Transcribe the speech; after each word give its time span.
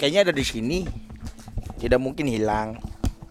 kayaknya 0.00 0.24
ada 0.24 0.32
di 0.32 0.42
sini. 0.42 0.88
Tidak 1.76 2.00
mungkin 2.00 2.24
hilang. 2.24 2.80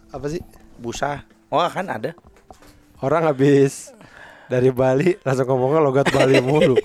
Apa 0.09 0.29
sih? 0.29 0.41
Busa. 0.77 1.25
Oh, 1.49 1.65
kan 1.65 1.89
ada. 1.89 2.13
Orang 2.99 3.25
habis 3.25 3.89
dari 4.45 4.69
Bali 4.69 5.17
langsung 5.21 5.47
ngomongnya 5.47 5.81
logat 5.81 6.07
Bali 6.09 6.37
mulu. 6.45 6.77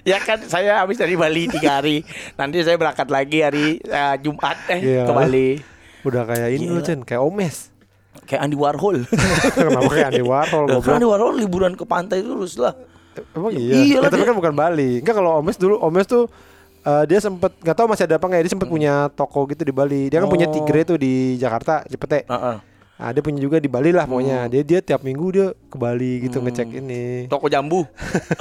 Ya 0.00 0.16
kan 0.16 0.40
saya 0.42 0.80
habis 0.80 0.96
dari 0.96 1.12
Bali 1.12 1.44
tiga 1.46 1.80
hari. 1.80 2.00
Nanti 2.34 2.60
saya 2.60 2.76
berangkat 2.76 3.08
lagi 3.08 3.38
hari 3.40 3.66
eh, 3.78 4.16
Jumat 4.18 4.56
eh 4.68 4.80
Iya. 4.80 5.04
ke 5.04 5.12
Bali. 5.12 5.48
Udah 6.00 6.24
kayak 6.24 6.48
ini 6.56 6.66
loh, 6.66 6.80
Chen, 6.80 7.04
kayak 7.04 7.20
Omes. 7.20 7.68
Kayak 8.24 8.48
Andy 8.48 8.56
Warhol. 8.56 9.04
Kenapa 9.56 9.88
kayak 9.88 10.08
Andy 10.12 10.24
Warhol 10.24 10.64
kan? 10.80 10.96
Andy 10.96 11.04
Warhol 11.04 11.34
liburan 11.36 11.76
ke 11.76 11.84
pantai 11.84 12.24
terus 12.24 12.56
lah. 12.56 12.72
Emang 13.36 13.52
Iya 13.52 13.76
iya. 13.76 13.96
lah, 14.00 14.08
Ya, 14.08 14.10
tapi 14.10 14.24
kan 14.24 14.32
bukan 14.32 14.54
Bali. 14.56 15.04
Enggak 15.04 15.20
kalau 15.20 15.36
Omes 15.36 15.60
dulu 15.60 15.76
Omes 15.78 16.08
tuh 16.08 16.24
eh, 16.82 17.04
dia 17.04 17.18
sempet 17.18 17.52
nggak 17.56 17.74
tahu 17.74 17.86
masih 17.86 18.04
ada 18.04 18.16
apa 18.16 18.24
nggak 18.24 18.38
ya 18.38 18.44
dia 18.44 18.52
sempet 18.52 18.68
punya 18.68 18.92
toko 19.10 19.44
gitu 19.46 19.62
di 19.62 19.70
Bali 19.70 20.06
dia 20.06 20.18
kan 20.18 20.26
punya 20.26 20.44
Oh. 20.44 20.52
Tigre 20.52 20.82
tuh 20.82 20.96
di 20.96 21.12
Jakarta 21.36 21.84
Cepete 21.84 22.24
Heeh. 22.24 22.56
nah, 22.96 23.10
dia 23.10 23.20
punya 23.20 23.38
juga 23.38 23.56
di 23.56 23.66
Bali 23.66 23.90
lah 23.90 24.04
pokoknya 24.04 24.44
dia 24.46 24.62
dia 24.62 24.80
tiap 24.80 25.00
minggu 25.00 25.26
dia 25.30 25.46
ke 25.50 25.76
Bali 25.76 26.22
gitu 26.22 26.36
Hmm. 26.36 26.46
ngecek 26.46 26.68
ini 26.74 27.02
Toko 27.26 27.46
jambu. 27.46 27.84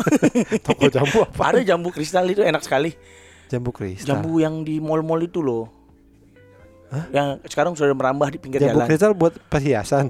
toko 0.68 0.88
jambu 0.88 1.24
apa 1.24 1.44
Ada 1.50 1.60
jambu 1.66 1.90
kristal 1.90 2.26
itu 2.26 2.42
enak 2.42 2.60
sekali. 2.62 2.92
jambu 3.48 3.70
kristal 3.70 4.16
Jambu 4.16 4.38
yang 4.38 4.62
di 4.62 4.78
mall-mall 4.78 5.20
itu 5.22 5.40
loh. 5.40 5.68
Yang 7.12 7.46
sekarang 7.46 7.74
sudah 7.74 7.94
merambah 7.94 8.30
di 8.30 8.38
pinggir 8.38 8.60
jambu 8.60 8.78
jalan. 8.78 8.88
kristal 8.88 9.14
buat 9.14 9.38
perhiasan 9.46 10.10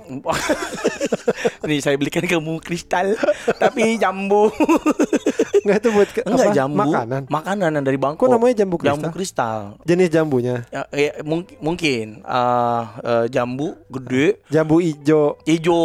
Nih 1.68 1.80
saya 1.80 1.96
belikan 1.96 2.24
kamu 2.24 2.60
kristal 2.60 3.20
tapi 3.58 3.96
jambu. 3.96 4.48
Enggak 5.60 5.78
itu 5.78 5.90
buat 5.90 6.10
ke- 6.10 6.24
Enggak 6.24 6.46
apa? 6.46 6.54
jambu. 6.54 6.78
makanan 6.82 7.22
Makanan 7.28 7.70
yang 7.72 7.84
dari 7.84 7.96
Bangkok. 7.96 8.22
Kok 8.22 8.32
namanya 8.32 8.56
jambu 8.58 8.76
Jambu 8.78 9.08
kristal? 9.08 9.14
kristal. 9.14 9.60
jenis 9.84 10.10
jambunya 10.10 10.56
Ya, 10.68 10.82
ya, 10.90 11.12
mung- 11.22 11.48
mungkin 11.60 12.06
eh, 12.22 12.82
eh, 13.02 13.26
jambu 13.30 13.68
gede, 13.88 14.40
jambu 14.48 14.80
ijo 14.80 15.40
hijau. 15.44 15.84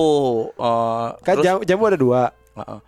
eh, 0.52 1.06
kan 1.20 1.34
terus- 1.34 1.44
jambu, 1.44 1.60
jambu 1.62 1.82
ada 1.84 1.96
dua 1.96 2.22
Heeh. 2.54 2.78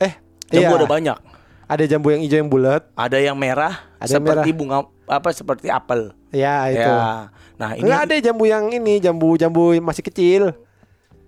eh 0.00 0.12
jambu 0.50 0.66
iya. 0.68 0.78
ada 0.78 0.88
banyak. 0.88 1.18
ada 1.64 1.84
jambu 1.84 2.08
yang 2.08 2.20
hijau 2.20 2.38
yang 2.38 2.46
bulat 2.48 2.82
Ada 2.92 3.18
yang 3.20 3.34
merah 3.34 3.74
Ada 3.96 4.06
yang 4.08 4.14
seperti 4.16 4.48
merah. 4.48 4.56
bunga 4.56 4.76
apa 5.08 5.28
seperti 5.30 5.66
apel. 5.66 6.14
ya 6.28 6.66
itu 6.68 6.82
Ya. 6.82 7.30
Nah, 7.56 7.72
ini 7.72 7.82
Enggak 7.82 8.00
ada 8.04 8.14
jambu 8.20 8.44
yang 8.44 8.68
ini 8.68 8.98
jambu 8.98 9.34
jambu 9.34 9.72
masih 9.80 10.02
kecil 10.02 10.52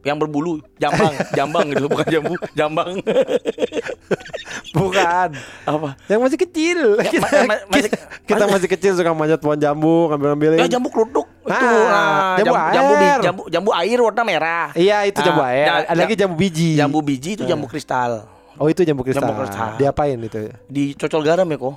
yang 0.00 0.14
berbulu, 0.14 0.62
jambang, 0.76 1.10
jambang 1.38 1.66
gitu 1.68 1.86
bukan 1.86 2.06
jambu, 2.06 2.34
jambang. 2.52 3.02
bukan 4.78 5.28
apa? 5.64 5.88
yang 6.06 6.20
masih 6.20 6.38
kecil 6.38 6.78
kita, 7.02 7.26
ma- 7.44 7.46
ma- 7.50 7.64
masih- 7.72 7.90
kita, 7.90 8.06
kita 8.24 8.44
masih 8.46 8.68
kecil 8.68 8.92
suka 8.94 9.10
manjat 9.10 9.38
pohon 9.38 9.56
jambu 9.56 10.08
ngambil 10.08 10.26
ngambilin 10.30 10.58
Ya 10.58 10.68
jambu 10.68 10.88
kelutuk 10.88 11.26
itu. 11.42 11.50
Ah, 11.50 12.36
Nah, 12.36 12.36
jambu 12.38 12.54
jambu, 12.54 12.72
jambu, 12.72 12.94
air. 12.94 13.20
jambu, 13.20 13.42
jambu 13.48 13.70
air 13.72 13.98
warna 13.98 14.22
merah. 14.22 14.66
iya 14.74 15.02
itu 15.02 15.18
jambu 15.18 15.40
Ah, 15.40 15.50
air 15.50 15.66
ja- 15.66 15.86
ada 15.88 15.98
lagi 15.98 16.14
ja- 16.14 16.20
jambu 16.22 16.34
biji 16.36 16.70
Jambu 16.76 16.98
biji 17.00 17.30
itu 17.34 17.44
jambu 17.44 17.66
kristal. 17.66 18.28
oh 18.54 18.66
itu 18.66 18.82
jambu 18.82 19.02
kristal, 19.02 19.24
Jambu 19.24 19.34
kristal. 19.36 19.70
diapain 19.76 20.16
itu 20.16 20.50
Dicocol 20.66 21.22
garam 21.22 21.46
ya 21.46 21.56
kok. 21.56 21.74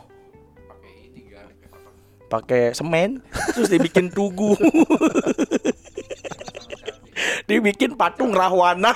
Pakai 2.28 2.72
semen 2.72 3.20
terus 3.52 3.68
dibikin 3.68 4.08
tugu. 4.08 4.56
Dibikin 7.46 7.94
patung 7.94 8.32
rahwana. 8.32 8.92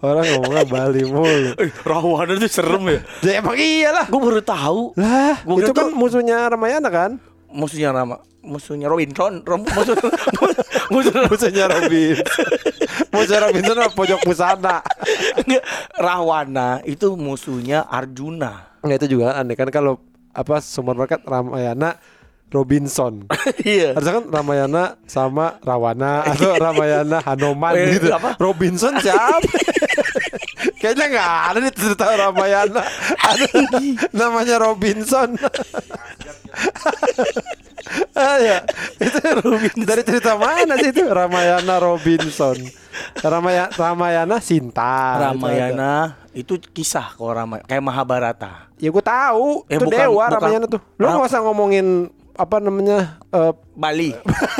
orang 0.00 0.24
ngomongnya 0.26 0.64
Bali 0.66 1.02
mulu 1.04 1.52
Eh, 1.56 1.70
rahwana 1.82 2.32
itu 2.34 2.48
serem 2.48 2.84
ya. 2.86 2.98
ya 3.22 3.32
emang 3.38 3.56
iyalah 3.56 4.06
Gue 4.06 4.20
baru 4.20 4.40
tahu. 4.40 4.80
lah 4.96 5.40
Gua 5.42 5.56
itu 5.58 5.72
kan 5.72 5.88
tuh- 5.88 5.94
musuhnya 5.94 6.48
Ramayana 6.48 6.88
kan 6.88 7.10
Musuhnya 7.48 7.90
nama 7.90 8.16
musuhnya 8.40 8.88
Robinson, 8.88 9.44
Rom, 9.44 9.68
musuh, 9.76 9.92
musuh, 10.88 11.12
musuhnya 11.28 11.68
Robin 11.68 12.16
musuhnya 13.12 13.40
Robinson 13.42 13.76
pojok 13.92 14.20
Nggak, 15.44 15.64
Rahwana 15.92 16.80
itu 16.82 17.12
musuhnya 17.14 17.84
Arjuna. 17.84 18.80
Nggak 18.80 18.96
itu 19.04 19.08
juga 19.12 19.36
aneh 19.36 19.52
kan 19.52 19.68
kalau 19.68 20.00
apa 20.32 20.64
sumber 20.64 20.96
berkat 20.96 21.20
Ramayana 21.20 22.00
Robinson 22.50 23.24
Iya. 23.62 23.94
Harusnya 23.94 24.12
kan 24.16 24.24
Ramayana 24.28 24.82
sama 25.04 25.56
Rawana 25.60 26.26
atau 26.26 26.58
Ramayana 26.64 27.18
Hanoman 27.20 27.74
Eh, 27.74 27.96
gitu. 27.96 28.10
apa? 28.10 28.34
Robinson 28.36 28.98
siapa? 28.98 29.38
Kayaknya 30.80 31.06
nggak 31.08 31.30
ada 31.46 31.58
nih 31.58 31.72
cerita 31.72 32.04
Ramayana. 32.10 32.82
Ada 33.16 33.44
namanya 34.10 34.56
Robinson. 34.58 35.36
ah, 38.12 38.36
ya. 38.38 38.58
Itu 38.96 39.18
dari 39.78 40.02
cerita 40.02 40.36
mana 40.36 40.76
sih 40.76 40.88
itu 40.88 41.04
Ramayana 41.04 41.76
Robinson? 41.78 42.56
Ramaya, 43.18 43.68
Ramayana 43.70 44.36
Sinta. 44.40 45.16
Ramayana 45.20 46.16
itu 46.32 46.56
kisah 46.70 47.12
kalau 47.12 47.32
Ramayana 47.34 47.64
kayak 47.64 47.82
Mahabharata. 47.82 48.52
Ya 48.76 48.88
gue 48.88 49.04
tahu. 49.04 49.64
Eh, 49.66 49.76
itu 49.76 49.84
bukan- 49.84 49.96
dewa 49.98 50.12
bukan- 50.22 50.32
Ramayana 50.36 50.66
tuh. 50.66 50.80
Lo 50.96 51.04
nggak 51.08 51.28
usah 51.28 51.40
ngomongin 51.40 51.86
apa 52.40 52.56
namanya 52.56 53.20
eh, 53.28 53.52
Bali, 53.70 54.16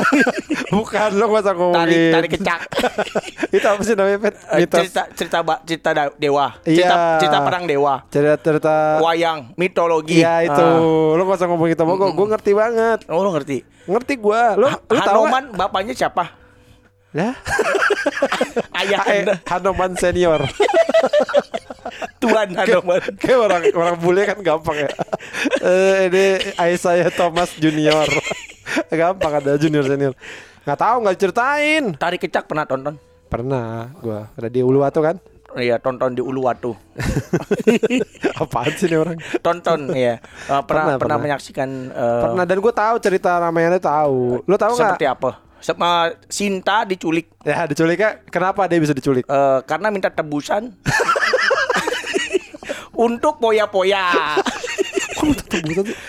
bukan 0.73 1.09
lo 1.11 1.25
nggak 1.27 1.41
usah 1.41 1.49
tarik 1.49 1.57
ngomongin 1.57 2.13
tarik 2.13 2.29
kecak. 2.31 2.61
itu 3.57 3.65
apa 3.65 3.81
sih 3.81 3.93
namanya 3.93 4.17
Pet? 4.19 4.35
Eh, 4.37 4.57
Mitos 4.59 4.77
cerita 4.79 5.01
cerita 5.11 5.37
cerita 5.65 5.89
dewa, 6.15 6.45
cerita 6.61 6.93
Iya. 6.93 7.17
cerita 7.17 7.37
perang 7.41 7.65
dewa, 7.65 7.93
cerita 8.07 8.37
cerita 8.37 8.75
wayang, 8.99 9.49
mitologi. 9.55 10.21
Iya 10.21 10.45
itu 10.45 10.61
Ah. 10.61 11.17
lo 11.17 11.21
gak 11.23 11.37
usah 11.37 11.47
ngomongin 11.47 11.73
itu 11.73 11.83
gue 11.83 12.09
gue 12.11 12.27
ngerti 12.29 12.51
banget 12.53 12.99
Oh, 13.07 13.19
lo 13.19 13.29
ngerti? 13.31 13.65
ngerti 13.83 14.13
gue 14.15 14.41
lo 14.55 14.67
Ha- 14.67 14.81
lo 14.83 14.99
tahu 14.99 15.23
Hanoman 15.25 15.43
bapaknya 15.51 15.93
siapa? 15.97 16.37
ya 17.11 17.33
Ayah 18.79 18.99
Anda, 19.03 19.33
Hanoman 19.43 19.91
senior 19.93 20.45
Tuan 22.21 22.47
Hanoman. 22.53 23.01
kayak 23.17 23.39
orang 23.41 23.61
orang 23.73 23.95
bule 23.97 24.21
kan 24.23 24.37
gampang 24.39 24.77
ya 24.77 24.89
eh 25.59 25.97
ini 26.05 26.25
saya 26.77 27.09
Thomas 27.09 27.57
Junior 27.57 28.05
gampang 28.93 29.41
ada 29.41 29.57
junior 29.57 29.81
senior 29.83 30.13
nggak 30.61 30.77
tahu 30.77 30.95
nggak 31.01 31.17
ceritain 31.17 31.83
Tarik 31.97 32.21
kecak 32.21 32.45
pernah 32.45 32.63
tonton? 32.63 32.95
pernah 33.25 33.89
gue 33.97 34.19
ada 34.31 34.47
di 34.47 34.61
Uluwatu 34.61 35.01
kan 35.01 35.17
Iya, 35.51 35.83
tonton 35.83 36.15
di 36.15 36.23
Uluwatu. 36.23 36.71
apaan 38.39 38.71
sih 38.71 38.87
nih 38.87 38.95
orang 38.95 39.19
Tonton 39.39 39.91
ya. 39.91 40.15
Eh, 40.15 40.19
pernah, 40.47 40.63
Pernah, 40.63 40.63
pernah 40.63 40.95
pernah. 40.95 41.17
menyaksikan 41.19 41.69
eh, 41.91 42.21
pernah 42.23 42.43
dan 42.45 42.57
gue 42.57 42.71
tahu 42.73 42.95
cerita 42.99 43.35
Ramayana 43.35 43.75
tahu 43.75 44.47
lo 44.47 44.55
tahu 44.55 44.71
nggak 44.71 44.95
seperti 44.95 45.07
apa? 45.07 45.43
Sama 45.59 46.09
Sinta 46.25 46.87
diculik 46.87 47.35
ya 47.43 47.67
diculiknya 47.67 48.23
kenapa 48.25 48.63
dia 48.65 48.79
bisa 48.79 48.95
diculik 48.95 49.27
eh, 49.27 49.59
karena 49.67 49.91
minta 49.91 50.07
tebusan 50.07 50.71
untuk 53.01 53.35
poya-poya. 53.35 54.07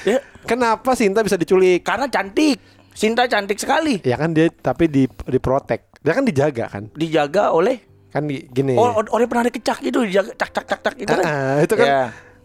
ya, 0.04 0.18
kenapa 0.44 0.92
Sinta 0.92 1.20
bisa 1.20 1.34
diculik 1.34 1.80
karena 1.80 2.06
cantik. 2.06 2.60
Sinta 2.92 3.24
cantik 3.24 3.56
sekali. 3.56 3.98
Ya 4.04 4.14
kan 4.14 4.30
dia 4.30 4.46
tapi 4.50 4.84
di 4.84 5.08
diprotek. 5.08 5.88
Dia 5.98 6.12
kan 6.12 6.22
dijaga 6.22 6.64
kan. 6.68 6.82
Dijaga 6.92 7.50
oleh 7.50 7.80
Kan 8.12 8.28
di- 8.28 8.44
gini. 8.44 8.76
oh, 8.76 9.00
oleh 9.00 9.24
pernah 9.24 9.42
kecak 9.42 9.80
gitu 9.80 10.04
dijaga 10.04 10.30
cak 10.34 10.50
cak 10.52 10.64
cak 10.66 10.80
cak 10.82 10.94
itu 10.98 11.10
kan. 11.10 11.24
Ah, 11.24 11.56
itu 11.58 11.72
kan 11.72 11.86
Ya, 11.86 12.02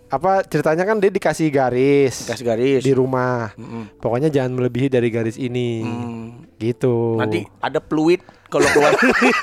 apa 0.07 0.41
ceritanya 0.41 0.83
kan 0.87 0.95
dia 0.97 1.09
dikasih 1.09 1.47
garis 1.49 2.13
kasih 2.23 2.45
garis. 2.47 2.79
di 2.79 2.91
rumah. 2.91 3.51
Mm-mm. 3.53 3.99
Pokoknya 3.99 4.29
jangan 4.29 4.55
melebihi 4.55 4.87
dari 4.87 5.09
garis 5.09 5.35
ini. 5.35 5.83
Hmm, 5.83 6.47
Gitu. 6.55 7.19
Nanti 7.19 7.43
ada 7.59 7.77
fluid 7.77 8.17
kalau 8.47 8.67
keluar. 8.71 8.93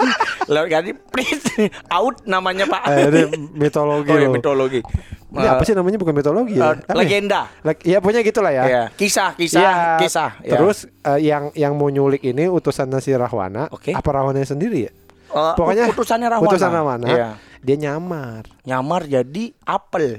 Lewat 0.53 0.69
garis 0.69 0.97
prit 1.09 1.41
out 1.89 2.21
namanya 2.25 2.65
Pak. 2.65 2.83
eh, 2.89 3.09
ini 3.09 3.23
mitologi 3.55 4.11
oh, 4.13 4.19
ya, 4.19 4.29
mitologi. 4.29 4.81
Ini 5.35 5.47
apa 5.51 5.67
sih 5.67 5.75
namanya 5.75 5.99
bukan 5.99 6.15
mitologi 6.15 6.55
ya? 6.55 6.73
Eh, 6.73 6.87
Apa 6.87 6.95
ya? 6.95 6.95
legenda. 6.95 7.41
Leg- 7.61 7.83
Iya 7.83 7.99
punya 7.99 8.23
gitulah 8.23 8.55
ya. 8.55 8.65
Ya, 8.65 8.83
kisah, 8.95 9.35
kisah, 9.35 9.61
Iya. 9.61 9.75
kisah. 9.99 10.31
ya. 10.41 10.53
Terus 10.55 10.87
eh, 10.87 11.21
yang 11.23 11.51
yang 11.53 11.75
mau 11.75 11.91
nyulik 11.91 12.23
ini 12.23 12.47
utusan 12.47 12.87
si 12.99 13.11
Rahwana. 13.11 13.67
Oke. 13.71 13.91
Apa 13.91 14.09
Rahwana 14.15 14.39
sendiri 14.41 14.87
ya? 14.87 14.93
Eh, 15.35 15.55
Pokoknya 15.55 15.85
utusannya 15.89 16.29
Rahwana. 16.29 16.49
Utusan 16.49 16.71
Rahwana. 16.71 17.07
Iya. 17.07 17.29
Dia 17.59 17.77
nyamar. 17.81 18.45
Nyamar 18.63 19.03
jadi 19.05 19.45
apel. 19.61 20.15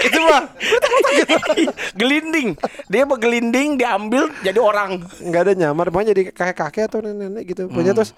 itu 0.00 0.18
mah 0.20 0.42
gelinding. 1.98 2.54
Dia 2.86 3.04
bergelinding 3.04 3.76
diambil 3.76 4.30
jadi 4.40 4.56
orang. 4.56 5.04
nggak 5.20 5.42
ada 5.42 5.52
nyamar 5.54 5.88
pokoknya 5.88 6.12
jadi 6.12 6.22
kakek-kakek 6.30 6.84
atau 6.86 6.98
nenek-nenek 7.00 7.44
gitu 7.46 7.62
punya 7.66 7.90
Hmm. 7.90 7.98
terus 7.98 8.10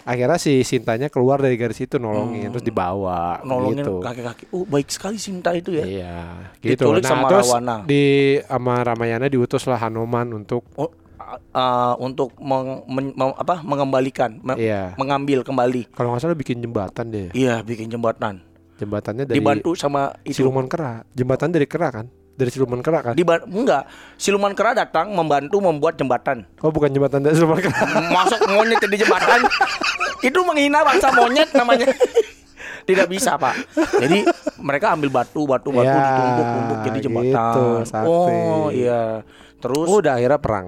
akhirnya 0.00 0.36
si 0.36 0.62
Sintanya 0.62 1.08
keluar 1.08 1.36
dari 1.38 1.54
garis 1.54 1.78
itu 1.78 1.96
nolongin 1.96 2.48
terus 2.48 2.62
dibawa 2.62 3.38
Hmm. 3.38 3.48
Nolongin 3.48 3.80
gitu. 3.82 3.94
kakek-kakek. 4.00 4.46
Oh, 4.50 4.64
baik 4.64 4.88
sekali 4.88 5.16
Sinta 5.16 5.52
itu 5.52 5.70
ya. 5.72 5.84
Iya, 5.84 6.16
gitu. 6.58 6.88
Diculik 6.88 7.02
Nah, 7.02 7.10
sama 7.10 7.26
terus 7.28 7.48
Rawana. 7.48 7.76
di 7.84 8.02
sama 8.40 8.74
Ramayana 8.82 9.26
diutuslah 9.26 9.78
Hanuman 9.78 10.26
untuk 10.34 10.64
Oh, 10.74 10.90
uh, 11.50 11.94
untuk 11.98 12.32
meng- 12.38 12.84
men- 12.86 13.12
mem- 13.12 13.36
apa 13.36 13.60
mengembalikan, 13.60 14.38
me- 14.38 14.56
Iya. 14.56 14.94
mengambil 14.94 15.40
kembali. 15.40 15.92
kalau 15.92 16.10
nggak 16.10 16.22
salah 16.22 16.34
bikin 16.34 16.58
jembatan 16.58 17.08
deh. 17.08 17.28
Iya, 17.30 17.60
bikin 17.60 17.88
jembatan. 17.88 18.40
Jembatannya 18.76 19.24
dari 19.24 19.36
dibantu 19.36 19.74
sama 19.74 20.14
itu. 20.22 20.38
siluman 20.38 20.64
kera. 20.64 21.02
Jembatan 21.10 21.50
dari 21.50 21.66
kera 21.66 21.90
kan? 21.90 22.06
Dari 22.32 22.46
siluman 22.48 22.78
kera 22.78 23.02
kan? 23.02 23.14
Diba- 23.14 23.42
enggak, 23.42 23.84
siluman 24.14 24.54
kera 24.54 24.70
datang 24.72 25.10
membantu 25.10 25.58
membuat 25.58 25.94
jembatan. 25.94 26.46
Oh 26.58 26.70
bukan 26.70 26.88
jembatan 26.88 27.20
dari 27.20 27.34
siluman 27.34 27.58
kera. 27.58 27.74
Masuk 28.16 28.38
monyet 28.48 28.78
di 28.80 28.96
jembatan. 28.96 29.42
itu 30.18 30.38
menghina 30.40 30.82
bangsa 30.82 31.10
monyet 31.10 31.50
namanya. 31.52 31.90
Tidak 32.82 33.04
bisa, 33.04 33.36
Pak. 33.36 33.54
Jadi 34.00 34.24
mereka 34.58 34.96
ambil 34.96 35.12
batu, 35.12 35.44
batu, 35.44 35.68
batu 35.68 35.84
Ya, 35.84 35.98
ditumpuk-tumpuk 36.00 36.78
jadi 36.82 36.98
jembatan. 37.02 37.52
gitu, 37.52 37.66
sakti. 37.84 38.08
oh, 38.08 38.66
iya. 38.72 39.02
Terus 39.58 39.86
Oh, 39.86 40.00
udah 40.00 40.16
akhirnya 40.16 40.38
perang. 40.38 40.66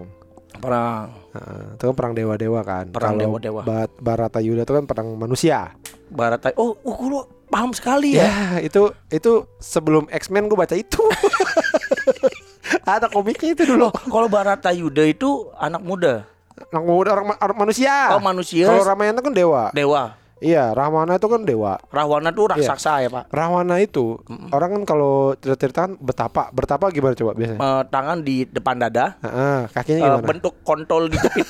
Perang 0.60 1.06
Nah, 1.30 1.78
itu 1.78 1.84
kan 1.86 1.94
perang 1.94 2.12
dewa-dewa 2.12 2.60
kan. 2.66 2.84
Perang 2.90 3.14
Kalau 3.14 3.38
dewa-dewa. 3.38 3.62
Ba- 3.62 3.96
Baratayuda 4.02 4.66
itu 4.66 4.74
kan 4.74 4.84
perang 4.84 5.14
manusia. 5.14 5.78
barat. 6.10 6.42
Oh, 6.58 6.74
oh, 6.82 6.96
lu 7.06 7.18
paham 7.46 7.70
sekali 7.70 8.18
ya. 8.18 8.26
Ya, 8.26 8.38
itu 8.58 8.90
itu 9.08 9.46
sebelum 9.62 10.10
X-Men 10.10 10.50
gue 10.50 10.58
baca 10.58 10.74
itu. 10.74 10.98
Ada 12.82 13.06
komiknya 13.06 13.54
itu 13.54 13.62
dulu. 13.62 13.94
Kalau 13.94 14.26
Baratayuda 14.26 15.06
itu 15.06 15.50
anak 15.54 15.82
muda. 15.82 16.26
Anak 16.74 16.82
muda 16.82 17.08
orang, 17.14 17.26
orang 17.38 17.58
manusia. 17.62 18.10
Oh, 18.10 18.18
manusia. 18.18 18.66
Kalau 18.66 18.82
Ramayana 18.82 19.22
kan 19.22 19.30
dewa. 19.30 19.70
Dewa. 19.70 20.18
Iya, 20.40 20.72
Rahwana 20.72 21.20
itu 21.20 21.28
kan 21.28 21.44
dewa. 21.44 21.76
Rahwana 21.92 22.32
tuh 22.32 22.48
raksasa 22.48 23.04
ya, 23.04 23.12
Pak. 23.12 23.28
Rahwana 23.28 23.76
itu 23.76 24.16
orang 24.50 24.80
kan 24.80 24.82
kalau 24.88 25.36
cerita-cerita 25.36 25.78
kan 25.84 25.92
betapa, 26.00 26.48
betapa 26.50 26.88
gimana 26.88 27.12
coba 27.12 27.36
biasanya? 27.36 27.60
Eh, 27.60 27.82
tangan 27.92 28.18
di 28.24 28.48
depan 28.48 28.80
dada, 28.80 29.20
Heeh, 29.20 29.68
kakinya 29.68 30.00
eh, 30.00 30.04
gimana? 30.08 30.24
bentuk 30.24 30.54
kontol 30.64 31.12
dijepit. 31.12 31.44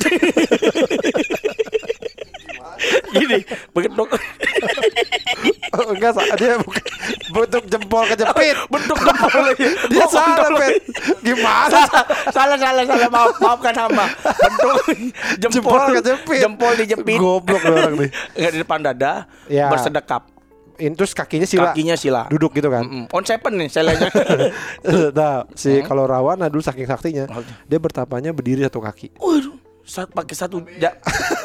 Gini, 3.15 3.39
bentuk 3.79 4.09
Oh, 5.71 5.91
enggak, 5.91 6.13
dia 6.35 6.59
bukan 6.59 6.85
bentuk 7.31 7.65
jempol 7.67 8.03
kejepit. 8.05 8.57
bentuk 8.75 8.99
jempol. 8.99 9.45
Dia 9.91 10.03
Oh, 10.03 10.11
salah. 10.11 10.51
Pet. 10.53 10.83
Gimana? 11.21 11.83
salah 12.31 12.57
salah 12.57 12.83
salah 12.83 13.09
maaf 13.09 13.35
maafkan 13.39 13.75
hamba 13.77 14.07
bentuk 14.17 14.87
jempol 15.43 15.79
Jempol 15.79 15.87
kejepit. 15.97 16.41
jempol 16.41 16.73
dijepit 16.75 17.17
Goblok 17.17 17.63
orang 17.63 17.95
nih. 17.97 18.11
nggak 18.35 18.51
di 18.51 18.59
depan 18.59 18.79
dada 18.81 19.13
Ya. 19.47 19.67
bersedekap 19.67 20.27
terus 20.81 21.13
kakinya 21.13 21.45
sila. 21.45 21.71
kakinya 21.71 21.93
sila 21.93 22.25
Duduk 22.27 22.51
gitu 22.53 22.67
kan. 22.67 22.81
Mm-mm. 22.83 23.05
on 23.11 23.21
seven 23.21 23.53
nih 23.55 23.69
selenya 23.69 24.09
nah, 25.13 25.45
si 25.53 25.85
kalau 25.85 26.03
Rawana 26.05 26.49
dulu 26.49 26.61
saking 26.61 26.89
saktinya, 26.89 27.29
Oh. 27.29 27.45
dia 27.63 27.77
bertapanya 27.77 28.33
berdiri 28.33 28.65
satu 28.65 28.81
kaki. 28.81 29.13
waduh 29.15 29.60
saat 29.83 30.09
pakai 30.09 30.33
satu 30.33 30.61
ja 30.75 30.95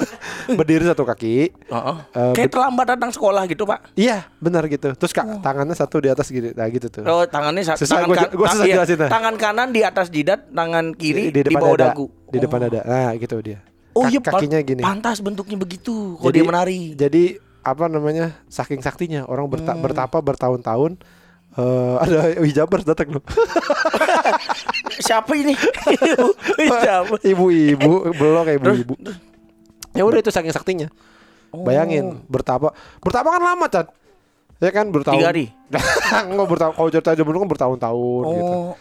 berdiri 0.49 0.83
satu 0.83 1.01
kaki. 1.03 1.49
Heeh. 1.65 1.97
Eh, 2.11 2.33
kayak 2.33 2.49
terlambat 2.49 2.85
datang 2.87 3.09
sekolah 3.09 3.43
gitu 3.45 3.63
pak 3.63 3.91
Iya, 3.93 4.29
benar 4.37 4.65
gitu. 4.65 4.93
Terus 4.93 5.11
kak, 5.11 5.41
tangannya 5.41 5.73
satu 5.73 5.97
di 5.97 6.07
atas 6.07 6.27
gitu, 6.27 6.51
nah 6.51 6.67
gitu 6.67 6.87
tuh. 6.87 7.01
oh 7.01 7.23
tangannya 7.23 7.63
sa- 7.63 7.73
Susah 7.75 8.01
tangan, 8.01 8.07
gua- 8.07 8.17
kan- 8.19 8.31
gua 8.31 8.47
susah 8.49 8.65
iya, 8.65 8.75
jelasin, 8.75 8.97
nah. 8.97 9.09
tangan 9.09 9.35
kanan 9.35 9.69
di 9.69 9.81
atas 9.81 10.07
jidat 10.07 10.47
tangan 10.47 10.93
kiri 10.93 11.29
di, 11.29 11.41
depan 11.43 11.59
bawah 11.59 11.75
dada. 11.75 11.85
dagu 11.91 12.05
Di 12.27 12.37
depan 12.37 12.59
Oh. 12.59 12.63
dada. 12.63 12.81
Nah, 12.83 13.11
gitu 13.15 13.35
dia. 13.39 13.59
oh 13.91 14.05
iya 14.05 14.19
kakinya 14.19 14.59
gini. 14.59 14.81
pantas 14.81 15.17
bentuknya 15.19 15.55
begitu 15.55 16.15
kalau 16.15 16.29
dia 16.29 16.43
menari 16.43 16.93
Jadi 16.93 17.39
apa 17.61 17.87
namanya? 17.87 18.37
Saking 18.45 18.77
saktinya 18.79 19.23
orang 19.23 19.47
berta- 19.47 19.71
Hmm. 19.71 19.81
bertapa 19.81 20.17
bertahun-tahun 20.19 21.01
eh 21.55 21.93
ada 21.97 22.17
hijabers 22.43 22.83
datang 22.83 23.15
loh. 23.15 23.23
siapa 24.97 25.31
ini 25.33 25.55
Ibu-ibu, 27.31 27.91
belok 28.11 28.47
ibu-ibu. 28.53 28.95
Ya 29.95 30.03
udah 30.03 30.19
itu 30.19 30.31
saking 30.31 30.51
saktinya. 30.51 30.87
Bayangin 31.55 32.19
bertapa. 32.27 32.75
Bertapa 32.99 33.31
kan 33.31 33.41
lama, 33.41 33.65
Chan. 33.71 33.87
Ya 34.59 34.71
kan 34.71 34.87
bertahun. 34.87 35.19
tiga 35.19 35.31
hari 35.31 35.51
Enggak 36.31 36.47
bertahun. 36.47 36.73
Kalau 36.75 36.89
cerita 36.89 37.11
dulu 37.15 37.37
kan 37.39 37.49
bertahun-tahun 37.49 38.23
gitu. 38.25 38.53
oh 38.55 38.73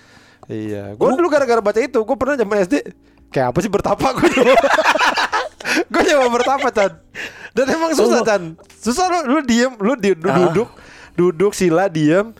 Iya. 0.45 0.93
Gue 0.95 1.09
dulu 1.17 1.29
gara-gara 1.31 1.59
baca 1.59 1.81
itu, 1.81 1.97
gue 1.97 2.17
pernah 2.19 2.37
zaman 2.37 2.63
SD 2.63 2.75
kayak 3.31 3.51
apa 3.51 3.59
sih 3.59 3.71
bertapa 3.73 4.07
gue 4.13 4.29
dulu. 4.31 4.55
gue 5.95 6.03
coba 6.05 6.27
bertapa, 6.31 6.67
Chan. 6.69 6.93
Dan 7.55 7.65
emang 7.71 7.91
susah, 7.95 8.21
Oh. 8.21 8.27
Chan. 8.27 8.43
Susah 8.77 9.07
lu, 9.09 9.19
lu 9.25 9.41
diem, 9.41 9.73
lu, 9.79 9.95
di, 9.95 10.13
lu 10.13 10.29
Ah. 10.29 10.37
duduk, 10.45 10.69
duduk 11.15 11.53
sila 11.55 11.87
diem, 11.87 12.35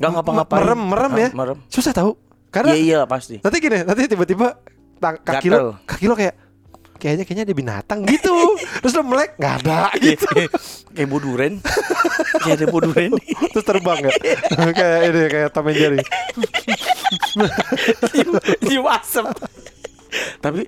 nggak 0.00 0.10
ngapa-ngapain 0.16 0.60
merem, 0.64 0.80
merem 0.88 1.12
ya. 1.12 1.28
Ah, 1.28 1.36
merem 1.36 1.58
Susah 1.68 1.92
tahu. 1.92 2.16
Karena 2.50 2.72
iya 2.74 2.82
iya 2.82 3.00
pasti 3.06 3.38
nanti 3.44 3.56
gini, 3.62 3.84
nanti 3.84 4.08
tiba-tiba 4.10 4.58
kaki 4.98 5.48
Gatel. 5.48 5.52
lo, 5.52 5.78
kaki 5.86 6.04
lo 6.10 6.14
kayak 6.18 6.34
kayaknya 7.00 7.24
kayaknya 7.24 7.44
ada 7.46 7.54
binatang 7.56 8.00
gitu. 8.08 8.34
Terus 8.82 8.92
lo 8.96 9.02
melek 9.06 9.36
nggak 9.38 9.54
ada 9.64 9.92
gitu. 10.00 10.26
kayak 10.90 11.08
boduren 11.08 11.62
kayak 12.42 12.56
ada 12.58 12.66
boduren 12.66 13.10
Terus 13.54 13.64
terbang 13.64 13.98
ya. 14.02 14.12
kayak 14.78 14.98
ini 15.08 15.20
kayak 15.30 15.48
Tom 15.54 15.68
and 15.70 15.76
Jerry. 15.78 16.00
cium 18.66 18.86
asap 18.90 19.30
tapi 20.42 20.66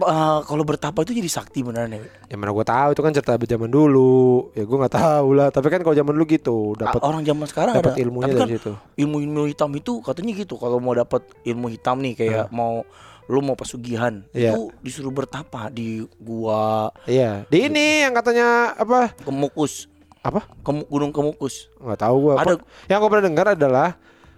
eh, 0.00 0.38
kalau 0.42 0.62
bertapa 0.62 0.98
itu 1.00 1.12
jadi 1.12 1.26
sakti 1.28 1.60
beneran 1.60 1.90
ya 1.90 2.00
Ya 2.24 2.34
mana 2.34 2.50
gue 2.50 2.62
tahu 2.62 2.88
itu 2.90 3.00
kan 3.00 3.10
cerita 3.10 3.34
zaman 3.36 3.66
dulu. 3.66 4.50
Ya 4.52 4.62
gue 4.62 4.76
nggak 4.76 4.94
tahu 4.94 5.28
lah. 5.32 5.48
Tapi 5.48 5.66
kan 5.66 5.80
kalau 5.80 5.92
zaman 5.92 6.12
dulu 6.12 6.24
gitu 6.26 6.56
dapat 6.74 7.00
orang 7.00 7.22
zaman 7.22 7.44
sekarang 7.44 7.74
dapat 7.74 7.96
ilmunya 7.96 8.26
tapi 8.26 8.36
dari 8.36 8.40
kan 8.40 8.48
situ. 8.54 8.72
ilmu-ilmu 8.96 9.46
hitam 9.46 9.70
itu 9.72 9.92
katanya 10.00 10.32
gitu 10.36 10.54
kalau 10.54 10.76
mau 10.76 10.92
dapat 10.92 11.20
ilmu 11.42 11.66
hitam 11.68 11.98
nih 11.98 12.14
kayak 12.14 12.46
mau 12.50 12.86
lu 13.24 13.40
mau 13.40 13.52
pesugihan 13.52 14.24
Iya. 14.30 14.52
itu 14.52 14.72
disuruh 14.80 15.10
bertapa 15.10 15.68
di 15.68 16.00
gua 16.16 16.88
Iya. 17.04 17.44
Di 17.46 17.66
ini 17.66 18.00
yang 18.00 18.12
katanya 18.12 18.72
apa? 18.74 19.12
Kemukus 19.18 19.84
Apa? 20.18 20.48
Kemu- 20.60 20.86
Gunung 20.86 21.10
Kemukus 21.10 21.68
Nggak 21.76 22.00
tahu 22.00 22.16
gue. 22.22 22.32
Ada- 22.34 22.64
Yang 22.86 22.98
gue 22.98 23.10
pernah 23.10 23.26
dengar 23.26 23.46
adalah 23.52 23.88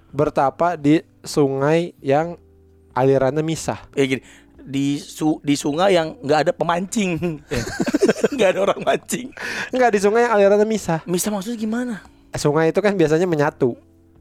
bertapa 0.08 0.74
di 0.74 0.98
sungai 1.20 1.94
yang 1.98 2.34
alirannya 2.90 3.40
misah. 3.40 3.78
ya 3.92 4.02
gini 4.04 4.22
di 4.70 4.96
su 4.96 5.42
di 5.42 5.58
sungai 5.58 5.98
yang 5.98 6.14
nggak 6.22 6.38
ada 6.46 6.52
pemancing 6.54 7.42
nggak 8.34 8.48
ada 8.54 8.60
orang 8.62 8.80
mancing 8.80 9.28
Enggak 9.68 9.90
di 9.92 10.00
sungai 10.00 10.24
yang 10.24 10.32
alirannya 10.32 10.64
misah. 10.64 11.02
bisa 11.04 11.28
maksudnya 11.28 11.58
gimana 11.58 11.94
Sungai 12.30 12.70
itu 12.70 12.78
kan 12.78 12.94
biasanya 12.94 13.26
menyatu. 13.26 13.74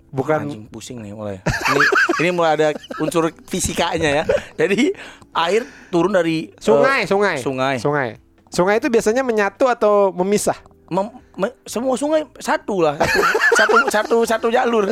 Bukan 0.10 0.50
Anjing 0.50 0.66
pusing 0.66 0.98
nih 0.98 1.14
mulai. 1.14 1.38
Ini 1.46 1.82
ini 2.26 2.30
mulai 2.34 2.58
ada 2.58 2.68
unsur 2.98 3.30
fisikanya 3.46 4.10
ya. 4.10 4.24
Jadi 4.58 4.90
air 5.38 5.62
turun 5.94 6.10
dari 6.10 6.50
sungai, 6.58 7.06
eh, 7.06 7.08
sungai. 7.08 7.38
sungai. 7.38 7.76
Sungai. 7.78 8.10
Sungai 8.50 8.82
itu 8.82 8.90
biasanya 8.90 9.22
menyatu 9.22 9.70
atau 9.70 10.10
memisah? 10.10 10.58
Mem- 10.90 11.22
me- 11.38 11.54
semua 11.70 11.94
sungai 11.94 12.26
satu 12.42 12.82
lah, 12.82 12.98
satu 12.98 13.22
satu 13.54 13.76
satu, 13.94 14.18
satu 14.26 14.48
jalur. 14.50 14.90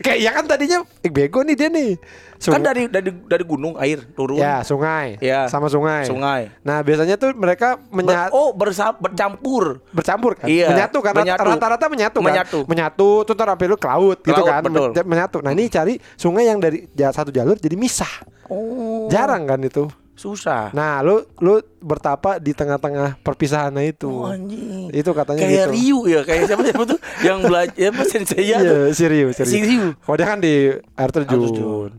Kayak 0.00 0.18
ya 0.18 0.30
kan 0.32 0.44
tadinya 0.46 0.78
eh, 1.00 1.10
bego 1.10 1.42
nih 1.42 1.54
dia 1.54 1.68
nih. 1.68 1.94
Kan 1.94 2.60
Sungai- 2.60 2.66
dari 2.66 2.82
dari 2.90 3.10
dari 3.24 3.44
gunung 3.46 3.78
air 3.78 4.04
turun. 4.12 4.36
Ya, 4.36 4.60
sungai. 4.60 5.16
Ya. 5.22 5.46
Sama 5.48 5.70
sungai. 5.70 6.04
Sungai. 6.04 6.52
Nah, 6.60 6.82
biasanya 6.82 7.16
tuh 7.16 7.32
mereka 7.32 7.78
Ber- 7.78 8.02
menyatu 8.04 8.32
oh 8.32 8.50
bersa- 8.52 8.92
bercampur. 8.92 9.80
bercampur 9.90 10.36
kan? 10.36 10.50
Iya, 10.50 10.68
Menyatu 10.68 10.98
kan? 11.00 11.12
menyatu. 11.14 11.46
Rata-rata 11.46 11.86
menyatu 11.88 12.18
kan? 12.20 12.26
Menyatu. 12.26 12.58
Menyatu 12.66 13.08
tuh 13.24 13.32
ntar 13.32 13.48
sampai 13.50 13.66
lu 13.70 13.76
ke 13.78 13.88
laut 13.88 14.18
gitu 14.20 14.34
laut, 14.34 14.50
kan? 14.50 14.60
betul. 14.60 14.88
Men- 14.92 15.08
Menyatu. 15.08 15.38
Nah, 15.40 15.50
ini 15.54 15.64
cari 15.70 15.94
sungai 16.18 16.44
yang 16.50 16.58
dari 16.60 16.84
satu 16.92 17.32
jalur 17.32 17.56
jadi 17.56 17.78
misah. 17.78 18.10
Oh. 18.50 19.08
Jarang 19.08 19.48
kan 19.48 19.62
itu. 19.64 19.88
Susah. 20.14 20.70
Nah, 20.70 21.02
lu 21.02 21.26
lu 21.42 21.58
bertapa 21.82 22.38
di 22.38 22.54
tengah-tengah 22.54 23.18
perpisahan 23.20 23.74
itu. 23.82 24.06
Oh, 24.06 24.30
anjing. 24.30 24.94
Itu 24.94 25.10
katanya 25.10 25.42
Kayak 25.42 25.52
gitu. 25.52 25.70
Ryu 25.74 25.98
ya, 26.06 26.20
kayak 26.22 26.42
siapa 26.46 26.62
siapa 26.62 26.84
tuh 26.86 26.98
yang 27.26 27.38
belajar 27.42 27.90
apa 27.90 28.02
sensei 28.06 28.46
ya 28.46 28.62
tuh. 28.62 28.90
Iya, 28.90 28.94
serius, 28.94 29.34
serius. 29.34 29.50
Si 29.50 29.58
Ryu. 29.66 29.98
Oh, 30.06 30.14
dia 30.14 30.26
kan 30.30 30.38
di 30.38 30.70
air 30.70 31.10
terjun. 31.10 31.40
terjun. 31.50 31.90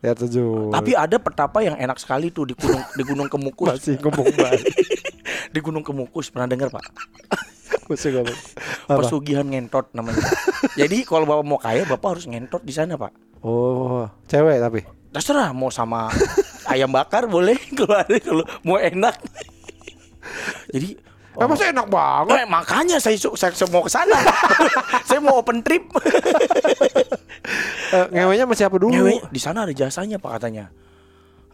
Air 0.00 0.16
terjun. 0.16 0.72
Tapi 0.72 0.90
ada 0.96 1.16
petapa 1.20 1.60
yang 1.60 1.76
enak 1.76 2.00
sekali 2.00 2.32
tuh 2.32 2.48
di 2.48 2.56
gunung 2.56 2.80
di 2.96 3.02
Gunung 3.04 3.28
Kemukus. 3.28 3.76
masih 3.76 4.00
banget. 4.00 4.64
di 5.54 5.60
Gunung 5.60 5.84
Kemukus 5.84 6.32
pernah 6.32 6.48
dengar 6.48 6.72
Pak? 6.72 6.84
Pesugihan 7.90 9.46
ngentot 9.46 9.90
namanya. 9.92 10.22
Jadi 10.78 11.02
kalau 11.02 11.26
bapak 11.26 11.44
mau 11.46 11.58
kaya, 11.58 11.82
bapak 11.82 12.18
harus 12.18 12.26
ngentot 12.30 12.62
di 12.62 12.70
sana 12.70 12.94
pak. 12.94 13.10
Oh, 13.42 14.06
cewek 14.30 14.62
tapi. 14.62 14.80
Terserah 15.10 15.50
mau 15.50 15.74
sama 15.74 16.06
ayam 16.70 16.88
bakar 16.88 17.26
boleh 17.26 17.58
ada 18.00 18.16
kalau 18.16 18.44
mau 18.62 18.78
enak. 18.78 19.18
Jadi 20.70 21.10
Eh, 21.30 21.46
masa 21.46 21.70
enak 21.70 21.86
banget? 21.86 22.42
eh, 22.42 22.44
makanya 22.44 22.98
saya, 22.98 23.14
saya, 23.16 23.54
saya 23.54 23.70
mau 23.70 23.80
ke 23.80 23.88
sana. 23.88 24.18
saya 25.08 25.22
mau 25.22 25.38
open 25.38 25.62
trip. 25.62 25.86
Eh, 27.94 28.06
ngewenya 28.12 28.44
sama 28.44 28.54
siapa 28.58 28.76
dulu? 28.76 28.90
Ngewe, 28.92 29.14
di 29.30 29.40
sana 29.40 29.62
ada 29.62 29.72
jasanya 29.72 30.18
pak 30.18 30.36
katanya. 30.36 30.74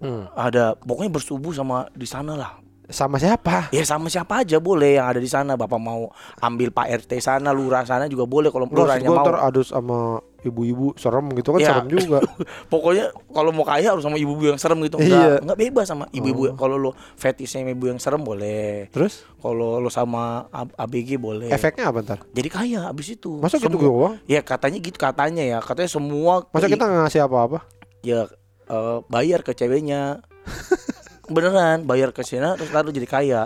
Hmm. 0.00 0.28
Ada 0.32 0.76
pokoknya 0.76 1.12
bersubuh 1.12 1.52
sama 1.52 1.86
di 1.92 2.08
sana 2.08 2.34
lah. 2.34 2.56
Sama 2.86 3.20
siapa? 3.20 3.68
Ya 3.68 3.84
sama 3.84 4.08
siapa 4.08 4.42
aja 4.42 4.56
boleh 4.58 4.96
yang 4.96 5.06
ada 5.06 5.20
di 5.20 5.28
sana. 5.28 5.54
Bapak 5.54 5.78
mau 5.78 6.08
ambil 6.38 6.72
Pak 6.72 7.06
RT 7.06 7.18
sana, 7.18 7.52
lurah 7.52 7.82
sana 7.82 8.06
juga 8.06 8.24
boleh 8.24 8.48
kalau 8.48 8.66
lurahnya 8.66 9.12
mau. 9.12 9.22
ntar 9.22 9.38
ada 9.38 9.60
sama 9.60 10.18
ibu-ibu 10.46 10.94
serem 10.94 11.26
gitu 11.32 11.50
kan 11.50 11.60
Ya. 11.60 11.68
serem 11.72 11.86
juga. 11.88 12.18
Pokoknya 12.72 13.10
kalau 13.28 13.50
mau 13.50 13.62
kaya 13.62 13.90
harus 13.90 14.00
sama 14.00 14.14
ibu-ibu 14.14 14.48
yang 14.48 14.56
serem 14.56 14.78
gitu. 14.82 14.96
Iya. 14.96 15.06
Enggak, 15.06 15.36
enggak 15.42 15.58
bebas 15.60 15.86
sama 15.86 16.04
ibu-ibu. 16.10 16.54
Kalau 16.54 16.76
lo 16.76 16.90
fetishnya 17.14 17.60
sama 17.60 17.70
ibu 17.70 17.84
yang 17.86 17.98
serem 17.98 18.22
boleh. 18.22 18.86
Terus 18.88 19.26
Kalau 19.36 19.78
lo 19.78 19.86
sama 19.88 20.46
ABG 20.52 21.16
boleh. 21.16 21.50
efeknya 21.50 21.86
apa 21.86 21.98
ntar? 22.00 22.18
Jadi 22.30 22.48
kaya 22.48 22.80
abis 22.86 23.14
itu. 23.14 23.38
Masa 23.38 23.58
gitu 23.58 23.68
Semua- 23.68 23.84
doang? 23.84 24.14
Ya 24.24 24.40
katanya 24.40 24.78
gitu 24.78 24.96
katanya 24.96 25.42
ya. 25.42 25.58
Katanya 25.58 25.90
semua 25.90 26.46
Masa 26.48 26.66
kita 26.66 26.82
nggak 26.82 27.02
ngasih 27.04 27.22
apa-apa? 27.22 27.58
ya 28.00 28.30
eh, 28.66 28.98
bayar 29.06 29.42
ke 29.42 29.50
ceweknya. 29.50 30.22
Beneran 31.26 31.82
bayar 31.82 32.10
ke 32.10 32.22
sana 32.22 32.54
terus 32.54 32.70
lalu 32.70 32.94
jadi 32.94 33.08
kaya. 33.08 33.40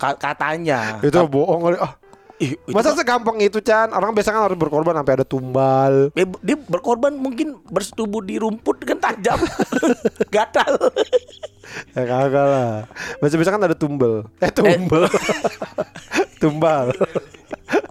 Ka- 0.00 0.16
katanya. 0.16 0.98
Itu 0.98 1.20
bohong 1.28 1.60
kali. 1.62 1.76
Ah, 1.78 1.94
Ih, 2.42 2.58
masa 2.68 2.90
kan- 2.90 2.98
segampang 2.98 3.38
itu 3.38 3.58
Chan? 3.58 3.88
Orang 3.88 4.12
biasa 4.12 4.28
kan 4.28 4.42
harus 4.44 4.58
berkorban 4.58 4.92
sampai 4.92 5.14
ada 5.14 5.22
tumbal. 5.24 6.10
Eh, 6.12 6.26
dia 6.40 6.58
berkorban 6.58 7.14
mungkin 7.14 7.62
bersetubuh 7.64 8.18
di 8.20 8.34
rumput 8.36 8.82
kan 8.82 8.98
tajam 8.98 9.38
gatal 10.34 10.74
Ya 11.90 12.02
kagak 12.02 12.34
lah. 12.44 12.72
Biasa-biasa 13.16 13.50
kan 13.50 13.62
ada 13.62 13.72
tumbal. 13.72 14.26
Eh 14.38 14.50
tumbal. 14.54 15.06
tumbal. 16.36 16.90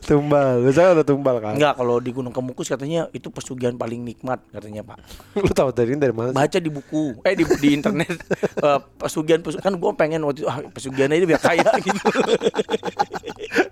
tumbal. 0.02 0.62
Biasanya 0.62 0.90
ada 0.94 1.04
tumbal 1.04 1.40
kan. 1.40 1.56
enggak 1.56 1.74
kalau 1.74 1.98
di 1.98 2.12
Gunung 2.12 2.30
Kemukus 2.30 2.68
katanya 2.68 3.08
itu 3.10 3.30
pesugihan 3.30 3.74
paling 3.74 4.04
nikmat 4.04 4.44
katanya 4.50 4.84
pak 4.84 5.00
Lu 5.40 5.50
tahu 5.50 5.72
dari 5.72 5.96
dari 5.96 6.12
mana? 6.12 6.30
sih? 6.30 6.38
baca 6.38 6.58
di 6.60 6.70
buku 6.70 7.04
eh 7.24 7.34
di 7.34 7.44
di 7.48 7.70
internet 7.72 8.20
eh, 8.58 8.80
pesugihan 8.98 9.40
pesu- 9.40 9.58
kan 9.58 9.72
gue 9.72 9.92
pengen 9.96 10.22
waktu 10.22 10.44
itu 10.44 10.48
ah, 10.48 10.60
pesugihan 10.68 11.10
aja 11.10 11.26
biar 11.26 11.40
kaya 11.40 11.72
gitu 11.80 12.02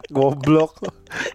Goblok. 0.09 0.81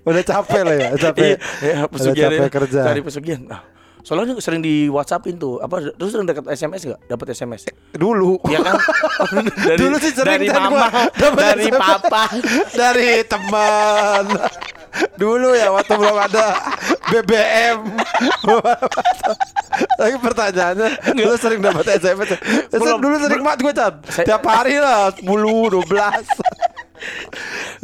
Udah 0.03 0.23
capek 0.23 0.61
lah 0.61 0.75
ya, 0.75 0.89
capek. 1.01 1.39
Iya, 1.59 1.75
Udah 1.77 1.89
pesugihan 1.89 2.31
capek 2.31 2.41
ya, 2.41 2.51
kerja. 2.51 2.81
cari 2.85 3.01
pesugihan 3.01 3.43
nah, 3.45 3.63
soalnya 4.01 4.37
sering 4.37 4.61
di 4.61 4.85
WhatsAppin 4.87 5.35
tuh 5.35 5.59
apa 5.59 5.81
terus 5.91 6.13
sering 6.13 6.29
dekat 6.29 6.45
SMS 6.47 6.85
nggak 6.85 7.09
dapat 7.09 7.27
SMS 7.33 7.65
Dulu. 7.91 8.37
ya 8.47 8.61
kan 8.61 8.77
dari, 9.67 9.79
Dulu 9.81 9.97
sih 9.97 10.13
sering 10.13 10.45
dari 10.45 10.47
gua 10.47 10.61
mama 10.61 10.89
dapet 11.15 11.41
dari 11.41 11.65
SMS. 11.65 11.81
papa 11.81 12.23
dari 12.71 13.11
teman. 13.25 14.25
Dulu 15.17 15.57
ya 15.57 15.73
waktu 15.73 15.91
belum 15.91 16.17
ada 16.21 16.47
BBM. 17.09 17.79
Lagi 19.99 20.17
pertanyaannya, 20.23 20.89
lu 21.17 21.35
sering 21.35 21.59
dapat 21.59 21.99
SMS? 21.99 22.29
ya? 22.31 22.39
Belum. 22.71 23.03
dulu 23.03 23.17
sering 23.19 23.43
banget 23.43 23.59
gue. 23.61 23.73
Saya- 24.07 24.27
Tiap 24.29 24.45
hari 24.45 24.79
lah 24.79 25.11
10, 25.11 25.27
12. 25.27 25.83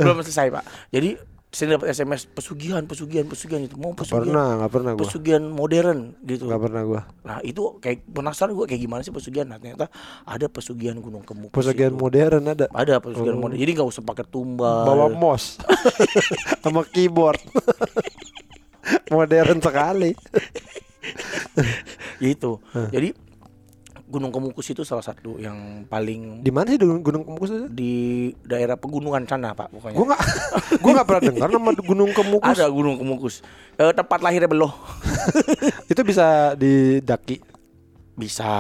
Belum 0.00 0.16
selesai 0.21 0.49
pak 0.50 0.64
jadi 0.88 1.11
sering 1.50 1.75
dapat 1.75 1.90
SMS 1.90 2.26
pesugihan 2.26 2.78
pesugihan 2.85 3.26
pesugihan 3.26 3.59
itu 3.61 3.75
mau 3.75 3.90
pesugihan 3.90 4.23
Pernah, 4.25 4.49
nggak 4.57 4.71
pernah 4.71 4.90
gue. 4.92 5.02
pesugihan 5.02 5.42
modern 5.45 5.99
gitu 6.23 6.47
Nggak 6.47 6.62
pernah 6.62 6.83
gue. 6.85 7.00
nah 7.21 7.38
itu 7.42 7.62
kayak 7.76 8.07
penasaran 8.07 8.52
gue 8.52 8.66
kayak 8.66 8.78
gimana 8.80 9.00
sih 9.00 9.11
pesugihan 9.11 9.45
nah, 9.45 9.59
ternyata 9.59 9.90
ada 10.23 10.47
pesugihan 10.47 10.95
gunung 10.97 11.21
kemukus 11.21 11.50
Pesugihan 11.52 11.90
itu. 11.90 11.99
modern 11.99 12.42
ada. 12.47 12.71
ada 12.71 12.95
pesugihan 12.99 13.35
Oh. 13.35 13.42
modern 13.42 13.59
jadi 13.59 13.73
nggak 13.73 13.88
usah 13.88 13.99
pakai 14.00 14.25
tumbal 14.25 14.87
Bawa 14.87 15.11
mouse 15.11 15.59
sama 16.62 16.87
keyboard. 16.87 17.42
modern 19.11 19.59
sekali. 19.59 20.14
gitu 22.21 22.62
jadi 22.90 23.11
gunung 24.11 24.29
kemukus 24.29 24.67
itu 24.67 24.83
salah 24.83 25.00
satu 25.00 25.38
yang 25.38 25.55
paling 25.85 26.40
Di 26.40 26.50
mana 26.50 26.67
sih 26.67 26.76
Gunung 26.76 26.99
Gunung 27.00 27.23
Kemukus 27.23 27.49
itu? 27.49 27.67
di 27.67 27.93
daerah 28.43 28.75
pegunungan 28.75 29.23
sana 29.25 29.55
pak 29.55 29.71
pokoknya 29.71 29.95
Gue 29.95 30.05
nggak, 30.05 30.23
gue 30.83 30.90
nggak 30.93 31.07
pernah 31.07 31.23
dengar 31.25 31.49
nama 31.49 31.71
Gunung 31.73 32.11
Kemukus. 32.11 32.50
ada 32.50 32.67
gunung 32.67 32.97
kemukus 32.97 33.35
Eh, 33.75 33.93
tempat 33.93 34.19
lahirnya 34.19 34.47
beloh 34.47 34.75
Itu 35.87 36.02
bisa 36.02 36.52
didaki. 36.55 37.38
bisa 38.12 38.50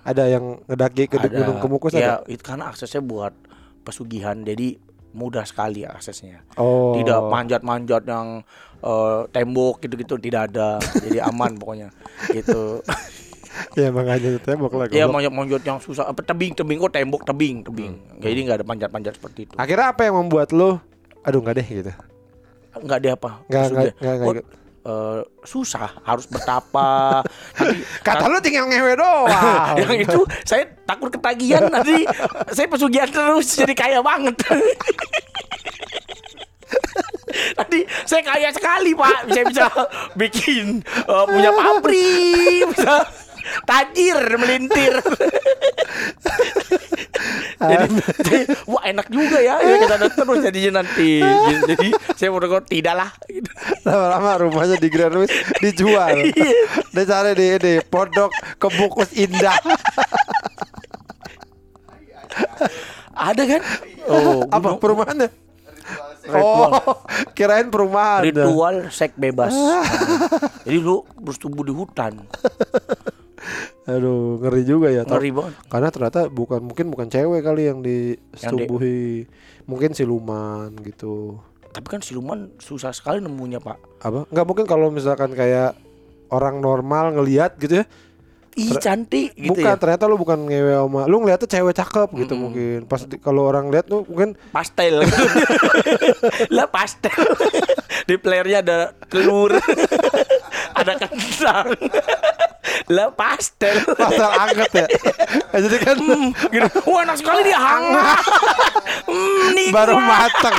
Ada 0.00 0.26
yang 0.26 0.64
ngedaki 0.64 1.06
ke 1.06 1.16
ada 1.16 1.28
Gunung 1.28 1.60
Kemukus 1.60 1.92
ya 1.92 2.18
ada. 2.18 2.26
itu 2.26 2.40
karena 2.40 2.68
aksesnya 2.68 3.00
buat 3.00 3.32
pesugihan 3.80 4.36
jadi 4.38 4.80
mudah 5.12 5.44
sekali 5.44 5.84
aksesnya 5.84 6.42
Oh. 6.54 6.92
tidak 6.94 7.22
manjat-manjat 7.24 8.02
yang 8.02 8.42
eh, 8.80 9.20
tembok 9.30 9.78
gitu-gitu 9.78 10.18
tidak 10.18 10.50
ada 10.50 10.76
jadi 10.98 11.24
aman 11.24 11.54
pokoknya 11.60 11.88
gitu 12.28 12.82
Ya 13.78 13.88
makanya 13.90 14.38
tembok 14.42 14.72
lah. 14.74 14.86
ya 14.90 15.06
manjat-manjat 15.06 15.62
yang 15.62 15.78
susah. 15.78 16.10
Apa 16.10 16.22
tebing-tebing 16.26 16.78
kok 16.78 16.92
tembok 16.94 17.22
tebing 17.26 17.62
tebing. 17.62 17.92
Jadi 18.18 18.38
nggak 18.46 18.56
ada 18.62 18.66
panjat-panjat 18.66 19.12
seperti 19.18 19.50
itu. 19.50 19.54
Akhirnya 19.58 19.94
apa 19.94 20.02
yang 20.06 20.18
membuat 20.18 20.50
lo 20.50 20.78
aduh 21.24 21.40
nggak 21.40 21.56
deh 21.62 21.66
gitu. 21.66 21.92
nggak 22.74 22.98
ada 23.00 23.10
apa? 23.14 23.30
Nggak 23.46 23.64
nggak 23.70 24.14
nggak 24.20 24.46
Oh, 24.84 25.16
eh, 25.16 25.20
susah 25.48 25.96
harus 26.04 26.28
bertapa. 26.28 27.24
Nanti 27.56 27.80
Kata 28.04 28.28
lu 28.28 28.36
tinggal 28.44 28.68
ngewe 28.68 29.00
doang. 29.00 29.32
yang 29.80 29.96
itu 29.96 30.20
saya 30.44 30.68
takut 30.84 31.08
ketagihan 31.08 31.72
nanti. 31.72 32.04
Saya 32.52 32.68
pesugihan 32.68 33.08
terus 33.08 33.56
jadi 33.56 33.72
kaya 33.72 34.04
banget. 34.04 34.36
Nanti 37.56 37.78
saya 38.04 38.22
kaya 38.28 38.48
sekali 38.52 38.92
pak. 38.92 39.18
Bisa 39.32 39.40
bisa 39.48 39.66
bikin 40.20 40.84
eh, 40.84 41.24
Punya 41.26 41.50
pabrik 41.50 42.62
Bisa 42.76 42.94
tajir 43.64 44.18
melintir 44.36 44.94
jadi, 47.64 47.86
jadi, 48.20 48.38
wah 48.66 48.82
enak 48.84 49.06
juga 49.08 49.38
ya 49.40 49.56
kita 49.60 49.96
terus 50.12 50.40
jadinya 50.42 50.82
nanti 50.82 51.22
jadi 51.64 51.88
saya 52.14 52.28
mau 52.28 52.40
dengar 52.42 52.62
tidak 52.64 52.94
lah. 52.94 53.10
Lama-lama 53.82 54.30
rumahnya 54.44 54.76
di 54.76 54.88
Grand 54.88 55.16
Wis 55.16 55.30
dijual. 55.60 56.28
Iya. 56.28 56.52
Dia 56.92 57.04
cari 57.04 57.32
di 57.32 57.46
ini 57.56 57.72
pondok 57.80 58.28
kebukus 58.58 59.12
indah. 59.14 59.56
ada 63.14 63.42
kan 63.46 63.62
oh 64.10 64.42
Apa 64.50 64.74
gunung- 64.74 64.80
perumahannya? 64.82 65.28
Ritual. 66.24 66.70
Oh, 66.88 66.96
kirain 67.36 67.68
perumahan. 67.68 68.24
ritual 68.24 68.88
seks 68.88 69.12
bebas 69.14 69.52
jadi 70.64 70.80
lu 70.80 71.04
bersetubuh 71.20 71.60
di 71.62 71.72
hutan 71.76 72.16
Aduh, 73.84 74.40
ngeri 74.40 74.62
juga 74.62 74.88
ya. 74.88 75.04
Ngeri 75.04 75.28
banget 75.28 75.52
Karena 75.66 75.88
ternyata 75.88 76.20
bukan 76.26 76.60
mungkin 76.60 76.88
bukan 76.88 77.06
cewek 77.06 77.40
kali 77.40 77.68
yang 77.68 77.80
disetubuhi. 77.80 79.28
Mungkin 79.64 79.92
siluman 79.92 80.72
gitu. 80.80 81.40
tapi 81.66 81.90
kan 81.90 81.98
siluman 81.98 82.54
susah 82.56 82.94
sekali 82.94 83.18
nemunya 83.18 83.58
pak 83.58 83.74
Apa? 84.00 84.30
Enggak 84.30 84.46
mungkin 84.46 84.62
kalau 84.62 84.88
misalkan 84.88 85.34
kayak 85.34 85.74
orang 86.28 86.58
normal 86.58 87.10
ngelihat 87.12 87.58
gitu 87.58 87.80
ya. 87.80 87.86
ih 88.54 88.70
cantik 88.78 89.34
gitu 89.34 89.50
bukan 89.50 89.66
ya 89.66 89.74
ternyata 89.74 90.06
lu 90.06 90.14
bukan 90.14 90.38
ngewe 90.38 90.70
sama 90.70 91.10
lu 91.10 91.18
ngeliatnya 91.18 91.50
cewek 91.50 91.74
cakep 91.74 92.08
gitu 92.14 92.38
mungkin. 92.38 92.78
Pas 92.86 93.02
di- 93.02 93.18
kalau 93.18 93.42
orang 93.44 93.66
lihat 93.66 93.90
tuh 93.90 94.06
mungkin 94.06 94.38
pastel 94.48 95.02
lah 96.54 96.68
pastel 96.68 97.10
di 98.08 98.14
playernya 98.14 98.62
ada 98.62 98.78
telur 99.10 99.50
ada 100.78 100.92
kentang 100.94 101.74
lah 102.86 103.08
pastel 103.10 103.80
pasal 103.96 104.30
anget 104.36 104.70
ya. 104.74 104.86
Jadi 105.64 105.76
kan 105.78 105.96
Hmm, 105.96 106.30
gitu. 106.52 106.68
Wah 106.84 107.00
enak 107.02 107.16
sekali 107.16 107.40
dia 107.42 107.56
hangat 107.56 108.20
hmm, 109.08 109.70
baru 109.70 109.96
matang. 109.96 110.58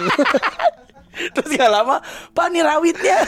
Terus 1.34 1.50
gak 1.54 1.72
lama 1.72 2.04
Pak 2.34 2.46
ini 2.50 2.60
rawitnya 2.60 3.24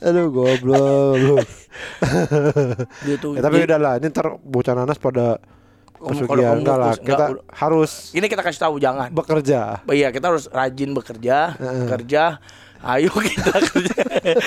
Aduh 0.00 0.30
goblok 0.30 1.44
gitu. 3.02 3.28
Ya, 3.34 3.40
tapi 3.42 3.56
Jadi, 3.60 3.66
udah 3.68 3.78
lah, 3.78 3.92
ini 3.98 4.06
ntar 4.08 4.38
bocah 4.38 4.72
nanas 4.72 4.96
pada 4.96 5.36
kalau 5.94 6.08
pesugihan 6.10 6.56
kamu 6.56 6.60
enggak 6.60 6.76
lah. 6.76 6.92
enggak, 6.92 7.06
Kita 7.06 7.24
udah. 7.26 7.44
harus 7.52 7.90
Ini 8.12 8.26
kita 8.26 8.42
kasih 8.42 8.60
tahu 8.60 8.74
jangan 8.78 9.08
bekerja. 9.10 9.60
Iya 9.84 10.08
kita 10.08 10.26
harus 10.28 10.44
rajin 10.48 10.90
bekerja 10.92 11.36
Kerja 11.88 12.22
Ayo 12.84 13.08
kita 13.10 13.48
kerja. 13.64 13.96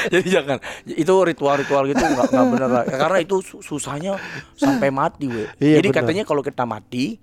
Jadi 0.07 0.27
jangan 0.29 0.57
Itu 0.85 1.25
ritual-ritual 1.25 1.89
gitu 1.89 1.97
nggak 1.97 2.29
nggak 2.29 2.45
bener 2.47 2.69
lah. 2.69 2.83
Karena 2.85 3.17
itu 3.17 3.41
su- 3.41 3.59
susahnya 3.59 4.21
Sampai 4.53 4.89
mati 4.89 5.25
we. 5.25 5.49
Iya, 5.57 5.81
Jadi 5.81 5.89
bener. 5.89 5.97
katanya 5.97 6.23
kalau 6.23 6.41
kita 6.41 6.63
mati 6.63 7.17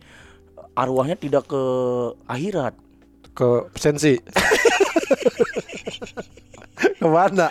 Arwahnya 0.74 1.14
tidak 1.14 1.46
ke 1.46 1.62
akhirat. 2.26 2.74
Ke 3.30 3.46
sensi. 3.74 4.18
Ke 6.74 7.06
mana? 7.06 7.46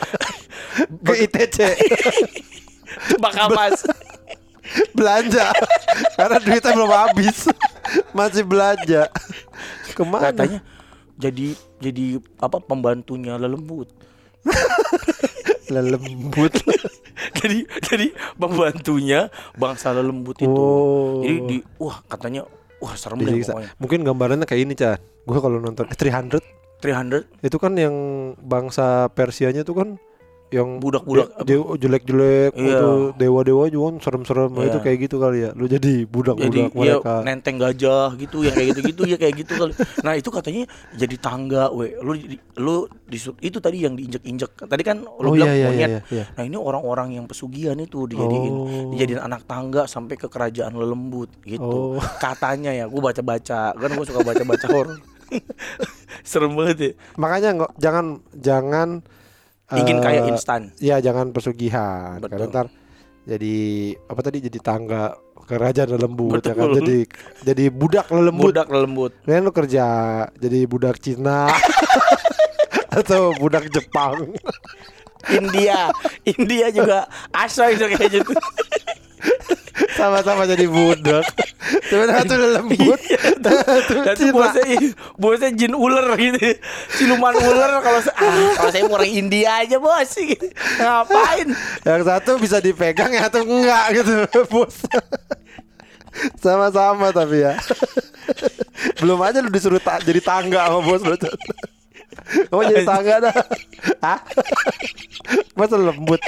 Ke 0.99 1.13
ITC 1.23 1.57
Bakal 3.17 3.47
mas 3.49 3.79
belanja. 4.91 5.53
Karena 6.15 6.37
duitnya 6.39 6.71
belum 6.73 6.91
habis. 6.91 7.37
Masih 8.11 8.43
belanja. 8.43 9.07
Ke 9.91 10.03
mana? 10.03 10.29
Katanya 10.31 10.59
jadi 11.23 11.55
jadi 11.79 12.19
apa 12.43 12.59
pembantunya 12.59 13.39
lelembut 13.39 13.87
lembut 15.71 16.53
jadi 17.39 17.57
jadi 17.79 18.07
pembantunya 18.35 19.31
bangsa 19.55 19.95
lelembut 19.95 20.37
itu. 20.43 20.51
Oh. 20.51 21.23
Jadi 21.23 21.35
di 21.47 21.57
wah 21.79 22.03
katanya 22.05 22.43
wah 22.83 22.93
serem 22.99 23.23
deh 23.23 23.39
pokoknya. 23.39 23.69
mungkin 23.79 23.99
gambarannya 24.03 24.45
kayak 24.45 24.61
ini 24.67 24.73
Chan 24.75 24.99
gue 24.99 25.39
kalau 25.39 25.55
nonton 25.63 25.87
eh, 25.87 25.95
300 25.95 26.43
300 26.83 27.47
itu 27.47 27.57
kan 27.63 27.79
yang 27.79 27.95
bangsa 28.43 29.07
Persianya 29.15 29.63
tuh 29.63 29.75
kan 29.79 29.89
yang 30.53 30.77
Budak-budak 30.77 31.33
de- 31.41 31.57
de- 31.57 31.77
jelek-jelek 31.79 32.51
Iya. 32.53 32.77
itu 32.77 32.89
dewa-dewa 33.15 33.65
juga 33.67 33.85
kan 33.89 33.95
serem-serem 33.99 34.51
Iya. 34.53 34.65
itu 34.65 34.77
kayak 34.79 34.97
gitu 35.01 35.15
kali 35.17 35.37
ya 35.39 35.51
lu 35.51 35.65
jadi 35.65 35.81
jadi 35.83 36.07
budak-budak 36.07 36.71
ya 36.71 36.79
mereka 36.95 37.13
nenteng 37.21 37.57
gajah 37.57 38.15
gitu 38.15 38.37
ya 38.39 38.51
kayak 38.51 38.67
gitu-gitu 38.71 39.03
ya 39.03 39.17
kayak 39.17 39.35
gitu 39.35 39.53
kali. 39.53 39.73
Nah 39.99 40.13
itu 40.13 40.29
katanya 40.29 40.63
jadi 40.93 41.15
tangga, 41.17 41.67
we. 41.69 41.91
Lu 41.97 42.13
di- 42.13 42.39
lu 42.55 42.75
disut 43.03 43.35
itu 43.37 43.57
tadi 43.57 43.81
yang 43.81 43.93
diinjek-injek. 43.93 44.63
Tadi 44.63 44.79
kan 44.81 45.03
Oh, 45.03 45.19
lu 45.19 45.35
bilang 45.35 45.49
iya, 45.49 45.57
iya, 45.57 45.67
monyet. 45.67 45.89
iya, 45.89 45.99
iya. 46.09 46.25
Nah 46.31 46.43
ini 46.43 46.55
orang-orang 46.55 47.13
yang 47.13 47.25
pesugihan 47.25 47.75
itu 47.75 48.05
dijadiin 48.05 48.53
Oh. 48.53 48.89
dijadiin 48.89 49.19
anak 49.19 49.43
tangga 49.43 49.83
sampai 49.83 50.15
ke 50.15 50.25
kerajaan 50.25 50.71
lelembut 50.71 51.27
Oh. 51.27 51.43
gitu. 51.43 51.77
Katanya 52.23 52.71
ya, 52.71 52.85
gua 52.85 53.09
baca-baca. 53.09 53.73
Kan 53.73 53.89
gua 53.91 54.05
suka 54.05 54.21
baca-baca 54.21 54.65
horor. 54.69 55.03
Serem 56.23 56.53
banget 56.53 56.77
ya. 56.79 56.91
makanya 57.15 57.49
nggak 57.55 57.71
jangan 57.77 58.05
jangan 58.33 58.89
Ingin 59.73 59.97
eh, 59.99 60.03
kaya 60.03 60.21
instan. 60.29 60.61
ya 60.77 60.97
jangan 60.99 61.33
pesugihan 61.33 62.21
Betul. 62.21 62.29
karena 62.29 62.45
ntar 62.49 62.65
jadi 63.23 63.55
apa 64.05 64.19
tadi 64.19 64.37
jadi 64.43 64.59
tangga 64.59 65.15
kerajaan 65.43 65.95
lembut 65.95 66.39
ya 66.39 66.55
kan 66.55 66.71
Betul. 66.71 66.77
jadi 66.83 66.97
jadi 67.43 67.63
budak 67.67 68.07
lembut 68.11 68.51
Budak 68.51 68.67
lembut. 68.71 69.11
Kan 69.23 69.43
lu 69.43 69.51
kerja 69.51 69.85
jadi 70.35 70.59
budak 70.63 70.99
Cina 70.99 71.51
atau 72.99 73.33
budak 73.35 73.67
Jepang. 73.67 74.31
India, 75.31 75.87
India 76.27 76.67
juga 76.67 77.07
asoy 77.43 77.79
itu 77.79 77.87
kayak 77.87 78.11
gitu. 78.11 78.33
Sama-sama 79.95 80.43
jadi 80.43 80.67
budak. 80.67 81.23
Cuma 81.93 82.05
satu 82.09 82.33
lembut, 82.33 82.99
satu 83.45 83.93
Dan 84.01 84.15
itu 84.17 84.25
bosnya 84.33 84.65
bosnya 85.13 85.49
jin 85.53 85.73
ular 85.77 86.09
gitu. 86.17 86.57
Siluman 86.97 87.37
ular 87.37 87.85
kalau 87.85 88.01
ah, 88.01 88.33
kalau 88.57 88.71
saya 88.73 88.89
orang 88.89 89.13
India 89.13 89.61
aja 89.61 89.77
bos 89.77 90.09
gitu. 90.09 90.49
Ngapain? 90.81 91.53
Yang 91.85 92.01
satu 92.09 92.31
bisa 92.41 92.57
dipegang, 92.57 93.13
yang 93.13 93.29
satu 93.29 93.45
enggak 93.45 93.85
gitu, 94.01 94.25
bos. 94.53 94.81
Sama-sama 96.41 97.13
tapi 97.13 97.45
ya. 97.45 97.53
Belum 98.97 99.21
aja 99.21 99.45
lu 99.45 99.53
disuruh 99.53 99.77
ta- 99.77 100.01
jadi 100.01 100.17
tangga 100.17 100.65
sama 100.65 100.81
bos 100.81 101.01
lu. 101.05 101.13
Kamu 102.49 102.61
jadi 102.73 102.85
tangga 102.89 103.15
dah. 103.29 103.35
Hah? 104.01 104.19
Masa 105.53 105.77
lembut. 105.77 106.21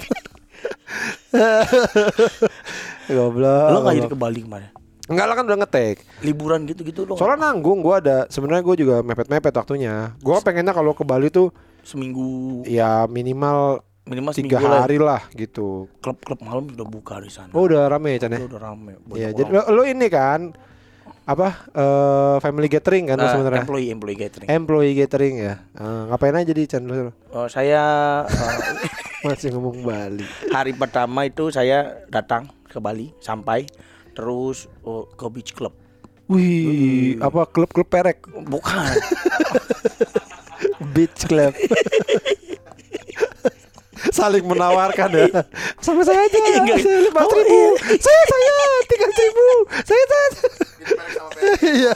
Goblok. 3.05 3.69
Lo 3.73 3.77
nggak 3.81 3.93
jadi 3.97 4.05
goblok. 4.05 4.13
ke 4.13 4.17
Bali 4.17 4.39
kemarin? 4.45 4.69
Enggak 5.05 5.25
lah 5.25 5.35
kan 5.35 5.45
udah 5.45 5.57
ngetek. 5.59 5.95
Liburan 6.19 6.65
gitu-gitu 6.65 7.03
lo. 7.03 7.13
Soalnya 7.13 7.47
nanggung 7.47 7.79
gua 7.79 8.01
ada 8.01 8.25
sebenarnya 8.25 8.63
gue 8.63 8.75
juga 8.79 8.95
mepet-mepet 8.99 9.53
waktunya. 9.53 10.17
Gua 10.19 10.39
pengennya 10.39 10.71
kalau 10.71 10.91
ke 10.91 11.01
Bali 11.01 11.29
tuh 11.29 11.53
seminggu 11.85 12.65
ya 12.65 13.05
minimal 13.05 13.85
minimal 14.03 14.33
tiga 14.33 14.57
seminggu 14.57 14.65
lah. 14.67 14.81
hari 14.81 14.97
lah 14.97 15.21
gitu. 15.31 15.85
Klub-klub 15.99 16.41
malam 16.41 16.65
udah 16.67 16.83
buka 16.83 17.17
di 17.17 17.29
sana. 17.29 17.49
Oh 17.51 17.63
udah 17.63 17.85
rame 17.85 18.17
ya 18.17 18.19
Chan 18.19 18.31
ya? 18.31 18.39
Udah 18.41 18.61
rame. 18.63 18.97
Iya, 19.11 19.29
orang. 19.29 19.35
jadi 19.35 19.49
lo, 19.51 19.61
lo 19.71 19.83
ini 19.83 20.07
kan 20.07 20.41
apa 21.25 21.47
eh, 21.69 22.35
family 22.39 22.65
gathering 22.65 23.05
kan 23.07 23.17
Eh, 23.19 23.25
sebenarnya? 23.27 23.61
employee 23.61 23.89
employee 23.89 24.17
gathering. 24.19 24.47
Employee 24.47 24.93
gathering 24.95 25.35
ya. 25.39 25.53
Eh, 25.71 26.01
ngapain 26.07 26.33
aja 26.35 26.49
di 26.49 26.65
Chan 26.65 26.81
lo? 26.81 27.13
Oh, 27.29 27.45
saya 27.45 27.81
eh, 28.25 28.89
Masih 29.25 29.49
ngomong 29.51 29.81
Bali. 29.81 30.25
hari 30.49 30.73
pertama 30.73 31.25
itu 31.25 31.49
saya 31.49 32.01
datang 32.07 32.45
ke 32.63 32.77
Bali 32.77 33.09
sampai 33.17 33.65
terus 34.15 34.71
oh, 34.81 35.05
ke 35.11 35.25
beach 35.29 35.51
club. 35.51 35.75
Wih, 36.25 37.21
apa 37.21 37.45
klub-klub 37.45 37.85
perek? 37.85 38.25
Bukan. 38.25 38.97
Beach 40.95 41.29
club. 41.29 41.53
Saling 44.09 44.41
menawarkan 44.47 45.09
ya. 45.11 45.27
Sama 45.83 46.01
saya 46.01 46.25
aja. 46.25 46.37
Enggak. 46.59 46.81
Saya 46.81 46.99
lima 47.05 47.19
Oh, 47.21 47.29
ribu. 47.29 47.77
Saya 47.99 48.21
saya 48.25 48.51
tiga 48.89 49.07
ribu. 49.11 49.47
Saya 49.83 50.03
saya. 50.09 50.29
Iya. 51.61 51.93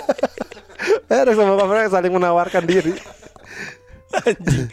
Perek 1.09 1.33
sama 1.33 1.53
Pak 1.57 1.67
Perek 1.69 1.87
saling 1.89 2.13
menawarkan 2.13 2.63
diri. 2.69 2.93
Anjing. 4.13 4.69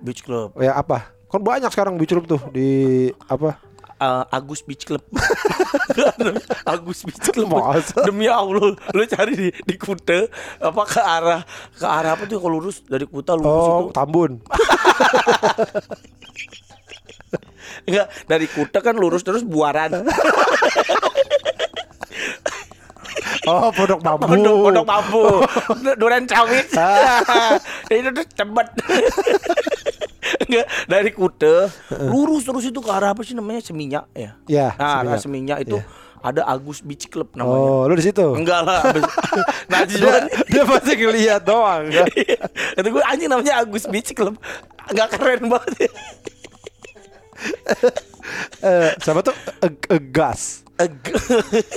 beach 0.00 0.22
club. 0.24 0.54
Ya 0.58 0.78
apa? 0.78 1.10
Kan 1.30 1.42
banyak 1.42 1.70
sekarang 1.70 1.98
beach 1.98 2.10
club 2.14 2.26
tuh 2.30 2.40
di 2.54 3.10
apa? 3.26 3.58
Eh, 4.00 4.24
Agus 4.32 4.64
Beach 4.64 4.88
Club. 4.88 5.04
Agus 6.72 7.04
Beach 7.04 7.20
Club. 7.36 7.52
Masa? 7.52 8.00
Demi 8.08 8.24
Allah, 8.32 8.72
lu 8.72 9.02
cari 9.04 9.36
di 9.36 9.48
di 9.52 9.74
Kuta 9.76 10.24
apa 10.56 10.82
ke 10.88 11.00
arah 11.04 11.44
ke 11.76 11.84
arah 11.84 12.16
apa 12.16 12.24
tuh 12.24 12.40
kalau 12.40 12.56
lurus 12.64 12.80
dari 12.88 13.04
Kuta 13.04 13.36
lurus 13.36 13.52
Oh, 13.52 13.92
itu. 13.92 13.92
Tambun. 13.92 14.40
Enggak, 17.84 18.08
dari 18.24 18.48
Kuta 18.48 18.80
kan 18.80 18.96
lurus 18.96 19.20
terus 19.20 19.44
Buaran. 19.44 19.92
Oh, 23.48 23.72
Pondok 23.72 24.04
Bambu. 24.04 24.28
Pondok 24.28 24.56
Pondok 24.68 24.86
Bambu. 24.86 25.24
Duren 25.96 26.28
Sawit. 26.28 26.68
itu 27.88 28.08
tuh 28.12 28.26
cepet. 28.36 28.66
Enggak, 30.40 30.66
dari 30.84 31.10
Kuta 31.10 31.66
lurus 32.02 32.42
terus 32.42 32.64
itu 32.64 32.78
ke 32.78 32.88
arah 32.88 33.10
apa 33.10 33.22
sih 33.22 33.32
namanya 33.32 33.60
Seminyak 33.60 34.04
ya. 34.12 34.30
Ya, 34.44 34.68
Nah, 34.74 35.02
arah 35.02 35.16
Seminyak. 35.16 35.62
Itu 35.62 35.78
ada 36.20 36.44
Agus 36.44 36.80
Beach 36.80 37.08
Club 37.08 37.32
namanya. 37.32 37.64
Oh, 37.64 37.82
lu 37.84 37.94
di 37.94 38.04
situ. 38.04 38.26
Enggak 38.36 38.60
lah. 38.60 38.84
nah, 39.72 39.80
di 39.82 39.96
Dia, 39.96 40.20
dia 40.46 40.62
pasti 40.64 40.92
ngeliat 40.94 41.40
doang. 41.40 41.88
kan? 41.88 42.04
Kata 42.76 42.86
gue 42.86 43.02
anjing 43.02 43.28
namanya 43.28 43.54
Agus 43.58 43.84
Beach 43.86 44.12
Club. 44.12 44.36
Enggak 44.86 45.08
keren 45.12 45.48
banget. 45.48 45.88
Eh, 48.60 48.90
siapa 48.98 49.20
tuh? 49.22 49.32
Eg- 49.60 49.88
Egas. 49.88 50.60
Eg- 50.76 51.12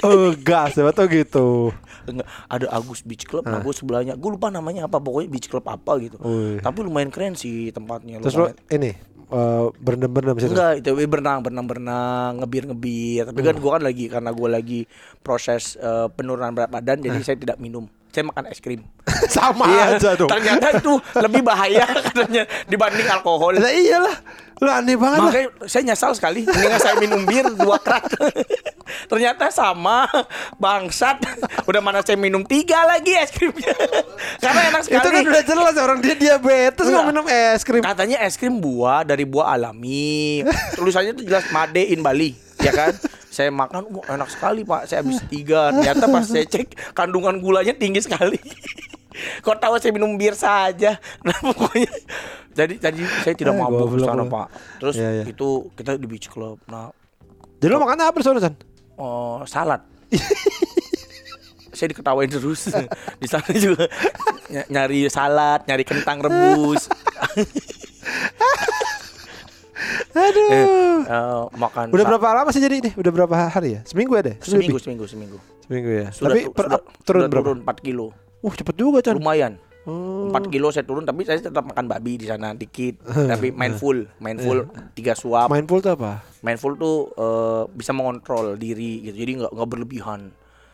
Egas, 0.03 0.69
siapa 0.73 0.91
tuh 0.91 1.07
gitu. 1.07 1.71
Enggak, 2.03 2.27
ada 2.47 2.65
Agus 2.69 3.01
Beach 3.01 3.23
Club, 3.23 3.43
nah 3.43 3.59
gue 3.59 3.73
sebelahnya, 3.73 4.13
gue 4.13 4.29
lupa 4.29 4.47
namanya 4.47 4.85
apa, 4.85 4.99
pokoknya 4.99 5.29
Beach 5.31 5.47
Club 5.47 5.63
apa 5.65 5.91
gitu. 5.99 6.17
Wih. 6.19 6.59
Tapi 6.59 6.79
lumayan 6.83 7.09
keren 7.09 7.33
sih 7.33 7.71
tempatnya. 7.71 8.19
Terus 8.19 8.35
lumayan. 8.35 8.57
ini 8.69 8.91
eh, 9.33 9.65
berendam-berendam 9.81 10.37
situ. 10.37 10.53
Enggak, 10.53 10.83
itu 10.83 10.89
berenang, 11.07 11.39
berenang, 11.41 11.65
berenang, 11.65 12.31
ngebir, 12.43 12.63
ngebir. 12.69 13.23
Tapi 13.31 13.39
Hmm. 13.39 13.47
kan 13.49 13.55
gue 13.57 13.71
kan 13.71 13.83
lagi 13.83 14.05
karena 14.05 14.29
gue 14.29 14.49
lagi 14.51 14.79
proses 15.19 15.73
eh, 15.75 16.07
penurunan 16.11 16.53
berat 16.53 16.69
badan, 16.69 17.01
jadi 17.01 17.17
saya 17.23 17.37
tidak 17.39 17.57
minum. 17.57 17.87
Saya 18.13 18.30
makan 18.30 18.45
es 18.45 18.62
krim. 18.62 18.86
Sama 19.34 19.65
Iya, 19.65 19.97
aja 19.97 20.10
dong. 20.13 20.30
Ternyata 20.30 20.78
itu 20.78 20.93
lebih 21.17 21.41
bahaya 21.41 21.82
katanya 22.06 22.45
dibanding 22.63 23.10
alkohol. 23.10 23.58
Lah 23.58 23.73
iyalah. 23.73 24.17
Lu 24.62 24.69
aneh 24.69 24.93
banget 24.95 25.17
lah. 25.19 25.28
Makanya 25.28 25.49
saya 25.65 25.84
nyesal 25.84 26.13
sekali 26.13 26.45
Mendingan 26.45 26.80
saya 26.80 26.95
minum 26.95 27.26
bir 27.26 27.43
dua 27.58 27.82
kerat 27.82 28.06
Ternyata 29.10 29.49
sama 29.49 30.06
Bangsat 30.56 31.19
Udah 31.65 31.82
mana 31.82 31.99
saya 31.99 32.15
minum 32.15 32.45
tiga 32.45 32.86
lagi 32.86 33.12
es 33.12 33.34
krimnya 33.34 33.73
Karena 34.39 34.62
enak 34.71 34.82
Itu 34.88 34.93
kan 34.93 35.04
sekali 35.10 35.26
udah 35.26 35.43
jelas 35.43 35.76
orang 35.76 35.99
dia 35.99 36.15
diabetes 36.15 36.86
nggak 36.86 37.06
minum 37.10 37.26
es 37.28 37.62
krim. 37.65 37.82
Katanya 37.82 38.23
es 38.23 38.38
krim 38.38 38.62
buah 38.62 39.04
Dari 39.04 39.26
buah 39.26 39.58
alami 39.58 40.45
Tulisannya 40.78 41.17
tuh 41.17 41.26
jelas 41.28 41.49
Made 41.49 41.84
in 41.89 41.99
Bali 41.99 42.32
Ya 42.62 42.71
kan 42.71 42.93
saya 43.33 43.49
makan, 43.49 43.89
wah 43.89 44.05
enak 44.07 44.29
sekali 44.29 44.61
pak. 44.61 44.85
Saya 44.85 45.01
habis 45.01 45.17
tiga. 45.25 45.73
Ternyata 45.73 46.05
pas 46.05 46.21
saya 46.23 46.45
cek 46.45 46.93
kandungan 46.93 47.41
gulanya 47.41 47.73
tinggi 47.73 47.97
sekali. 47.99 48.37
Kok 49.45 49.57
tahu 49.57 49.73
saya 49.75 49.89
minum 49.89 50.13
bir 50.13 50.33
saja. 50.33 51.01
Nah 51.21 51.37
pokoknya 51.39 51.89
jadi 52.53 52.73
tadi 52.77 53.01
saya 53.21 53.33
tidak 53.33 53.53
Eh, 53.53 53.59
mabuk 53.59 53.89
di 53.91 54.05
sana 54.05 54.21
pak. 54.23 54.47
Terus 54.77 54.95
Iya, 54.95 55.09
iya. 55.11 55.23
itu 55.25 55.49
kita 55.73 55.97
di 55.97 56.05
beach 56.05 56.29
club. 56.29 56.61
Nah 56.67 56.93
Jadi 57.57 57.69
lu 57.69 57.79
makannya 57.79 58.05
apa 58.05 58.17
di 58.19 58.25
sana, 58.27 58.37
San? 58.37 58.53
oh, 58.95 59.41
salad. 59.45 59.81
saya 61.73 61.89
diketawain 61.89 62.29
terus 62.29 62.69
di 63.21 63.25
sana 63.25 63.49
juga 63.49 63.89
ny- 64.45 64.67
nyari 64.69 65.09
salad, 65.09 65.65
nyari 65.65 65.81
kentang 65.81 66.21
rebus, 66.21 66.85
Aduh. 70.13 70.49
eh, 70.49 70.97
eh, 71.05 71.43
makan 71.57 71.85
Udah 71.89 72.05
berapa 72.05 72.27
lama 72.33 72.49
sih 72.49 72.61
jadi 72.61 72.75
ini? 72.79 72.91
Udah 72.93 73.11
berapa 73.11 73.35
hari 73.49 73.79
ya? 73.79 73.81
Seminggu 73.83 74.13
ya 74.15 74.23
deh? 74.23 74.35
seminggu, 74.39 74.77
seminggu, 74.77 75.05
seminggu. 75.05 75.37
Seminggu 75.63 75.89
ya. 75.89 76.07
Sudah, 76.11 76.31
Tapi 76.31 76.41
per- 76.51 76.67
sudah, 76.69 76.81
turun 77.03 77.19
sudah 77.21 77.29
berapa? 77.31 77.45
turun 77.49 77.59
4 77.65 77.79
kilo. 77.81 78.05
Uh, 78.43 78.53
cepet 78.53 78.75
juga, 78.75 78.99
Chan. 78.99 79.15
Lumayan. 79.15 79.55
Oh. 79.83 80.31
4 80.31 80.47
kilo 80.47 80.71
saya 80.71 80.87
turun 80.87 81.03
tapi 81.03 81.27
saya 81.27 81.43
tetap 81.43 81.67
makan 81.67 81.91
babi 81.91 82.15
di 82.15 82.27
sana 82.27 82.55
dikit. 82.55 83.03
tapi 83.31 83.51
mindful, 83.51 84.07
mindful 84.17 84.67
tiga 84.93 85.11
suap. 85.11 85.51
Mindful 85.51 85.83
tuh 85.83 85.95
apa? 85.95 86.23
Mindful 86.39 86.75
tuh 86.75 87.11
eh, 87.13 87.63
bisa 87.71 87.91
mengontrol 87.91 88.55
diri 88.55 89.03
gitu. 89.03 89.15
Jadi 89.19 89.31
nggak 89.43 89.51
nggak 89.51 89.69
berlebihan. 89.69 90.31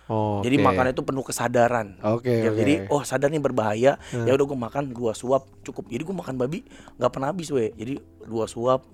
Oh, 0.09 0.41
Jadi 0.41 0.57
oke. 0.57 0.65
makan 0.65 0.89
itu 0.89 1.01
penuh 1.05 1.21
kesadaran. 1.21 1.93
Oke, 2.01 2.33
Ya, 2.33 2.49
oke. 2.49 2.57
Jadi 2.57 2.73
oh 2.89 3.05
sadar 3.05 3.29
nih 3.29 3.37
berbahaya. 3.37 4.01
Ya 4.09 4.33
udah 4.33 4.45
gue 4.45 4.57
makan 4.57 4.89
dua 4.89 5.13
suap 5.13 5.45
cukup. 5.61 5.85
Jadi 5.85 6.01
gue 6.01 6.15
makan 6.17 6.33
babi 6.33 6.65
nggak 6.97 7.11
pernah 7.13 7.29
habis 7.29 7.53
we. 7.53 7.69
Jadi 7.77 8.01
dua 8.25 8.49
suap 8.49 8.89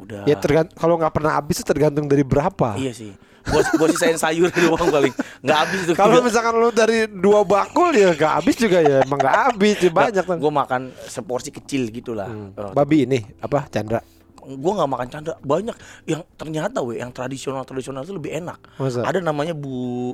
udah. 0.00 0.22
Ya 0.26 0.36
tergantung 0.38 0.74
kalau 0.78 0.94
nggak 0.98 1.12
pernah 1.14 1.32
habis 1.38 1.60
itu 1.60 1.66
tergantung 1.66 2.06
dari 2.08 2.24
berapa. 2.26 2.74
Iya 2.78 2.92
sih. 2.94 3.12
Gua 3.44 3.60
gua 3.76 3.88
sisain 3.92 4.16
sayur 4.16 4.48
doang 4.48 4.88
paling. 4.88 5.12
Nggak 5.44 5.58
habis 5.68 5.80
itu. 5.84 5.92
Kalau 5.92 6.18
misalkan 6.24 6.54
lu 6.56 6.72
dari 6.72 7.04
dua 7.06 7.44
bakul 7.44 7.92
ya 7.92 8.16
nggak 8.16 8.32
habis 8.40 8.56
juga 8.56 8.80
ya 8.80 9.04
emang 9.04 9.20
nggak 9.20 9.36
habis 9.52 9.76
ya 9.84 9.90
banyak 9.92 10.24
kan. 10.24 10.36
Gue 10.40 10.52
makan 10.52 10.82
seporsi 11.06 11.52
kecil 11.52 11.92
gitulah. 11.92 12.28
Eh, 12.30 12.72
Babi 12.72 13.04
ini 13.04 13.20
apa 13.44 13.68
Chandra? 13.68 14.00
gua 14.44 14.72
nggak 14.76 14.90
makan 14.92 15.08
canda 15.08 15.32
banyak 15.40 15.76
yang 16.04 16.20
ternyata 16.36 16.84
we 16.84 17.00
yang 17.00 17.08
tradisional 17.16 17.64
tradisional 17.64 18.04
itu 18.04 18.12
lebih 18.12 18.44
enak 18.44 18.60
Masa? 18.76 19.00
ada 19.00 19.16
namanya 19.24 19.56
bu 19.56 20.12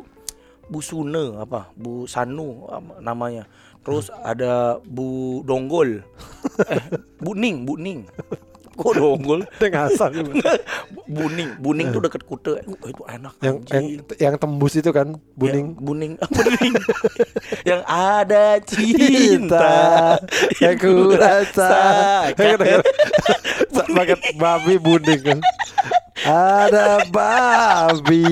bu 0.71 0.79
Sune 0.79 1.35
apa 1.35 1.67
bu 1.75 2.07
Sanu 2.07 2.63
namanya 3.03 3.51
terus 3.83 4.07
ada 4.23 4.79
bu 4.87 5.41
Donggol 5.43 6.07
eh 6.71 6.83
bu 7.19 7.35
Ning 7.35 7.67
bu 7.67 7.75
Ning 7.75 8.07
kok 8.81 8.97
Donggol 8.97 9.41
Dia 9.61 9.69
ngasal 9.69 10.09
gitu. 10.17 10.33
Buning, 11.05 11.61
Buning 11.61 11.93
tuh 11.93 12.01
deket 12.01 12.23
Kute. 12.25 12.65
Uh, 12.65 12.89
itu 12.89 13.03
enak 13.05 13.35
yang 13.45 13.57
yang 13.69 13.85
yang 14.17 14.35
tembus 14.41 14.81
itu 14.81 14.89
kan 14.89 15.21
buning. 15.37 15.77
Ya, 15.77 15.81
buning, 15.85 16.13
buning. 16.37 16.73
yang 17.69 17.81
ada 17.85 18.57
cinta 18.65 20.17
yang 20.59 20.77
ku 20.81 21.13
rasakan. 21.13 22.33
Pakai 23.71 24.17
babi 24.41 24.75
buning 24.81 25.21
kan. 25.21 25.39
Ada 26.21 27.09
babi 27.09 28.25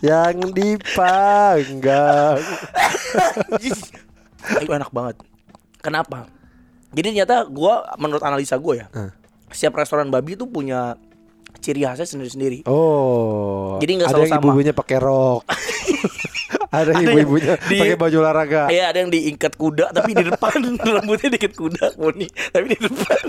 yang 0.00 0.36
dipanggang. 0.52 2.40
itu 4.60 4.72
enak 4.72 4.90
banget. 4.90 5.16
Kenapa? 5.80 6.28
Jadi 6.90 7.14
ternyata 7.14 7.46
gua 7.46 7.86
menurut 7.96 8.24
analisa 8.24 8.58
gue 8.58 8.82
ya, 8.82 8.86
Hmm. 8.90 9.10
Setiap 9.50 9.78
restoran 9.78 10.08
babi 10.10 10.38
itu 10.38 10.46
punya 10.46 10.94
ciri 11.60 11.82
khasnya 11.84 12.06
sendiri-sendiri. 12.06 12.64
Oh. 12.70 13.76
Jadi 13.82 13.92
nggak 14.00 14.08
ada 14.08 14.14
selalu 14.16 14.26
yang 14.26 14.32
sama. 14.32 14.42
ibu-ibunya 14.46 14.72
pakai 14.72 14.96
rok. 15.02 15.42
ada 16.70 16.94
yang 16.94 17.02
Ada 17.02 17.10
ibu-ibunya 17.10 17.54
pakai 17.58 17.98
baju 17.98 18.16
olahraga. 18.22 18.62
Iya 18.70 18.94
ada 18.94 18.98
yang 19.02 19.10
diikat 19.10 19.58
kuda 19.58 19.90
tapi 19.90 20.14
di 20.14 20.24
depan 20.24 20.54
rambutnya 20.96 21.28
diikat 21.34 21.54
kuda 21.58 21.98
poni 21.98 22.26
tapi 22.54 22.66
di 22.70 22.78
depan. 22.78 23.20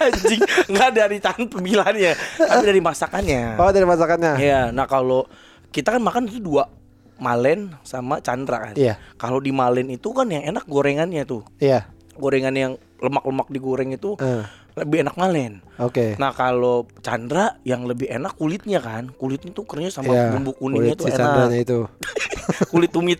Anjing 0.00 0.40
nggak 0.72 0.90
dari 0.96 1.20
tangan 1.20 1.44
pemilihannya 1.52 2.12
tapi 2.40 2.64
dari 2.64 2.80
masakannya. 2.80 3.60
Oh, 3.60 3.68
dari 3.68 3.84
masakannya. 3.84 4.40
Iya, 4.40 4.72
nah 4.72 4.88
kalau 4.88 5.28
kita 5.68 5.92
kan 5.92 6.00
makan 6.00 6.24
itu 6.24 6.40
dua 6.40 6.79
malen 7.20 7.76
sama 7.84 8.18
chandra 8.24 8.72
kan. 8.72 8.74
Iya. 8.74 8.96
Kalau 9.14 9.38
di 9.38 9.52
malen 9.52 9.92
itu 9.92 10.10
kan 10.10 10.26
yang 10.26 10.42
enak 10.42 10.64
gorengannya 10.66 11.22
tuh. 11.28 11.44
Iya. 11.60 11.86
Gorengan 12.16 12.56
yang 12.56 12.72
lemak-lemak 13.00 13.48
digoreng 13.48 13.92
itu 13.92 14.16
Eh, 14.20 14.44
lebih 14.76 15.04
enak 15.04 15.16
malen. 15.16 15.60
Oke. 15.80 16.16
Nah 16.16 16.32
kalau 16.32 16.88
Chandra 17.00 17.56
yang 17.64 17.84
lebih 17.84 18.06
enak 18.08 18.36
kulitnya 18.36 18.78
kan 18.78 19.08
Kulitnya 19.12 19.50
tuh 19.52 19.64
kerennya 19.64 19.92
sama 19.92 20.12
Iya, 20.12 20.32
bumbu 20.36 20.52
kuningnya 20.56 20.94
kulit 20.94 21.00
tuh 21.00 21.06
si 21.08 21.16
enak 21.16 21.52
itu. 21.56 21.78
Kulit 22.72 22.90
tumit 22.92 23.18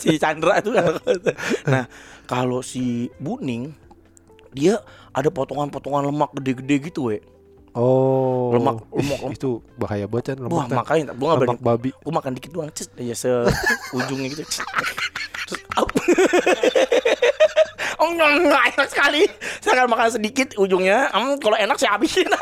si 0.00 0.16
Chandra 0.20 0.60
itu. 0.60 0.70
Nah 1.66 1.84
kalau 2.28 2.60
si 2.60 3.08
Buning 3.18 3.72
Dia 4.54 4.78
ada 5.10 5.28
potongan-potongan 5.34 6.06
lemak 6.08 6.30
gede-gede 6.38 6.90
gitu 6.90 7.10
we 7.10 7.18
Oh. 7.74 8.54
Lemak- 8.54 8.86
lemak- 8.88 9.18
lemak. 9.18 9.34
itu 9.34 9.58
bahaya 9.74 10.06
banget 10.06 10.34
kan 10.34 10.38
lemak. 10.40 10.54
Wah 10.54 10.66
kan. 10.70 10.76
makanya 10.78 11.04
gue 11.10 11.26
gak 11.26 11.38
berani 11.42 11.58
babi. 11.58 11.90
Gue 11.90 12.12
makan 12.12 12.32
dikit 12.38 12.50
doang 12.50 12.70
Cet, 12.70 12.94
ya 12.96 13.12
se 13.12 13.26
ujungnya 13.98 14.30
gitu. 14.30 14.42
Terus 14.46 15.60
au. 15.74 15.86
Oh 17.94 18.10
enggak 18.10 18.74
enak 18.74 18.88
sekali 18.90 19.22
Saya 19.62 19.80
akan 19.80 19.94
makan 19.94 20.10
sedikit 20.12 20.58
ujungnya 20.58 21.08
"Hmm, 21.14 21.38
Kalau 21.38 21.54
enak 21.54 21.78
saya 21.78 21.94
habisin 21.94 22.26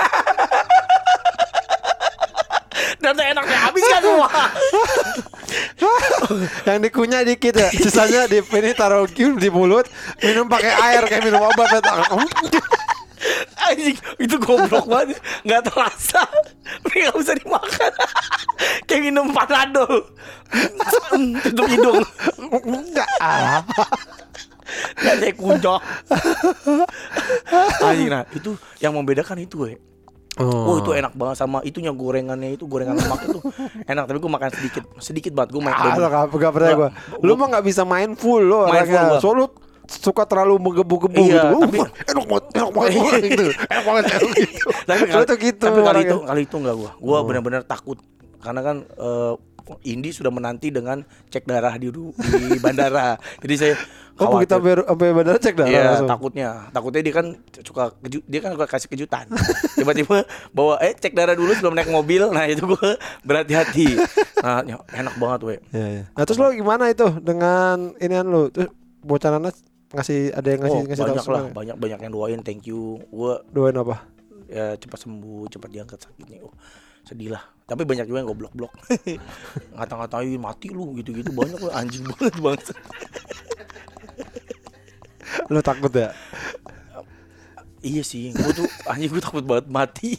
Dan 3.04 3.12
saya 3.14 3.30
enak 3.30 3.44
saya 3.44 3.60
habiskan 3.68 4.00
semua 4.00 4.28
yang 6.64 6.80
dikunyah 6.80 7.26
dikit 7.26 7.52
ya. 7.52 7.68
Sisanya 7.68 8.24
di 8.24 8.40
ini 8.40 8.72
taruh 8.72 9.04
di 9.10 9.48
mulut, 9.50 9.84
minum 10.22 10.46
pakai 10.46 10.70
air 10.72 11.02
kayak 11.04 11.26
minum 11.26 11.42
obat. 11.42 11.82
Anjing 13.70 13.96
itu 14.18 14.36
goblok 14.38 14.86
banget. 14.86 15.18
Gak 15.46 15.62
terasa. 15.70 16.22
Tapi 16.82 16.96
gak 17.06 17.16
bisa 17.18 17.32
dimakan. 17.38 17.92
Kayak 18.86 19.02
minum 19.10 19.26
panadol 19.34 19.90
Tutup 21.48 21.66
hidung. 21.70 22.02
Enggak. 22.52 23.08
Ah. 23.22 23.62
Gak 25.02 25.36
kunyah 25.36 25.80
Anjing 27.82 28.08
nah 28.08 28.24
itu 28.32 28.56
Yang 28.80 28.92
membedakan 28.96 29.38
itu 29.42 29.56
we 29.68 29.72
Oh. 30.40 30.80
Itu 30.80 30.96
enak 30.96 31.12
banget 31.12 31.44
sama 31.44 31.60
itunya 31.60 31.92
gorengannya 31.92 32.56
itu 32.56 32.64
gorengan 32.64 32.96
lemak 32.96 33.20
itu. 33.28 33.36
Enak 33.84 34.08
tapi 34.08 34.16
gue 34.16 34.32
makan 34.32 34.50
sedikit. 34.56 34.84
Sedikit 34.96 35.32
banget 35.36 35.52
gue 35.52 35.60
main 35.60 35.76
Ah, 35.76 35.92
gak, 35.92 36.32
gak 36.32 36.52
pernah 36.56 36.70
gue. 36.72 36.90
Lu 37.20 37.36
mah 37.36 37.60
gak 37.60 37.64
bisa 37.68 37.84
main 37.84 38.16
full 38.16 38.40
lo 38.48 38.64
Main 38.72 38.88
full. 38.88 39.20
Soalnya 39.20 39.52
suka 39.84 40.22
terlalu 40.24 40.54
menggebu-gebu 40.58 41.18
Iya, 41.18 41.42
gitu. 41.48 41.56
tapi- 41.60 41.78
Wah, 41.78 41.90
enak 42.10 42.24
banget, 42.24 42.44
enak 42.52 42.70
banget 42.72 42.90
gitu. 43.24 43.44
Enak 43.72 43.84
banget 43.84 44.04
gitu. 44.04 44.66
tapi 44.82 45.02
kali, 45.04 45.24
tuh 45.24 45.36
gitu. 45.38 45.62
tapi 45.62 45.78
kali 45.80 46.00
itu 46.02 46.16
kali 46.22 46.40
itu 46.42 46.56
enggak 46.56 46.76
gue 46.76 46.90
gue 46.94 47.18
benar-benar 47.22 47.62
takut 47.62 47.98
karena 48.38 48.60
kan 48.60 48.76
eh, 48.84 49.34
Indi 49.84 50.10
sudah 50.10 50.28
menanti 50.28 50.68
dengan 50.68 51.00
cek 51.28 51.46
darah 51.46 51.74
di 51.74 51.86
di 51.88 52.58
bandara 52.58 53.14
jadi 53.42 53.54
saya 53.56 53.74
Oh 54.12 54.28
begitu 54.28 54.52
khawatir. 54.52 54.82
sampai 54.82 54.92
sampai 54.92 55.14
bandara 55.14 55.38
cek 55.38 55.54
dah 55.54 55.66
Iya 55.66 55.80
langsung. 55.88 56.10
takutnya 56.10 56.48
takutnya 56.68 57.00
dia 57.00 57.14
kan 57.14 57.26
suka 57.62 57.84
keju- 57.96 58.26
dia 58.26 58.40
kan 58.40 58.50
suka 58.52 58.66
kasih 58.66 58.88
kejutan 58.88 59.24
tiba-tiba 59.72 60.16
bawa 60.50 60.76
eh 60.78 60.92
cek 60.92 61.12
darah 61.12 61.32
dulu 61.32 61.54
sebelum 61.54 61.72
naik 61.72 61.88
mobil 61.88 62.26
nah 62.28 62.44
itu 62.44 62.66
gue 62.66 62.90
berhati-hati 63.22 63.96
nah 64.38 64.60
ya, 64.62 64.76
enak 64.92 65.14
banget 65.16 65.40
we 65.42 65.56
Iya, 65.70 65.86
iya. 65.88 66.04
Nah 66.10 66.22
terus 66.22 66.36
lo 66.36 66.50
gimana 66.50 66.86
itu 66.86 67.06
dengan 67.16 67.94
inian 67.96 68.26
lu? 68.26 68.50
Terus 68.50 68.68
nanas 69.24 69.56
ngasih 69.92 70.20
ada 70.32 70.48
yang 70.48 70.60
ngasih 70.64 70.80
oh, 70.80 70.86
ngasih 70.88 71.04
banyak 71.04 71.26
lah. 71.28 71.42
banyak 71.52 71.76
banyak 71.76 71.98
yang 72.04 72.12
doain 72.12 72.40
thank 72.40 72.64
you. 72.68 73.00
Gue 73.12 73.40
Doain 73.52 73.76
apa? 73.76 74.08
ya 74.52 74.76
cepat 74.76 75.00
sembuh 75.08 75.48
cepat 75.48 75.68
diangkat 75.72 75.98
sakitnya. 76.00 76.44
Oh 76.44 76.52
sedih 77.02 77.34
lah. 77.34 77.42
Tapi 77.66 77.82
banyak 77.82 78.06
juga 78.06 78.22
yang 78.22 78.30
goblok-blok. 78.30 78.72
Ngata-ngatain 79.76 80.38
mati 80.38 80.70
lu 80.70 80.94
gitu-gitu. 80.98 81.34
Banyak 81.34 81.58
loh 81.58 81.72
anjing 81.74 82.06
banget 82.06 82.34
banget 82.38 82.62
Lu 85.50 85.58
takut 85.64 85.90
ya? 85.92 86.14
iya 87.82 88.02
sih. 88.06 88.30
Gue 88.30 88.52
tuh 88.54 88.68
anjing 88.86 89.10
gue 89.10 89.22
takut 89.22 89.42
banget 89.42 89.66
mati. 89.66 90.14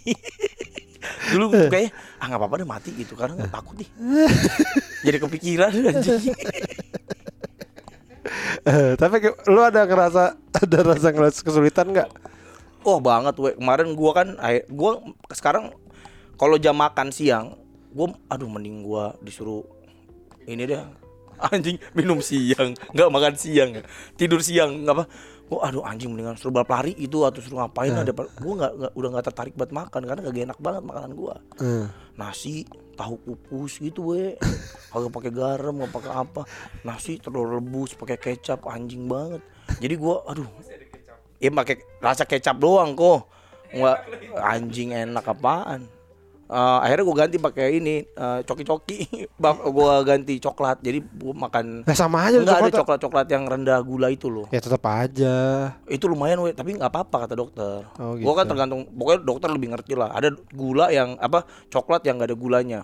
Dulu 1.31 1.55
Eh. 1.55 1.71
kayak 1.71 1.89
ah 2.19 2.25
nggak 2.27 2.39
apa-apa 2.43 2.55
deh 2.59 2.67
mati 2.67 2.91
gitu. 2.99 3.15
Karena 3.15 3.39
nggak 3.39 3.53
takut 3.53 3.75
nih. 3.79 3.89
Jadi 5.07 5.17
kepikiran 5.23 5.71
anjing 5.71 6.35
Eh, 8.63 8.95
tapi 8.95 9.19
lu 9.51 9.59
ada 9.59 9.83
ngerasa 9.83 10.23
ada 10.63 10.77
rasa 10.83 11.11
ngerasa 11.11 11.39
kesulitan 11.43 11.91
nggak? 11.91 12.09
oh 12.83 12.99
banget 12.99 13.35
we. 13.39 13.51
Kemarin 13.55 13.95
gua 13.95 14.11
kan 14.11 14.27
gua 14.67 14.99
sekarang 15.31 15.71
kalau 16.35 16.59
jam 16.59 16.75
makan 16.75 17.11
siang 17.11 17.55
gua 17.95 18.11
aduh 18.27 18.47
mending 18.47 18.83
gua 18.83 19.15
disuruh 19.23 19.63
ini 20.47 20.67
deh. 20.67 20.79
Anjing 21.51 21.79
minum 21.95 22.19
siang. 22.23 22.75
Nggak 22.95 23.09
makan 23.11 23.33
siang. 23.35 23.83
Tidur 24.15 24.39
siang 24.43 24.83
nggak 24.83 24.95
apa. 24.95 25.05
Oh 25.51 25.59
aduh 25.59 25.83
anjing 25.83 26.11
mendingan 26.11 26.39
suruh 26.39 26.55
balap 26.55 26.71
lari 26.71 26.95
itu 26.95 27.23
atau 27.27 27.39
suruh 27.43 27.63
ngapain 27.63 27.91
ada 27.91 28.11
gua 28.15 28.53
nggak 28.55 28.73
nggak- 28.79 28.93
udah 28.95 29.09
nggak 29.15 29.25
tertarik 29.27 29.53
buat 29.53 29.71
makan 29.75 30.01
karena 30.07 30.19
gak 30.23 30.35
enak 30.39 30.59
banget 30.63 30.83
makanan 30.87 31.11
gua. 31.15 31.35
Hmm. 31.59 31.87
nasi 32.13 32.63
tahu 32.93 33.15
kukus 33.21 33.81
gitu 33.81 34.13
we. 34.13 34.37
Kagak 34.93 35.11
pakai 35.11 35.31
garam 35.33 35.73
nggak 35.81 35.93
pakai 35.93 36.11
apa. 36.13 36.41
Nasi 36.85 37.17
telur 37.17 37.49
rebus 37.49 37.97
pakai 37.97 38.17
kecap 38.17 38.65
anjing 38.69 39.09
banget. 39.09 39.41
Jadi 39.81 39.93
gua 39.97 40.21
aduh. 40.29 40.47
Ya 41.41 41.49
pakai 41.51 41.81
rasa 41.99 42.23
kecap 42.23 42.61
doang 42.61 42.93
kok. 42.93 43.27
Nggak 43.73 43.99
anjing 44.37 44.93
enak 44.93 45.25
apaan 45.25 45.89
Eh, 46.53 46.77
akhirnya 46.85 47.03
gua 47.09 47.17
ganti 47.25 47.37
pakai 47.41 47.67
ini 47.81 48.05
eh, 48.05 48.39
coki-coki. 48.45 49.25
Gua 49.73 50.05
ganti 50.05 50.37
coklat. 50.37 50.85
Jadi 50.85 51.01
gua 51.17 51.33
makan 51.49 51.81
Nah 51.81 51.95
sama 51.97 52.29
aja 52.29 52.37
enggak 52.37 52.61
ada 52.61 52.69
coklat. 52.69 52.79
coklat-coklat 52.79 53.27
yang 53.33 53.43
rendah 53.49 53.79
gula 53.81 54.07
itu 54.13 54.29
loh. 54.29 54.45
Ya 54.53 54.61
tetap 54.61 54.85
aja. 54.85 55.35
itu 55.89 56.05
lumayan 56.05 56.45
we 56.45 56.53
tapi 56.53 56.77
nggak 56.77 56.89
apa-apa 56.93 57.25
kata 57.25 57.33
dokter. 57.33 57.81
Oh, 57.97 58.13
gua 58.21 58.33
kan 58.37 58.45
gitu. 58.45 58.51
tergantung 58.53 58.81
pokoknya 58.93 59.19
dokter 59.25 59.49
lebih 59.49 59.73
ngerti 59.73 59.93
lah. 59.97 60.13
Ada 60.13 60.29
gula 60.53 60.93
yang 60.93 61.17
apa 61.17 61.41
coklat 61.73 62.05
yang 62.05 62.21
nggak 62.21 62.29
ada 62.29 62.37
gulanya 62.37 62.81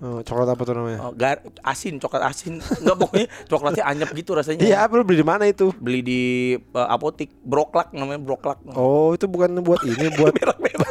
Oh, 0.00 0.24
coklat 0.24 0.48
apa 0.48 0.62
tuh 0.64 0.72
namanya? 0.72 0.98
Oh, 1.04 1.12
gar 1.12 1.44
asin, 1.60 2.00
coklat 2.00 2.24
asin. 2.24 2.56
Enggak 2.80 2.96
pokoknya 2.96 3.28
coklatnya 3.52 3.84
anyep 3.84 4.08
gitu 4.16 4.32
rasanya. 4.32 4.64
Iya, 4.64 4.88
lu 4.88 5.04
beli 5.04 5.20
di 5.20 5.26
mana 5.28 5.44
itu? 5.44 5.76
Beli 5.76 6.00
di 6.00 6.20
eh, 6.56 6.88
apotik, 6.88 7.28
broklak 7.44 7.92
namanya 7.92 8.16
broklak. 8.16 8.64
Oh, 8.72 9.12
itu 9.12 9.28
bukan 9.28 9.60
buat 9.60 9.84
ini, 9.84 10.08
buat 10.16 10.32
Merah-merah. 10.40 10.88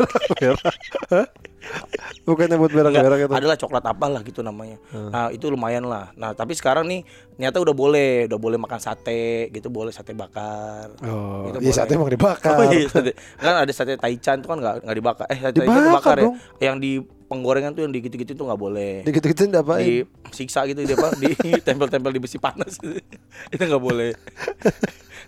Bukannya 2.24 2.56
buat 2.56 2.70
berak-berak 2.70 3.20
itu. 3.26 3.34
Adalah 3.34 3.58
coklat 3.58 3.84
apalah 3.84 4.22
gitu 4.22 4.46
namanya. 4.46 4.78
Hmm. 4.94 5.10
Nah, 5.10 5.28
itu 5.34 5.50
lumayan 5.50 5.90
lah. 5.90 6.14
Nah, 6.14 6.38
tapi 6.38 6.54
sekarang 6.54 6.86
nih 6.86 7.02
ternyata 7.34 7.58
udah 7.60 7.74
boleh, 7.74 8.30
udah 8.30 8.40
boleh 8.40 8.58
makan 8.62 8.78
sate 8.78 9.50
gitu, 9.50 9.74
boleh 9.74 9.90
sate 9.90 10.14
bakar. 10.14 10.94
Oh, 11.02 11.50
Itu 11.50 11.58
iya 11.66 11.74
boleh. 11.74 11.78
sate 11.82 11.92
emang 11.98 12.14
dibakar. 12.16 12.56
Oh 12.62 12.66
iya, 12.70 12.86
sate. 12.86 13.18
Kan 13.42 13.56
ada 13.58 13.74
sate 13.74 13.98
taichan 13.98 14.38
tuh 14.40 14.54
kan 14.54 14.58
nggak 14.62 14.76
nggak 14.86 14.98
dibakar. 15.02 15.26
Eh, 15.34 15.40
sate 15.42 15.58
taichan 15.58 15.82
Dibakar 15.82 15.90
dibakar 15.90 16.16
ya. 16.16 16.24
dong. 16.24 16.36
Yang 16.62 16.76
di 16.78 16.92
penggorengan 17.30 17.78
tuh 17.78 17.86
yang 17.86 17.94
digitu-gitu 17.94 18.34
tuh 18.34 18.50
nggak 18.50 18.58
boleh. 18.58 19.06
Dikit-dikit 19.06 19.54
apa? 19.54 19.78
Di 19.80 20.02
siksa 20.34 20.66
gitu 20.66 20.82
dia 20.82 20.98
apa 20.98 21.14
di 21.16 21.30
tempel-tempel 21.62 22.10
di 22.10 22.20
besi 22.20 22.42
panas 22.42 22.76
gitu. 22.82 22.98
itu 23.54 23.62
nggak 23.62 23.84
boleh. 23.84 24.18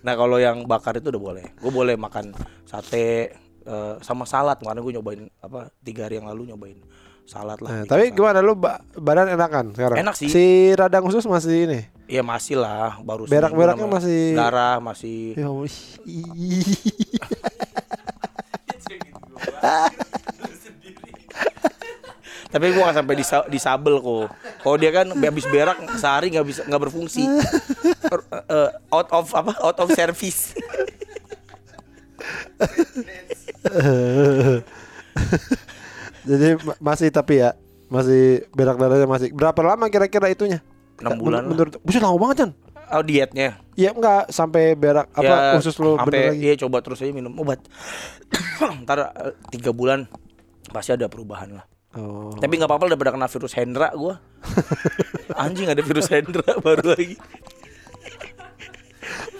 nah 0.02 0.18
kalau 0.18 0.42
yang 0.42 0.66
bakar 0.66 0.98
itu 0.98 1.14
udah 1.14 1.22
boleh. 1.22 1.44
Gue 1.62 1.70
boleh 1.70 1.94
makan 1.94 2.34
sate 2.66 3.30
eh, 3.62 3.94
sama 4.02 4.26
salad. 4.26 4.58
Kemarin 4.58 4.82
gue 4.82 4.92
nyobain 4.98 5.22
apa 5.38 5.70
tiga 5.78 6.10
hari 6.10 6.18
yang 6.18 6.26
lalu 6.26 6.50
nyobain 6.50 6.82
salad 7.22 7.62
lah. 7.62 7.70
Nah, 7.70 7.82
tapi 7.86 8.10
salad. 8.10 8.18
gimana 8.18 8.38
lu 8.42 8.58
ba- 8.58 8.82
badan 8.98 9.30
enakan 9.30 9.70
sekarang? 9.70 9.96
Enak 10.02 10.14
sih. 10.18 10.26
Si 10.26 10.74
radang 10.74 11.06
khusus 11.06 11.22
masih 11.24 11.70
ini. 11.70 11.80
Iya 12.10 12.26
masih 12.26 12.58
lah 12.58 12.98
baru 13.00 13.30
Berak-beraknya 13.30 13.86
masih- 13.88 14.34
darah 14.36 14.82
masih 14.82 15.38
Ya. 15.38 15.48
Tapi 22.52 22.68
gua 22.70 22.92
gak 22.92 23.00
sampai 23.00 23.14
disa 23.16 23.36
disabel 23.48 23.96
kok. 23.96 24.28
Kalau 24.60 24.76
dia 24.76 24.92
kan 24.92 25.08
habis 25.08 25.48
berak 25.48 25.78
sehari 25.96 26.28
nggak 26.28 26.46
bisa 26.46 26.60
nggak 26.68 26.82
berfungsi. 26.84 27.24
Er- 28.06 28.28
eh, 28.28 28.70
out 28.92 29.08
of 29.08 29.26
apa? 29.32 29.52
Out 29.58 29.78
of 29.80 29.88
service. 29.90 30.52
Jadi 36.22 36.46
ma- 36.62 36.78
masih 36.92 37.08
tapi 37.10 37.42
ya 37.42 37.56
masih 37.90 38.46
berak 38.54 38.78
darahnya 38.78 39.08
masih 39.08 39.28
berapa 39.34 39.58
lama 39.60 39.90
kira-kira 39.90 40.30
itunya? 40.30 40.62
Enam 41.02 41.18
Men- 41.18 41.20
bulan. 41.20 41.42
Menurut 41.48 41.74
Buset 41.82 42.00
lama 42.00 42.16
banget 42.20 42.36
kan? 42.46 42.50
Oh 42.92 43.00
dietnya. 43.00 43.56
Iya 43.72 43.96
enggak 43.96 44.28
sampai 44.28 44.76
berak 44.76 45.08
apa 45.16 45.24
ya, 45.24 45.36
khusus 45.56 45.72
lu 45.80 45.96
bener 45.96 46.04
sampai 46.04 46.20
lagi. 46.28 46.44
iya 46.44 46.52
coba 46.60 46.84
terus 46.84 47.00
aja 47.00 47.08
minum 47.08 47.32
obat. 47.40 47.56
Ntar 48.84 48.98
eh, 49.08 49.32
tiga 49.48 49.72
bulan 49.72 50.04
pasti 50.68 50.92
ada 50.92 51.08
perubahan 51.08 51.56
lah. 51.56 51.64
Oh. 51.92 52.32
Tapi 52.40 52.56
nggak 52.56 52.70
apa-apa 52.72 52.88
daripada 52.88 53.12
kena 53.12 53.28
virus 53.28 53.52
Hendra 53.52 53.92
gua. 53.92 54.16
Anjing 55.42 55.68
ada 55.68 55.82
virus 55.84 56.08
Hendra 56.08 56.56
baru 56.64 56.96
lagi. 56.96 57.20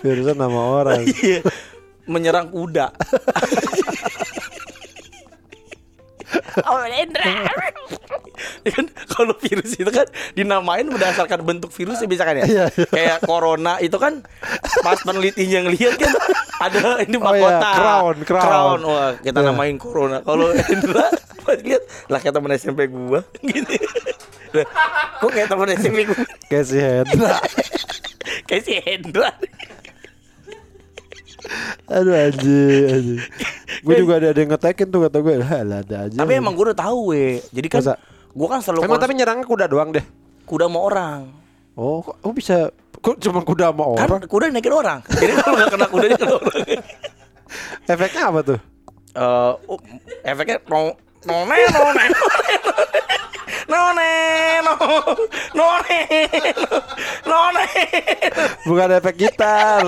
Virusan 0.05 0.37
nama 0.37 0.61
orang. 0.61 1.07
Iya. 1.07 1.41
Menyerang 2.05 2.53
kuda. 2.53 2.93
Oh, 6.63 6.81
Hendra. 6.83 7.25
Ya 8.63 8.71
kan 8.73 8.87
kalau 9.07 9.35
virus 9.37 9.75
itu 9.75 9.87
kan 9.87 10.07
dinamain 10.33 10.83
berdasarkan 10.85 11.43
bentuk 11.43 11.71
virusnya 11.71 12.07
bisa 12.07 12.23
kan 12.23 12.35
ya? 12.35 12.45
Iya, 12.45 12.65
iya. 12.71 12.87
Kayak 12.89 13.19
corona 13.23 13.79
itu 13.79 13.95
kan 13.97 14.25
pas 14.81 14.99
penelitinya 14.99 15.69
ngelihat 15.69 15.95
kan 15.97 16.11
ada 16.61 16.79
ini 17.03 17.17
Oh, 17.17 17.31
iya, 17.31 17.59
mahkota. 17.59 17.71
crown, 17.73 18.17
crown. 18.25 18.81
Wah, 18.83 19.11
kita 19.17 19.39
Iya. 19.39 19.47
namain 19.47 19.77
corona. 19.77 20.19
Kalau 20.21 20.51
Hendra 20.51 21.07
pas 21.39 21.59
lihat 21.61 21.83
lah 22.09 22.19
kayak 22.19 22.35
temen 22.35 22.51
SMP 22.55 22.81
gua 22.87 23.21
gitu. 23.43 23.75
Lah, 24.53 24.67
Kok 25.19 25.31
kayak 25.31 25.49
temen 25.49 25.69
SMP 25.75 25.99
gua? 26.05 26.23
Kayak 26.45 26.65
si 26.65 26.77
Hendra. 26.79 27.37
Kayak 28.49 28.63
si 28.65 28.73
Hendra. 28.77 29.31
Aduh 31.89 32.15
anjing, 32.15 32.85
anjing. 32.89 33.21
Gue 33.81 33.95
juga 33.99 34.13
ada, 34.17 34.33
ada 34.33 34.41
yang 34.41 34.51
ngetekin 34.51 34.89
tuh 34.89 35.01
kata 35.05 35.19
gue, 35.19 35.35
lah 35.39 35.51
lah, 35.63 35.79
ada 35.81 35.97
aja. 36.07 36.17
Tapi 36.17 36.33
emang 36.33 36.55
gue 36.55 36.65
udah 36.73 36.79
tahu 36.79 37.13
we. 37.13 37.41
Jadi 37.51 37.69
kan 37.69 37.81
Masa? 37.83 37.95
gue 38.33 38.47
kan 38.49 38.61
selalu 38.61 38.79
Emang 38.87 38.97
tapi 38.97 39.13
nyerangnya 39.13 39.45
kuda 39.45 39.67
doang 39.67 39.91
deh. 39.91 40.05
kuda 40.43 40.67
sama 40.67 40.79
orang. 40.81 41.21
Oh, 41.73 42.01
kok 42.01 42.17
oh 42.21 42.33
bisa 42.33 42.69
kok 42.99 43.17
cuma 43.19 43.41
kuda 43.41 43.73
sama 43.73 43.85
Kan 43.97 44.09
orang? 44.09 44.21
kuda 44.29 44.45
naikin 44.49 44.73
orang. 44.73 45.01
Jadi 45.07 45.33
kalau 45.37 45.55
nggak 45.57 45.71
kena 45.71 45.87
kuda 45.89 46.05
dia 46.09 46.19
kena 46.19 46.35
orang. 46.37 46.57
Efeknya 47.85 48.23
apa 48.29 48.41
tuh? 48.43 48.59
Eh, 49.13 49.53
oh, 49.69 49.79
efeknya 50.25 50.57
no 50.69 50.97
none 51.27 51.47
none 51.47 52.09
none 53.69 54.09
no 54.65 54.75
none 55.55 56.01
none 57.29 57.65
Bukan 58.65 58.89
efek 58.93 59.15
gitar. 59.17 59.85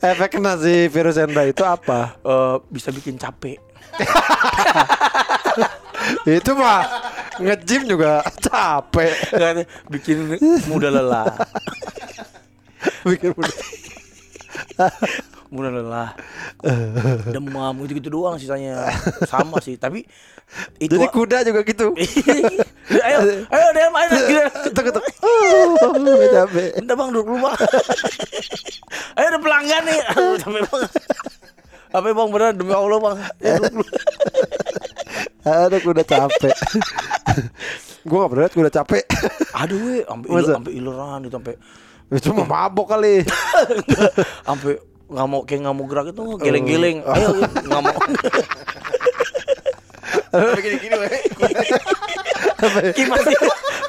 Efek 0.00 0.36
kena 0.36 0.56
si 0.56 0.88
virus 0.88 1.20
Hendra 1.20 1.44
itu 1.44 1.62
apa? 1.64 2.16
Eh, 2.24 2.56
bisa 2.72 2.88
bikin 2.90 3.20
capek. 3.20 3.60
itu 6.40 6.52
mah 6.56 6.80
nge-gym 7.36 7.84
juga 7.84 8.24
capek. 8.40 9.12
Bikin 9.92 10.40
mudah 10.72 10.90
lelah. 10.90 11.36
Bikin 13.04 13.36
muda. 13.36 13.52
Mudah 15.50 15.70
lelah. 15.74 16.10
Demam 17.34 17.74
gitu-gitu 17.82 18.08
doang 18.10 18.38
sisanya. 18.38 18.86
Sama 19.26 19.58
sih, 19.58 19.74
tapi 19.74 20.06
itu 20.82 20.94
Jadi 20.98 21.06
kuda 21.10 21.46
juga 21.46 21.62
gitu. 21.62 21.94
ayo, 23.06 23.18
ayo 23.50 23.66
dem, 23.74 23.92
ayo. 23.94 24.10
Ketuk 24.66 24.84
ketuk. 24.90 25.04
Capek. 26.30 26.70
Bentar 26.78 26.94
bang 26.98 27.08
duduk 27.10 27.26
dulu 27.26 27.38
bang 27.46 27.56
Ayo 29.18 29.26
ada 29.30 29.38
pelanggan 29.38 29.82
nih 29.86 29.98
capek 30.42 30.62
bang 30.66 30.82
Apa 31.90 32.06
bang 32.14 32.28
beneran 32.30 32.54
demi 32.58 32.72
Allah 32.74 32.98
bang 32.98 33.16
Ya. 33.42 33.54
Ada 35.40 35.76
kuda 35.82 36.02
capek. 36.06 36.54
Gua 38.06 38.26
gak 38.26 38.30
pernah 38.30 38.42
liat 38.46 38.54
kuda 38.54 38.70
capek. 38.70 39.04
Aduh 39.56 39.78
we 39.82 39.94
Sampai 40.06 40.28
Masa? 40.30 40.54
iler, 40.70 40.94
sampai 41.30 41.54
itu 42.10 42.26
Cuma 42.26 42.42
mabok 42.42 42.90
kali. 42.94 43.22
Sampai 44.42 44.78
nggak 45.10 45.26
mau 45.26 45.42
kayak 45.42 45.60
nggak 45.66 45.76
mau 45.76 45.84
gerak 45.90 46.06
itu 46.14 46.22
geleng-geleng. 46.38 46.98
Ayo 47.04 47.28
nggak 47.66 47.82
mau 47.82 47.98
Gini 50.30 50.78
gini 50.78 50.94
kipas 52.94 53.26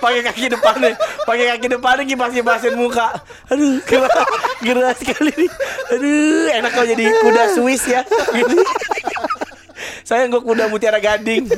pakai 0.01 0.25
kaki 0.25 0.49
depannya 0.49 0.97
pakai 1.29 1.45
kaki 1.53 1.69
depannya 1.69 2.03
kipasnya 2.09 2.41
bahasin 2.41 2.73
muka. 2.73 3.21
Aduh 3.53 3.77
gerak 3.85 4.09
gerak 4.65 4.97
sekali 4.97 5.29
nih. 5.37 5.51
Aduh 5.93 6.49
enak 6.57 6.71
kalau 6.73 6.89
jadi 6.89 7.05
kuda 7.21 7.43
Swiss 7.53 7.85
ya. 7.85 8.01
Gini. 8.33 8.65
saya 10.05 10.27
nggak 10.27 10.43
kuda 10.43 10.67
mutiara 10.69 10.99
gading 10.99 11.47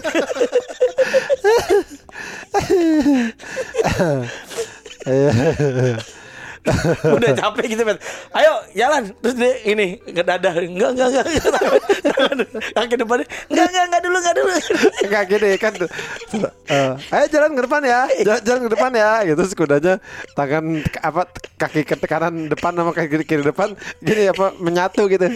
udah 7.19 7.31
capek 7.35 7.75
gitu 7.75 7.83
bet 7.83 7.99
ayo 8.39 8.53
jalan. 8.71 9.11
Terus 9.19 9.35
dia 9.35 9.51
ini 9.67 9.99
ngedadah 10.07 10.53
enggak 10.63 10.89
enggak 10.95 11.07
enggak. 11.11 11.25
Kaki 12.75 12.95
depannya 12.95 13.25
enggak 13.51 13.67
enggak 13.67 13.83
enggak 13.91 14.01
dulu 14.03 14.17
enggak 14.23 14.35
dulu. 14.39 14.53
Enggak 15.03 15.23
gini 15.27 15.49
kan 15.59 15.73
eh, 16.71 16.91
Ayo 17.11 17.25
jalan 17.27 17.51
ke 17.59 17.61
depan 17.67 17.81
ya. 17.83 17.99
Jalan, 18.23 18.41
jalan 18.47 18.61
ke 18.63 18.71
depan 18.71 18.91
ya. 18.95 19.11
Gitu 19.27 19.35
Terus 19.43 19.53
kudanya 19.53 19.93
Tangan 20.33 20.65
ke- 20.79 21.03
apa 21.03 21.21
Kaki 21.59 21.81
ke 21.83 21.95
kanan 22.07 22.47
depan 22.47 22.71
sama 22.75 22.91
kaki 22.95 23.07
kiri, 23.11 23.23
kiri 23.27 23.43
depan 23.43 23.75
Gini 23.99 24.31
apa 24.31 24.55
Menyatu 24.63 25.11
gitu. 25.11 25.27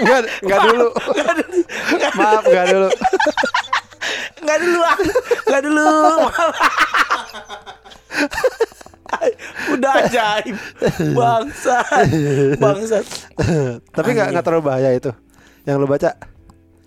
Enggak 0.00 0.20
Enggak 0.40 0.60
dulu. 0.64 0.88
Maaf 2.16 2.42
enggak 2.48 2.66
dulu. 2.72 2.88
Enggak 4.40 4.58
dulu 4.64 4.80
ah. 4.80 4.96
Enggak 5.44 5.62
dulu. 5.68 5.84
Maaf. 6.24 6.54
Udah 9.74 9.92
ajaib. 10.02 10.56
Bangsat. 11.12 12.06
Bangsat. 12.56 13.04
Tapi 13.90 14.08
enggak 14.12 14.28
enggak 14.32 14.44
terlalu 14.44 14.62
bahaya 14.64 14.90
itu? 14.92 15.10
Yang 15.64 15.76
lu 15.76 15.86
baca? 15.86 16.10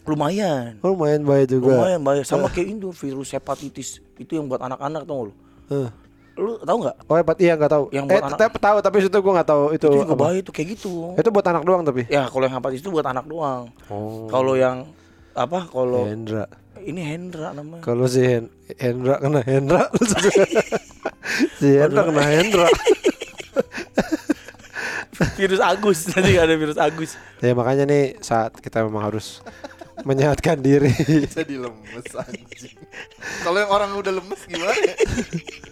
Lumayan. 0.04 0.84
Oh 0.84 0.92
lumayan 0.92 1.24
bahaya 1.24 1.46
juga. 1.48 1.80
Lumayan 1.80 2.02
bahaya. 2.04 2.22
Sama 2.28 2.52
kayak 2.52 2.76
itu 2.76 2.90
virus 2.92 3.32
hepatitis. 3.32 4.04
Itu 4.20 4.36
yang 4.36 4.52
buat 4.52 4.60
anak-anak 4.60 5.08
tau 5.08 5.16
gak 5.16 5.26
lu? 5.26 5.34
Eh. 5.72 5.90
Lu 6.34 6.52
tau 6.60 6.78
gak? 6.84 6.96
Oh 7.08 7.16
hebat 7.16 7.38
iya 7.40 7.56
enggak 7.56 7.72
tahu. 7.72 7.86
Yang 7.94 8.06
Eh 8.06 8.10
buat 8.12 8.24
anak- 8.28 8.40
tapi 8.42 8.58
tahu 8.60 8.78
tapi 8.84 8.96
itu 9.00 9.18
gua 9.24 9.32
enggak 9.40 9.50
tahu. 9.50 9.64
Itu 9.72 9.88
Itu 9.88 10.00
juga 10.04 10.16
bahaya 10.18 10.40
tuh 10.44 10.54
kayak 10.54 10.68
gitu. 10.76 10.92
Itu 11.16 11.30
buat 11.32 11.46
anak 11.48 11.64
doang 11.64 11.82
tapi? 11.88 12.04
Ya 12.12 12.28
kalau 12.28 12.44
yang 12.44 12.56
hepatitis 12.60 12.84
itu 12.84 12.92
buat 12.92 13.08
anak 13.08 13.26
doang. 13.30 13.72
Oh. 13.88 14.28
Kalau 14.28 14.60
yang 14.60 14.84
Apa 15.34 15.70
Kalau 15.70 16.06
Hendra 16.06 16.46
Ini 16.84 17.02
Hendra 17.02 17.54
namanya 17.58 17.82
Kalau 17.82 18.06
si 18.06 18.22
Hen 18.22 18.50
Hendra 18.78 19.18
kena 19.18 19.42
Hendra 19.42 19.90
Si 21.60 21.68
Hendra 21.74 22.02
kena 22.06 22.24
Hendra 22.24 22.68
Virus 25.38 25.62
Agus 25.62 26.00
Nanti 26.14 26.38
ada 26.38 26.54
virus 26.58 26.78
Agus 26.78 27.18
Ya 27.42 27.54
makanya 27.58 27.84
nih 27.90 28.18
saat 28.22 28.58
kita 28.62 28.86
memang 28.86 29.10
harus 29.10 29.42
menyehatkan 30.02 30.58
diri. 30.58 30.90
Jadi 31.30 31.62
lemes 31.62 32.10
anjing. 32.18 32.74
Kalau 33.46 33.58
yang 33.62 33.70
orang 33.70 33.94
udah 33.94 34.10
lemes 34.10 34.42
gimana 34.50 34.74
ya? 34.74 34.96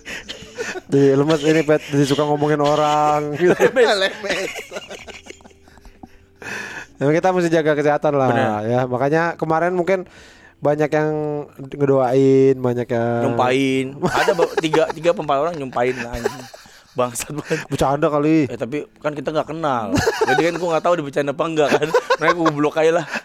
Jadi 0.92 1.18
lemes 1.18 1.42
ini 1.42 1.62
pet 1.66 1.82
jadi 1.90 2.06
suka 2.06 2.22
ngomongin 2.22 2.62
orang. 2.62 3.34
Gitu. 3.34 3.56
Lemes. 3.74 4.50
Memang 7.02 7.14
kita 7.14 7.28
mesti 7.32 7.50
jaga 7.50 7.74
kesehatan 7.74 8.14
lah 8.14 8.30
Bener. 8.30 8.62
ya. 8.64 8.80
Makanya 8.86 9.24
kemarin 9.34 9.74
mungkin 9.74 10.06
banyak 10.58 10.86
yang 10.88 11.10
ngedoain, 11.58 12.54
banyak 12.56 12.86
yang 12.86 13.26
Nyumpain 13.26 13.86
Ada 13.98 14.32
tiga, 14.56 14.86
tiga 14.88 15.10
empat 15.12 15.38
orang 15.40 15.58
nyumpain 15.58 15.98
anjing 15.98 16.38
Bangsat 16.92 17.34
banget 17.34 17.66
bercanda 17.66 18.06
kali. 18.06 18.46
Eh 18.46 18.54
tapi 18.56 18.86
kan 18.96 19.12
kita 19.12 19.32
nggak 19.32 19.48
kenal 19.48 19.90
Jadi 20.24 20.42
kan 20.44 20.54
gue 20.54 20.70
nggak 20.70 20.84
tahu 20.84 20.94
dia 20.94 21.04
bercanda 21.04 21.32
apa 21.32 21.44
enggak 21.44 21.70
kan 21.72 21.88
Mereka 21.90 22.34
gue 22.38 22.52
blok 22.52 22.76
aja 22.78 22.92
lah 22.94 23.06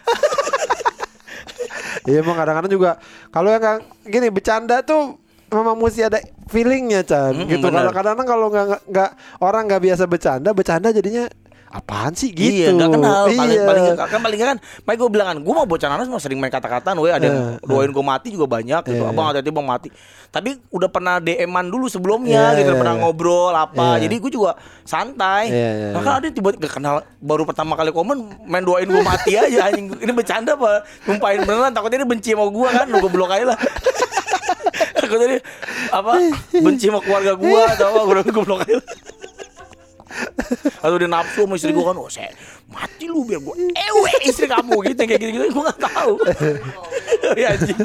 Iya 2.03 2.23
emang 2.23 2.33
kadang-kadang 2.35 2.71
juga 2.71 2.91
kalau 3.27 3.51
yang 3.51 3.59
nggak 3.59 3.77
gini 4.05 4.27
bercanda 4.29 4.79
tuh 4.79 5.19
memang 5.47 5.75
mesti 5.75 6.01
ada 6.01 6.17
feelingnya 6.47 7.03
Chan 7.03 7.35
Mm, 7.35 7.47
gitu. 7.49 7.67
benar. 7.67 7.83
Kalau 7.83 7.93
kadang-kadang 7.93 8.27
kalau 8.27 8.47
nggak- 8.47 8.83
nggak 8.85 9.09
orang 9.37 9.63
nggak 9.65 9.81
biasa 9.83 10.03
bercanda, 10.05 10.49
bercanda 10.51 10.89
jadinya 10.89 11.27
apaan 11.67 12.15
sih 12.15 12.31
gitu? 12.31 12.47
Iya, 12.63 12.71
nggak 12.71 12.89
kenal. 12.95 13.23
Paling, 13.27 13.51
Iya. 13.51 13.63
paling 13.67 13.83
kan 13.99 14.19
paling 14.23 14.39
kan, 14.39 14.57
Mike 14.87 14.99
gue 14.99 15.09
bilang 15.11 15.27
kan, 15.29 15.37
gue 15.43 15.53
mau 15.53 15.67
bocah 15.67 15.87
nanas 15.91 16.07
mau 16.07 16.17
sering 16.17 16.39
main 16.39 16.47
kata-kataan, 16.47 16.95
we 16.97 17.11
ada 17.11 17.27
yang 17.27 17.37
Eh, 17.37 17.67
doain 17.67 17.91
gue 17.91 18.05
mati 18.05 18.31
juga 18.31 18.47
banyak 18.47 18.81
gitu. 18.87 19.03
Iya, 19.03 19.11
Abang 19.11 19.27
hati-hati 19.27 19.51
bang 19.51 19.67
mati. 19.67 19.87
Tapi 20.27 20.59
udah 20.71 20.87
pernah 20.87 21.19
DM-an 21.19 21.67
dulu 21.67 21.87
sebelumnya 21.87 22.55
Iya, 22.55 22.63
gitu, 22.63 22.71
iya, 22.71 22.79
pernah 22.79 22.95
iya. 22.95 23.01
ngobrol 23.03 23.53
apa. 23.53 23.99
Iya. 23.99 24.07
Jadi 24.07 24.15
gue 24.17 24.31
juga 24.31 24.51
santai. 24.83 25.51
Iya, 25.51 25.69
iya, 25.71 25.89
Bahkan 25.95 26.11
ada 26.17 26.25
yang 26.27 26.35
tiba-tiba 26.35 26.67
gak 26.67 26.73
kenal 26.79 26.95
baru 27.19 27.43
pertama 27.43 27.75
kali 27.75 27.91
komen 27.91 28.17
main 28.47 28.63
doain 28.63 28.87
gue 28.87 29.03
mati 29.03 29.35
aja 29.35 29.67
anjing. 29.67 29.91
Ini 29.91 30.11
bercanda 30.15 30.55
apa? 30.55 30.87
Nyumpahin 31.03 31.43
beneran 31.43 31.71
takutnya 31.75 32.03
dia 32.03 32.09
benci 32.09 32.29
sama 32.31 32.47
gue 32.47 32.67
kan, 32.67 32.85
gue 32.87 33.11
blok 33.11 33.31
aja 33.31 33.45
lah. 33.55 33.59
Takutnya 34.99 35.27
dia 35.37 35.41
apa 35.89 36.11
benci 36.65 36.89
sama 36.89 36.99
keluarga 36.99 37.33
gue 37.35 37.59
atau 37.75 37.85
apa 37.91 37.99
gue 38.23 38.43
blok 38.43 38.61
aja. 38.63 38.77
Atau 40.79 40.95
dia 40.97 41.07
nafsu 41.07 41.43
sama 41.43 41.53
istri 41.55 41.71
gue 41.71 41.81
kan 41.81 41.95
Oh 41.95 42.07
saya 42.07 42.31
mati 42.67 43.05
lu 43.05 43.23
biar 43.23 43.39
gue 43.39 43.55
Ewe 43.73 44.11
istri 44.23 44.45
kamu 44.45 44.75
gitu 44.87 45.01
Kayak 45.03 45.19
gitu-gitu 45.19 45.45
Gue 45.49 45.63
gak 45.65 45.81
tahu 45.81 46.13
Ya 47.41 47.53
anjing 47.53 47.77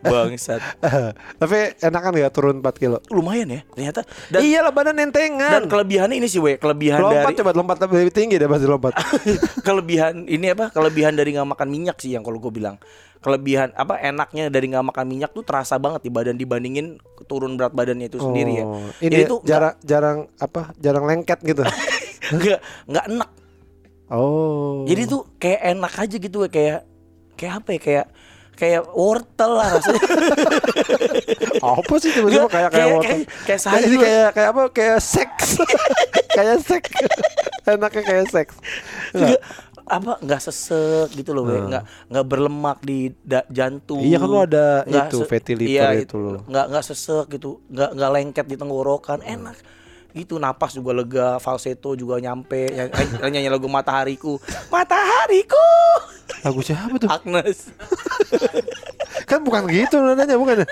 Bangsat 0.00 0.60
Tapi 1.36 1.56
enakan 1.80 2.12
nggak 2.14 2.32
turun 2.32 2.56
4 2.60 2.80
kilo? 2.80 2.98
Lumayan 3.10 3.48
ya 3.50 3.60
ternyata 3.68 4.00
Dan, 4.28 4.40
iya 4.40 4.60
lah 4.60 4.72
badan 4.72 4.96
entengan. 4.96 5.60
dan 5.60 5.64
kelebihannya 5.68 6.16
ini 6.16 6.28
sih 6.28 6.40
we 6.40 6.56
Kelebihan 6.56 7.00
lompat 7.00 7.32
dari 7.32 7.38
coba 7.40 7.50
lompat 7.52 7.76
lebih 7.84 8.12
tinggi 8.12 8.36
deh 8.36 8.48
pasti 8.48 8.64
lompat. 8.64 8.92
Kelebihan 9.66 10.24
ini 10.24 10.52
apa 10.52 10.72
Kelebihan 10.72 11.12
dari 11.12 11.36
gak 11.36 11.44
makan 11.46 11.68
minyak 11.68 11.96
sih 12.00 12.16
Yang 12.16 12.28
kalau 12.28 12.38
gue 12.40 12.52
bilang 12.52 12.76
Kelebihan 13.24 13.72
apa 13.72 13.96
enaknya 13.96 14.46
dari 14.46 14.68
gak 14.68 14.84
makan 14.84 15.06
minyak 15.08 15.32
tuh 15.32 15.40
terasa 15.40 15.74
banget 15.74 16.04
di 16.04 16.12
badan 16.12 16.36
dibandingin 16.36 17.00
turun 17.24 17.56
berat 17.56 17.72
badannya 17.72 18.06
itu 18.06 18.20
sendiri 18.20 18.60
ya. 18.60 18.64
Oh, 18.64 18.84
Ini 18.98 19.08
Jadi 19.10 19.22
tuh 19.24 19.38
jarang 19.42 19.74
jarang 19.80 20.18
apa? 20.36 20.76
Jarang 20.76 21.04
lengket 21.04 21.40
gitu. 21.40 21.64
nggak 22.34 22.60
nggak 22.84 23.04
enak. 23.08 23.30
Oh. 24.06 24.84
Jadi 24.84 25.02
tuh 25.04 25.24
kayak 25.34 25.60
enak 25.70 25.92
aja 25.98 26.16
gitu 26.18 26.36
we. 26.38 26.48
kayak 26.48 26.84
kayak 27.34 27.52
apa 27.58 27.68
ya 27.70 27.80
kayak 27.80 28.06
kayak 28.54 28.82
wortel 28.88 29.52
lah 29.54 29.68
rasanya. 29.72 30.02
apa 31.74 31.94
sih 31.96 32.10
tiba-tiba 32.12 32.44
Nggak, 32.44 32.52
kayak 32.52 32.68
kayak 32.68 32.70
kayak- 32.70 32.92
wortel? 32.92 33.08
kayak- 33.08 33.26
kayak 33.26 33.44
Kayak 33.44 33.60
sayur. 33.64 34.00
kayak 34.00 34.28
kayak 34.30 34.48
apa? 34.48 34.62
Kayak 34.70 34.98
seks. 35.00 35.46
kayak 36.36 36.58
seks. 36.60 36.90
Enaknya 37.64 38.02
kayak 38.04 38.26
seks. 38.28 38.54
Nggak, 39.10 39.40
apa 39.94 40.12
nggak 40.18 40.40
sesek 40.40 41.08
gitu 41.12 41.30
loh 41.30 41.44
we. 41.44 41.58
nggak 41.62 41.82
nggak 42.08 42.24
berlemak 42.24 42.78
di 42.80 42.98
da- 43.20 43.46
jantung 43.48 43.96
Hmm. 43.96 44.06
Iya, 44.06 44.18
kan 44.18 44.26
lu 44.26 44.38
ada 44.38 44.66
Nggak 44.82 45.06
itu, 45.06 45.18
fatty 45.24 45.52
liver 45.54 45.70
iya, 45.70 45.88
itu 45.96 46.16
loh. 46.16 46.42
nggak 46.44 46.64
nggak 46.68 46.84
sesek 46.84 47.26
gitu 47.30 47.62
nggak 47.66 47.90
nggak 47.92 48.10
lengket 48.12 48.46
di 48.46 48.56
tenggorokan 48.56 49.20
enak 49.20 49.56
gitu 50.12 50.36
napas 50.36 50.70
juga 50.72 50.90
lega 50.92 51.28
falsetto 51.38 51.92
juga 51.92 52.16
nyampe 52.16 52.70
nyanyi, 52.70 52.92
nyanyi 53.34 53.48
lagu 53.48 53.66
matahariku 53.66 54.38
matahariku 54.68 55.68
Lagu 56.40 56.60
siapa 56.60 56.94
tuh? 56.96 57.08
Agnes 57.08 57.72
Kan 59.28 59.40
bukan 59.40 59.64
gitu 59.66 59.96
nadanya 59.98 60.36
bukan 60.36 60.60
ya? 60.60 60.66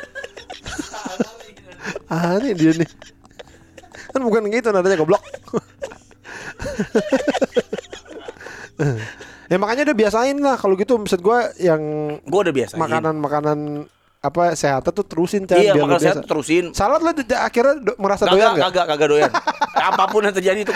Aneh 2.13 2.53
dia 2.53 2.73
nih. 2.73 2.89
Kan 4.13 4.21
bukan 4.21 4.45
gitu 4.47 4.69
nadanya 4.69 4.95
goblok. 4.95 5.25
ya 9.51 9.57
makanya 9.57 9.83
udah 9.87 9.97
biasain 9.97 10.37
lah 10.39 10.57
kalau 10.57 10.75
gitu 10.75 10.97
maksud 10.97 11.21
gua 11.21 11.51
yang 11.57 11.81
gue 12.19 12.41
udah 12.41 12.55
biasa 12.55 12.75
makanan-makanan 12.77 13.59
apa 14.23 14.55
sehat 14.55 14.87
tuh 14.87 15.03
terusin 15.03 15.51
Chan, 15.51 15.59
iya 15.59 15.75
biar 15.75 15.83
lu 15.83 15.91
makan 15.91 15.99
sehat 16.01 16.23
terusin 16.23 16.71
Salad 16.71 17.03
lo 17.03 17.11
akhirnya 17.11 17.75
do- 17.83 17.99
merasa 17.99 18.23
Kagak, 18.23 18.39
doyan 18.39 18.51
gak? 18.55 18.63
kagak, 18.71 18.85
kagak 18.87 19.09
doyan. 19.11 19.33
Apa 19.91 20.05
pun 20.07 20.23
yang 20.23 20.31
terjadi 20.31 20.63
itu 20.63 20.71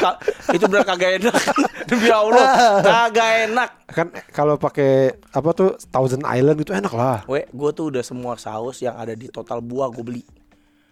itu 0.51 0.64
benar 0.66 0.83
kagak 0.83 1.23
enak. 1.23 1.31
Demi 1.88 2.11
Allah, 2.11 2.47
kagak 2.83 3.31
enak. 3.47 3.69
Kan 3.87 4.07
kalau 4.35 4.59
pakai 4.59 5.14
apa 5.31 5.55
tuh 5.55 5.79
Thousand 5.87 6.27
Island 6.27 6.59
gitu 6.59 6.75
enak 6.75 6.90
lah. 6.90 7.23
We, 7.25 7.47
gue 7.47 7.71
tuh 7.71 7.95
udah 7.95 8.03
semua 8.03 8.35
saus 8.35 8.83
yang 8.83 8.99
ada 8.99 9.14
di 9.14 9.31
total 9.31 9.62
buah 9.62 9.95
gue 9.95 10.03
beli. 10.03 10.23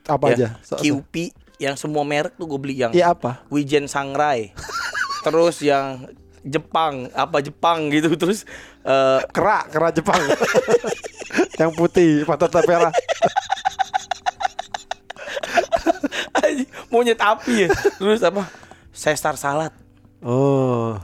Apa 0.06 0.30
Ya, 0.30 0.34
aja? 0.36 0.48
So- 0.62 0.78
QP 0.78 1.34
yang 1.58 1.74
semua 1.74 2.06
merek 2.06 2.38
tuh 2.38 2.46
gue 2.46 2.60
beli 2.60 2.78
yang 2.78 2.94
Iya 2.94 3.10
apa? 3.10 3.42
Wijen 3.50 3.90
Sangrai. 3.90 4.54
Terus 5.26 5.58
yang 5.58 6.06
Jepang, 6.44 7.08
apa 7.16 7.40
Jepang 7.40 7.88
gitu 7.88 8.12
terus 8.20 8.44
eh 8.84 9.20
Kera, 9.32 9.64
kera 9.66 9.88
Jepang. 9.90 10.20
yang 11.60 11.72
putih, 11.72 12.28
patata 12.28 12.60
merah. 12.68 12.92
monyet 16.94 17.18
api 17.18 17.66
ya. 17.66 17.68
Terus 17.98 18.22
apa? 18.22 18.46
Sesar 18.94 19.34
salad. 19.34 19.74
Oh. 20.22 20.94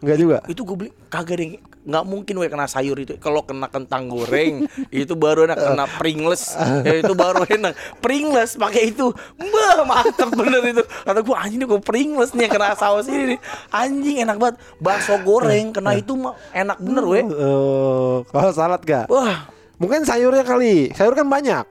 Enggak 0.00 0.16
juga. 0.16 0.38
Itu 0.48 0.64
gue 0.64 0.76
beli 0.76 0.90
kagak 1.12 1.36
deh 1.36 1.60
nggak 1.86 2.04
mungkin 2.04 2.34
we 2.36 2.50
kena 2.50 2.66
sayur 2.66 2.98
itu. 2.98 3.14
Kalau 3.16 3.46
kena 3.46 3.70
kentang 3.70 4.10
goreng 4.10 4.66
itu 4.90 5.14
baru 5.14 5.46
enak. 5.46 5.54
Kena 5.56 5.86
pringles. 5.86 6.58
Ya 6.82 6.98
itu 6.98 7.14
baru 7.14 7.46
enak. 7.46 8.02
Pringles 8.02 8.58
pakai 8.58 8.90
itu. 8.90 9.14
Bah 9.38 9.86
mantep 9.86 10.34
bener 10.34 10.62
itu. 10.66 10.82
Kata 10.82 11.22
gue 11.22 11.36
anjing 11.38 11.62
gue 11.62 11.80
pringles 11.80 12.34
nih 12.34 12.50
kena 12.50 12.74
saus 12.74 13.06
ini 13.06 13.34
nih. 13.34 13.38
Anjing 13.70 14.16
enak 14.26 14.36
banget. 14.36 14.56
Bakso 14.82 15.14
goreng 15.22 15.70
kena 15.70 15.94
itu 15.94 16.18
mah 16.18 16.34
enak 16.50 16.76
bener 16.82 17.04
we 17.06 17.20
Oh, 17.26 18.26
kalau 18.28 18.50
salad 18.50 18.82
gak? 18.82 19.06
wah. 19.06 19.46
Mungkin 19.76 20.08
sayurnya 20.08 20.40
kali. 20.42 20.88
Sayur 20.96 21.12
kan 21.12 21.28
banyak. 21.28 21.62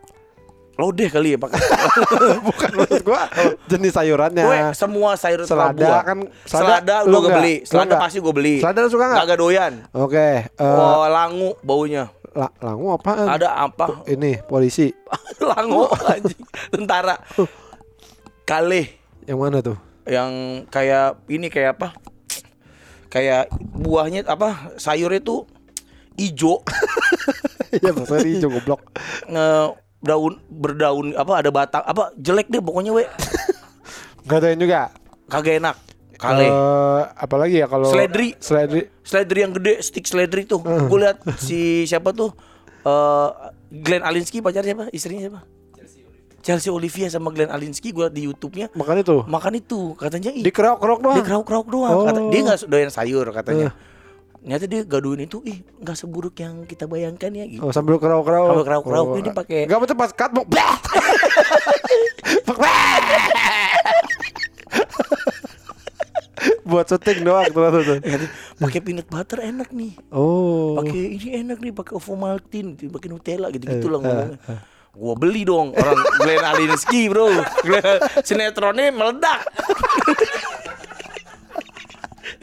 Lodeh 0.76 1.08
kali 1.08 1.34
ya 1.34 1.38
pakai 1.38 1.56
Bukan 2.48 2.70
maksud 2.76 3.02
gua 3.02 3.32
jenis 3.66 3.92
sayurannya. 3.92 4.44
gue 4.44 4.60
semua 4.74 5.16
sayur 5.16 5.44
Selada 5.44 6.04
kan, 6.04 6.18
selada, 6.44 6.84
selada 6.84 6.96
lu 7.04 7.18
gue 7.18 7.22
nggak? 7.24 7.38
beli 7.38 7.56
selada 7.62 7.96
pasti 7.96 8.18
gue 8.20 8.32
beli 8.32 8.56
Selada 8.60 8.80
lu 8.80 8.90
suka 8.90 9.06
nggak? 9.06 9.20
kagak 9.22 9.38
doyan 9.38 9.74
Oke, 9.92 10.28
eh, 10.46 10.60
oh 10.60 11.06
langu 11.06 11.56
baunya 11.62 12.12
la- 12.30 12.52
langu 12.60 12.92
apaan? 12.92 13.28
ada 13.30 13.56
apa 13.58 14.04
Ini 14.06 14.44
polisi. 14.44 14.92
langu 15.52 15.88
anjing 16.12 16.42
tentara 16.70 17.16
kale 18.44 19.00
Yang 19.24 19.40
mana 19.40 19.58
tuh? 19.60 19.78
yang 20.06 20.30
kayak 20.68 21.18
ini 21.26 21.48
kayak 21.48 21.74
apa 21.74 21.98
kayak 23.08 23.48
buahnya 23.74 24.22
apa 24.24 24.76
sayurnya 24.76 25.18
tuh 25.20 25.48
ijo 26.16 26.62
Iya, 27.74 27.92
bahasa 27.92 28.22
hijau 28.22 28.48
goblok. 28.50 28.80
nge 29.26 29.48
daun 30.06 30.38
berdaun 30.48 31.12
apa 31.14 31.34
ada 31.36 31.50
batang 31.50 31.84
apa 31.84 32.14
jelek 32.16 32.48
deh 32.48 32.60
pokoknya 32.60 32.92
we 32.92 33.04
doyan 34.30 34.56
juga. 34.56 34.82
kagak 35.26 35.58
enak 35.58 35.76
kale 36.16 36.46
Eh, 36.46 37.02
apalagi 37.18 37.56
ya 37.58 37.68
kalau 37.68 37.86
Seledri. 37.86 38.38
Seledri. 38.38 38.88
seledri 39.02 39.40
yang 39.42 39.52
gede 39.52 39.82
stick 39.82 40.06
seledri 40.06 40.46
tuh 40.46 40.62
Hmm. 40.62 40.86
gue 40.86 41.00
lihat 41.00 41.18
si 41.36 41.60
siapa 41.84 42.10
tuh 42.12 42.32
eh 42.82 43.30
Glenn 43.76 44.02
Alinsky 44.02 44.40
pacarnya 44.40 44.72
siapa 44.72 44.86
istrinya 44.90 45.22
siapa 45.24 45.42
Chelsea 46.40 46.70
Olivia 46.70 47.10
sama 47.10 47.30
Glenn 47.30 47.50
Alinsky 47.50 47.90
gue 47.90 48.06
liat 48.06 48.14
di 48.14 48.22
YouTube-nya 48.24 48.70
Makan 48.72 49.02
itu. 49.02 49.18
makan 49.26 49.54
itu 49.56 49.80
katanya 49.96 50.30
Di 50.32 50.48
kerok-kerok 50.48 51.00
doang. 51.02 51.16
dia 51.16 51.26
krauk-krauk 51.26 51.68
doang 51.68 52.06
kata, 52.06 52.20
Oh. 52.20 52.30
dia 52.30 52.42
nggak 52.44 52.60
doyan 52.64 52.90
sayur 52.90 53.26
katanya 53.32 53.68
Eh. 53.68 53.95
Ternyata 54.46 54.66
dia 54.68 54.82
gaduhin 54.84 55.26
itu 55.26 55.42
ih 55.44 55.58
nggak 55.76 55.98
seburuk 55.98 56.38
yang 56.38 56.64
kita 56.64 56.86
bayangkan 56.86 57.34
ya 57.34 57.46
gitu 57.46 57.60
Oh, 57.60 57.74
sambil 57.74 57.98
kerok-kerok. 57.98 58.46
Sambil 58.48 58.62
kerok-kerok, 58.64 59.06
ini 59.18 59.30
pakai- 59.32 59.66
Enggak 59.66 59.80
betul 59.82 59.98
pas 59.98 60.12
cut 60.12 60.30
mau. 60.32 60.46
Buat 66.64 66.86
syuting 66.88 67.24
doang 67.24 67.48
tuh 67.48 67.64
tuh. 67.72 67.98
pakai 68.56 68.80
peanut 68.80 69.08
butter 69.08 69.40
enak 69.42 69.72
nih 69.72 69.98
Oh. 70.12 70.76
pakai 70.76 71.02
ini 71.16 71.30
enak 71.40 71.58
nih 71.58 71.72
pakai 71.72 71.94
ovomaltine 71.96 72.76
pakai 72.86 73.08
Nutella 73.08 73.48
gitu 73.50 73.66
gitu 73.66 73.82
Eh, 73.82 73.90
lah 73.90 74.00
ngomongnya 74.00 74.38
gua 74.92 75.14
beli 75.14 75.44
dong 75.44 75.74
orang 75.74 75.96
Glenn 76.18 76.40
Alinsky 76.42 77.08
bro 77.08 77.28
sinetronnya 78.28 78.92
meledak 78.92 79.42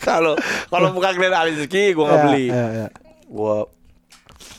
kalau 0.03 0.35
kalau 0.67 0.89
bukan 0.91 1.13
Glenn 1.15 1.33
Alinsky 1.33 1.93
gua 1.93 2.05
nggak 2.07 2.19
Ya, 2.19 2.25
beli 2.25 2.45
ya, 2.47 2.67
ya. 2.69 2.87
gua 3.25 3.57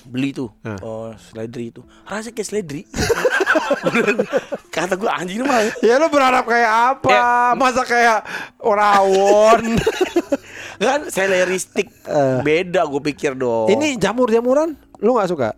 beli 0.05 0.29
tuh 0.31 0.49
Ya. 0.61 0.75
oh 0.79 1.11
seledri 1.21 1.69
itu 1.69 1.81
rasanya 2.03 2.33
kayak 2.33 2.47
seledri 2.47 2.81
kata 4.73 4.95
gua 4.95 5.15
anjing 5.15 5.41
mah 5.41 5.61
Ya 5.79 5.95
lu 5.95 6.07
berharap 6.07 6.43
kayak 6.43 6.71
apa? 6.97 7.09
Ya. 7.09 7.27
Masa 7.53 7.83
kayak 7.83 8.23
rawon? 8.59 9.77
kan 10.81 11.07
seleristik 11.07 11.87
Eh. 12.03 12.39
beda 12.41 12.83
gue 12.83 13.01
pikir 13.05 13.33
dong 13.33 13.69
Ini 13.69 13.95
jamur-jamuran 13.95 14.73
lu 14.99 15.13
nggak 15.13 15.29
suka? 15.29 15.49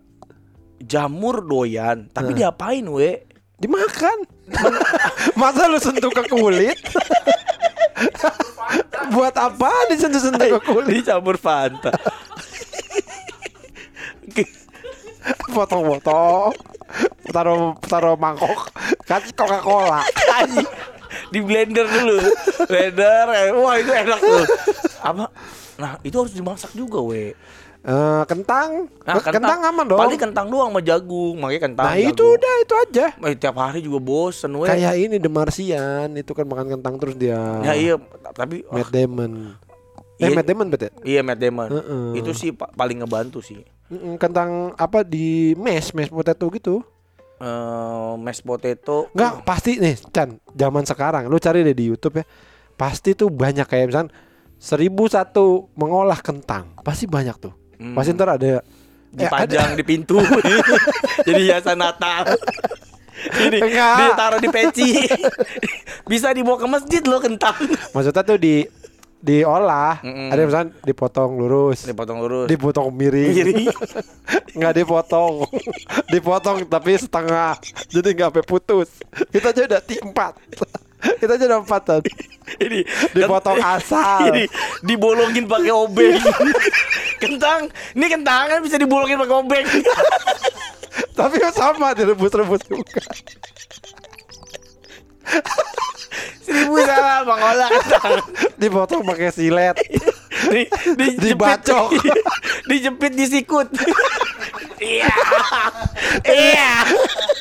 jamur 0.77 1.41
doyan 1.41 2.11
tapi 2.11 2.35
Eh. 2.35 2.37
diapain 2.37 2.85
we 2.85 3.23
Dimakan. 3.55 4.27
Masa 5.39 5.65
lu 5.65 5.79
sentuh 5.81 6.11
ke 6.13 6.23
kulit? 6.29 6.77
Buat 9.13 9.35
apa 9.37 9.71
disentuh-sentuh 9.89 10.57
ke 10.57 10.59
kulit? 10.65 10.89
dicampur 11.01 11.37
Fanta 11.39 11.93
Potong-potong. 15.49 16.53
Taruh 17.33 17.73
taruh 17.89 18.15
mangkok. 18.19 18.69
Kasih 19.09 19.33
Coca-Cola. 19.33 20.05
Anjing. 20.37 20.69
di 21.31 21.39
blender 21.41 21.87
dulu 21.87 22.17
blender 22.67 23.25
eh, 23.33 23.49
wah 23.55 23.75
itu 23.79 23.91
enak 23.91 24.19
tuh 24.19 24.45
apa 24.99 25.25
nah 25.75 25.99
itu 26.03 26.15
harus 26.15 26.33
dimasak 26.35 26.71
juga 26.75 26.99
we 27.03 27.35
Eh, 27.85 28.23
kentang. 28.25 28.89
nah, 28.99 29.21
kentang, 29.21 29.59
aman 29.63 29.85
dong. 29.85 29.95
paling 29.95 30.17
kentang 30.17 30.49
doang 30.49 30.67
sama 30.67 30.81
jagung 30.81 31.37
makanya 31.37 31.61
kentang 31.63 31.85
nah, 31.85 31.93
itu 31.95 32.09
jagung. 32.17 32.33
udah 32.33 32.53
itu 32.57 32.73
aja. 32.75 33.05
Eh, 33.15 33.35
tiap 33.35 33.55
hari 33.55 33.79
juga 33.79 33.99
bosen 33.99 34.51
we 34.51 34.65
Kayak 34.65 34.93
ini 34.97 35.15
The 35.15 35.29
Martian 35.29 36.07
itu 36.11 36.31
kan 36.31 36.43
makan 36.43 36.67
kentang 36.71 36.97
terus 36.97 37.13
dia. 37.13 37.37
ya 37.61 37.73
iya 37.73 37.93
tapi 38.31 38.65
ah, 38.65 38.73
Matt 38.75 38.89
Damon. 38.89 39.53
Eh 40.15 40.25
Iya. 40.25 40.33
Matt 40.33 40.47
Damon 40.47 40.67
betul. 40.67 40.89
iya 41.03 41.21
Matt 41.21 41.37
Damon 41.37 41.69
Heeh. 41.69 42.07
itu 42.17 42.31
sih 42.31 42.49
pa- 42.49 42.71
paling 42.71 42.97
ngebantu 42.97 43.39
sih 43.39 43.61
Kentang 44.17 44.73
apa 44.73 45.05
di 45.05 45.53
mash, 45.53 45.93
mash 45.93 46.09
potato 46.09 46.49
gitu. 46.49 46.81
eh 47.35 48.13
mashed 48.17 48.41
potato 48.41 49.11
Enggak, 49.11 49.43
pasti 49.43 49.75
nih, 49.75 49.93
Chan, 50.07 50.41
zaman 50.49 50.81
sekarang 50.81 51.27
lu 51.27 51.37
cari 51.37 51.61
deh 51.61 51.75
di 51.75 51.85
YouTube 51.85 52.17
ya. 52.17 52.25
Pasti 52.73 53.11
tuh 53.11 53.27
banyak 53.27 53.61
kayak 53.63 53.85
misal 53.85 54.07
seribu 54.55 55.05
satu 55.05 55.67
mengolah 55.73 56.17
kentang. 56.17 56.73
Pasti 56.79 57.05
banyak 57.05 57.35
tuh. 57.37 57.53
Hmm. 57.77 57.95
Pasti 57.95 58.11
ntar 58.15 58.35
ada 58.35 58.63
dipajang 59.15 59.79
di 59.79 59.83
pintu. 59.87 60.19
Jadi 61.27 61.41
hiasan 61.47 61.79
Natal. 61.79 62.35
Ini 63.15 63.57
ditaruh 63.63 64.39
di 64.43 64.49
peci. 64.51 64.91
Bisa 66.05 66.35
dibawa 66.35 66.59
ke 66.59 66.67
masjid 66.67 67.01
loh 67.07 67.23
kentang. 67.23 67.55
Maksudnya 67.95 68.21
tuh 68.21 68.37
di 68.37 68.67
diolah, 69.25 70.05
Mm-mm. 70.05 70.29
ada 70.29 70.41
misalnya 70.45 70.69
dipotong 70.85 71.41
lurus, 71.41 71.81
dipotong 71.89 72.21
lurus. 72.21 72.45
Dipotong 72.45 72.93
miring, 72.93 73.33
Miring. 73.33 73.65
nggak 74.61 74.73
dipotong, 74.77 75.49
dipotong 76.13 76.57
tapi 76.69 76.93
setengah, 76.93 77.57
jadi 77.89 78.09
nggak 78.13 78.29
sampai 78.29 78.45
putus. 78.45 79.01
Kita 79.33 79.49
aja 79.49 79.65
udah 79.65 79.81
empat, 79.81 80.31
kita 81.01 81.37
aja 81.37 81.45
udah 81.51 81.59
empat 81.61 81.83
ini. 82.65 82.81
Dipotong 83.13 83.59
asal. 83.59 84.25
ini 84.31 84.45
dibolongin 84.85 85.45
pakai 85.45 85.71
obeng. 85.73 86.17
Kentang. 87.23 87.71
Ini 87.95 88.05
kentang 88.11 88.43
kan 88.51 88.59
bisa 88.61 88.75
dibolongin 88.77 89.17
pakai 89.17 89.35
obeng. 89.35 89.65
Tapi 91.15 91.35
sama 91.55 91.95
direbus-rebus 91.95 92.61
juga. 92.67 93.01
seribu 96.45 96.77
salah 96.85 97.25
bang 97.25 97.41
olah 97.41 97.69
kentang. 97.71 98.11
Dipotong 98.61 99.01
pakai 99.03 99.33
silet. 99.33 99.75
di, 100.51 100.69
di, 100.93 101.07
Dibacok. 101.17 101.89
dijepit 102.69 103.13
di 103.15 103.25
sikut 103.25 103.71
iya. 104.85 105.09
Iya. 106.25 106.71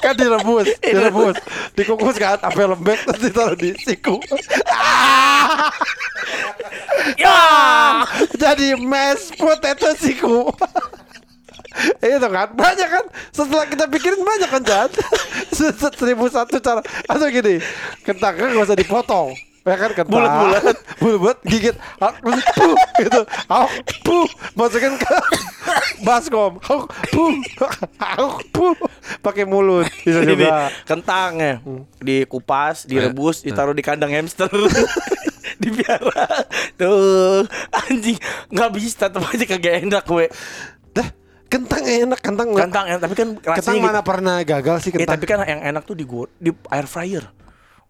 kan 0.00 0.16
direbus, 0.16 0.68
direbus, 0.80 1.36
dikukus 1.76 2.16
kan 2.16 2.36
sampai 2.40 2.64
lembek 2.68 2.98
terus 3.06 3.20
ditaruh 3.22 3.56
di 3.56 3.72
siku. 3.80 4.16
ya 7.20 7.38
Jadi 8.34 8.74
mashed 8.80 9.36
potato 9.36 9.92
siku. 9.96 10.48
itu 12.04 12.26
kan 12.30 12.48
banyak 12.54 12.88
kan? 12.88 13.04
Setelah 13.34 13.66
kita 13.66 13.84
pikirin 13.90 14.22
banyak 14.22 14.50
kan 14.50 14.62
Jan? 14.62 14.90
Se- 15.50 15.74
se- 15.74 15.96
seribu 15.98 16.28
satu 16.30 16.58
cara. 16.62 16.80
Atau 17.10 17.26
gini 17.30 17.58
kentang 18.02 18.34
kan 18.38 18.48
gak 18.54 18.66
usah 18.68 18.78
dipotong 18.78 19.34
ya 19.64 19.76
kan 19.80 19.90
kentang. 19.96 20.12
Bulat-bulat. 20.12 20.62
bulat 21.00 21.38
gigit. 21.48 21.76
Ah, 21.96 22.12
puh 22.20 22.76
gitu. 23.00 23.20
Ah, 23.48 23.66
puh. 24.04 24.28
Masukin 24.52 24.94
ke 25.00 25.16
baskom. 26.04 26.60
Ah, 26.68 26.84
puh. 27.08 27.32
Ah, 27.96 28.36
puh. 28.52 28.76
Pakai 29.24 29.48
mulut. 29.48 29.88
Bisa 30.04 30.20
juga. 30.20 30.68
kentangnya 30.84 31.64
dikupas 31.98 32.84
direbus 32.84 33.40
ditaruh 33.40 33.72
di 33.72 33.80
kandang 33.80 34.12
hamster. 34.12 34.52
Dipiara 35.62 36.44
tuh 36.76 37.46
anjing. 37.72 38.18
Nggak 38.52 38.70
bisa 38.74 39.08
tetap 39.08 39.22
aja 39.22 39.44
kagak 39.48 39.86
enak 39.86 40.04
we. 40.12 40.26
Dah 40.92 41.08
kentang 41.48 41.84
enak 41.86 42.20
kentang. 42.20 42.48
Kentang 42.52 42.84
enak 42.90 43.00
tapi 43.00 43.14
kan 43.16 43.28
kentang 43.38 43.56
rasanya 43.62 43.80
mana 43.80 44.00
pernah 44.02 44.36
gagal 44.42 44.82
sih 44.84 44.90
gitu. 44.92 45.00
Eh, 45.00 45.06
kentang? 45.06 45.20
tapi 45.22 45.24
kan 45.24 45.38
yang 45.46 45.62
enak 45.62 45.82
tuh 45.86 45.96
di 45.96 46.04
di 46.42 46.50
air 46.68 46.84
fryer 46.90 47.43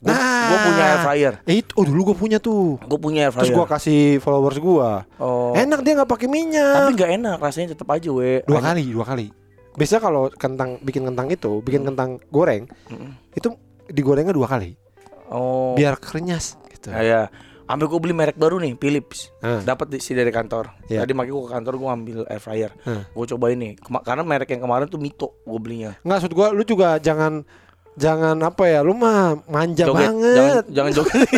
gua, 0.04 0.12
Nah, 0.12 0.44
gua 0.44 0.58
punya 0.62 0.82
air 0.84 1.00
fryer 1.00 1.34
Eh, 1.42 1.56
itu, 1.58 1.72
oh 1.72 1.82
dulu 1.82 2.00
gue 2.04 2.16
punya 2.18 2.38
tuh. 2.38 2.76
gua 2.78 2.98
punya 2.98 3.20
air 3.22 3.32
Terus 3.32 3.48
fryer 3.48 3.56
gue 3.56 3.66
kasih 3.66 4.00
followers 4.18 4.58
gue. 4.58 4.90
oh 5.18 5.52
Enak 5.54 5.80
dia 5.80 5.92
nggak 5.94 6.10
pakai 6.10 6.28
minyak. 6.28 6.72
tapi 6.78 6.92
nggak 6.94 7.10
enak 7.14 7.36
rasanya 7.38 7.68
tetap 7.70 7.88
aja 7.88 8.08
we 8.08 8.44
dua 8.44 8.58
Enak. 8.58 8.68
kali, 8.70 8.84
dua 8.86 9.04
kali. 9.06 9.26
Biasanya 9.72 10.02
kalau 10.02 10.22
kentang 10.30 10.70
bikin 10.78 11.02
kentang 11.02 11.26
itu, 11.28 11.58
bikin 11.58 11.82
kentang 11.82 12.20
goreng, 12.28 12.68
Mm-mm. 12.86 13.10
itu 13.32 13.48
digorengnya 13.86 14.30
dua 14.30 14.46
kali, 14.46 14.78
oh 15.26 15.72
biar 15.72 15.96
kerenyas 15.96 16.54
gitu. 16.68 16.88
Ah, 16.88 17.00
ya 17.00 17.20
ambil 17.64 17.88
gue 17.88 17.96
beli 17.98 18.12
merek 18.12 18.36
baru 18.36 18.56
nih 18.56 18.76
Philips 18.76 19.32
Ah. 19.38 19.58
dapat 19.58 19.88
di- 19.88 19.98
sih 19.98 20.12
dari 20.12 20.28
kantor 20.28 20.68
Iya. 20.84 21.00
tadi 21.00 21.12
pagi 21.12 21.32
gue 21.32 21.42
ke 21.42 21.50
kantor 21.50 21.74
gue 21.74 21.88
ambil 21.90 22.18
air 22.24 22.36
fryer 22.38 22.70
Ah. 22.82 23.08
gue 23.08 23.24
cobain 23.26 23.56
nih 23.56 23.72
Kema- 23.78 24.04
karena 24.04 24.20
merek 24.20 24.48
yang 24.48 24.62
kemarin 24.62 24.84
tuh 24.84 24.96
Mito 24.96 25.40
gue 25.40 25.58
belinya 25.58 25.96
Nggak 25.98 26.12
maksud 26.18 26.32
gue, 26.34 26.46
lu 26.50 26.62
juga 26.62 26.88
jangan 26.98 27.40
jangan 27.94 28.36
apa 28.40 28.64
ya, 28.64 28.80
lu 28.80 28.92
mah 28.92 29.38
manja 29.46 29.86
Joget. 29.86 29.98
banget. 30.10 30.34
jangan 30.34 30.62
jangan 30.68 30.92
joget 30.92 31.20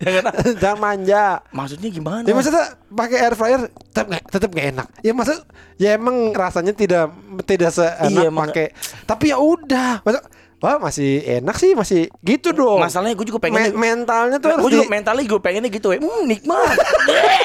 jangan 0.00 0.22
jangan 0.56 0.78
manja. 0.78 1.24
maksudnya 1.50 1.88
gimana 1.90 2.24
Ya 2.24 2.32
maksudnya 2.32 2.64
pakai 2.88 3.16
air 3.20 3.34
fryer 3.34 3.60
tetap 3.90 4.06
nggak 4.08 4.24
tetap 4.30 4.48
nggak 4.48 4.66
enak. 4.72 4.88
Ya 5.02 5.12
maksud 5.12 5.38
ya 5.76 5.88
emang 5.92 6.16
rasanya 6.32 6.72
tidak 6.72 7.12
tidak 7.44 7.70
seenak 7.70 8.08
Iya, 8.08 8.28
pakai. 8.30 8.66
Tapi 9.04 9.24
ya 9.28 9.36
udah. 9.36 10.00
Maksud, 10.00 10.22
wah 10.60 10.76
masih 10.76 11.24
enak 11.40 11.56
sih 11.56 11.72
masih 11.72 12.12
gitu 12.20 12.52
dong. 12.52 12.78
masalahnya 12.78 13.16
gue 13.16 13.26
juga 13.26 13.40
Me- 13.40 13.44
pengen 13.48 13.72
mentalnya 13.72 14.36
tuh 14.36 14.52
harus 14.52 14.62
gue 14.68 14.70
juga 14.76 14.84
di- 14.84 14.92
mentalnya 14.92 15.24
gue 15.24 15.40
pengennya 15.40 15.70
gitu 15.72 15.88
ya 15.92 15.98
hmm 16.04 16.22
nikmat 16.28 16.76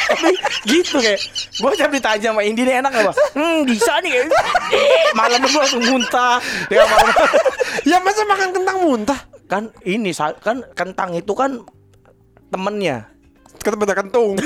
gitu 0.72 1.00
kayak 1.00 1.20
gue 1.56 1.70
tiap 1.80 1.92
ditanya 1.96 2.28
sama 2.30 2.44
Indi 2.44 2.62
nih 2.62 2.84
enak 2.84 2.92
gak 2.92 3.04
bang 3.08 3.18
hmm 3.40 3.60
bisa 3.64 3.94
nih 4.04 4.10
kayak 4.12 4.28
malam 5.16 5.40
gue 5.40 5.56
langsung 5.56 5.84
muntah 5.84 6.38
ya 6.68 6.84
malam 6.84 7.16
Ya 7.86 7.98
masa 8.02 8.24
makan 8.26 8.50
kentang 8.56 8.78
muntah? 8.82 9.20
kan 9.46 9.70
ini 9.86 10.10
kan 10.42 10.66
kentang 10.74 11.14
itu 11.14 11.38
kan 11.38 11.62
temennya 12.50 13.06
benda 13.62 13.94
kentung. 13.94 14.38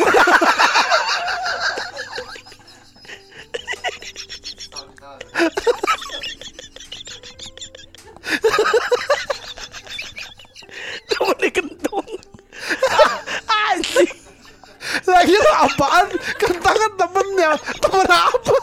Lagi 15.10 15.34
itu 15.34 15.52
apaan? 15.52 16.06
Kentang 16.38 16.76
kan 16.76 16.92
temennya. 16.98 17.52
Temen 17.78 18.08
apa? 18.08 18.56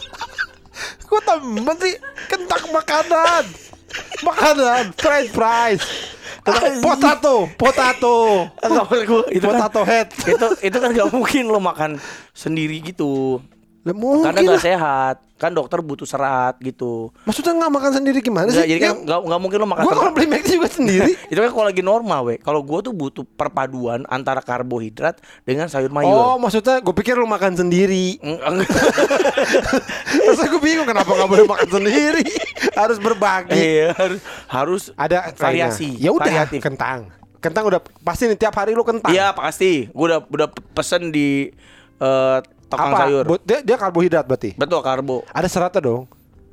Kok 1.03 1.23
temen 1.23 1.77
sih? 1.79 1.95
Kentang 2.27 2.63
makanan. 2.71 3.45
Makanan. 4.23 4.83
French 4.95 5.31
fries. 5.31 5.83
Kentang- 6.47 6.79
Potato. 6.79 7.35
Potato. 7.59 8.17
Enggak 8.63 8.87
kan 8.87 9.01
Potato 9.27 9.81
head. 9.83 10.09
itu 10.15 10.47
itu 10.63 10.77
kan 10.79 10.91
gak 10.95 11.09
mungkin 11.11 11.51
lo 11.51 11.59
makan 11.59 11.99
sendiri 12.31 12.79
gitu 12.81 13.43
Lah, 13.87 13.95
mungkin 13.95 14.27
karena 14.27 14.41
nggak 14.51 14.59
sehat 14.61 15.17
kan 15.37 15.53
dokter 15.53 15.79
butuh 15.79 16.03
serat 16.03 16.57
gitu 16.59 17.13
Maksudnya 17.23 17.55
nggak 17.55 17.71
makan 17.71 17.91
sendiri 17.93 18.19
gimana 18.19 18.49
Nggak, 18.49 18.59
sih? 18.59 18.67
jadi 18.67 18.81
kan 18.83 18.95
nggak 19.05 19.19
nggak 19.23 19.39
mungkin 19.39 19.57
lo 19.61 19.67
makan 19.69 19.83
Gue 19.85 19.93
kalau 19.95 20.11
beli 20.11 20.27
McD 20.27 20.47
juga 20.51 20.67
sendiri. 20.67 21.13
itu 21.31 21.37
kan 21.37 21.51
kalau 21.53 21.67
lagi 21.69 21.81
normal 21.81 22.21
we 22.25 22.35
kalau 22.37 22.61
gue 22.61 22.79
tuh 22.83 22.91
butuh 22.91 23.23
perpaduan 23.23 24.03
antara 24.09 24.41
karbohidrat 24.41 25.21
dengan 25.45 25.69
sayur 25.69 25.87
Oh, 25.87 25.95
mayur 25.95 26.41
maksudnya 26.41 26.81
gue 26.81 26.91
pikir 26.91 27.15
lu 27.15 27.25
makan 27.25 27.55
sendiri. 27.55 28.17
Terus 30.19 30.41
aku 30.41 30.57
bingung 30.59 30.85
kenapa 30.85 31.07
nggak 31.07 31.29
boleh 31.29 31.45
makan 31.47 31.69
sendiri. 31.71 32.25
Harus 32.77 32.99
berbagi. 32.99 33.55
iya 33.57 33.89
harus 33.95 34.21
harus 34.49 34.83
Ada 34.93 35.33
variasi 35.33 35.97
Ya 35.97 36.11
udah 36.11 36.27
variatif. 36.27 36.59
kentang. 36.61 37.09
Kentang 37.39 37.63
udah 37.65 37.79
pasti 38.03 38.27
nih 38.27 38.37
tiap 38.37 38.53
hari 38.53 38.73
lu 38.73 38.83
kentang. 38.83 39.09
iya 39.09 39.31
pasti 39.31 39.87
gue 39.87 40.05
udah 40.07 40.21
udah 40.25 40.49
pesen 40.75 41.09
di 41.09 41.49
eh, 41.97 42.39
tukang 42.67 42.91
Apa? 42.93 42.99
sayur 43.07 43.25
Dia, 43.47 43.59
dia 43.63 43.77
karbohidrat 43.79 44.25
berarti. 44.27 44.55
betul 44.59 44.81
karbo 44.83 45.23
Ada 45.31 45.49
seratnya 45.49 45.81
dong. 45.83 46.03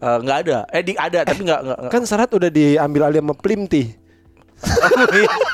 Eh, 0.04 0.18
nggak 0.20 0.38
ada 0.44 0.58
eh 0.68 0.84
di 0.84 0.94
ada 1.00 1.20
tapi 1.24 1.48
nggak 1.48 1.60
nggak 1.64 1.78
nggak. 1.80 1.92
Kan 1.96 2.04
serat 2.04 2.30
udah 2.36 2.52
diambil 2.52 3.08
alih 3.08 3.24
sama 3.24 3.34
plimti. 3.38 3.84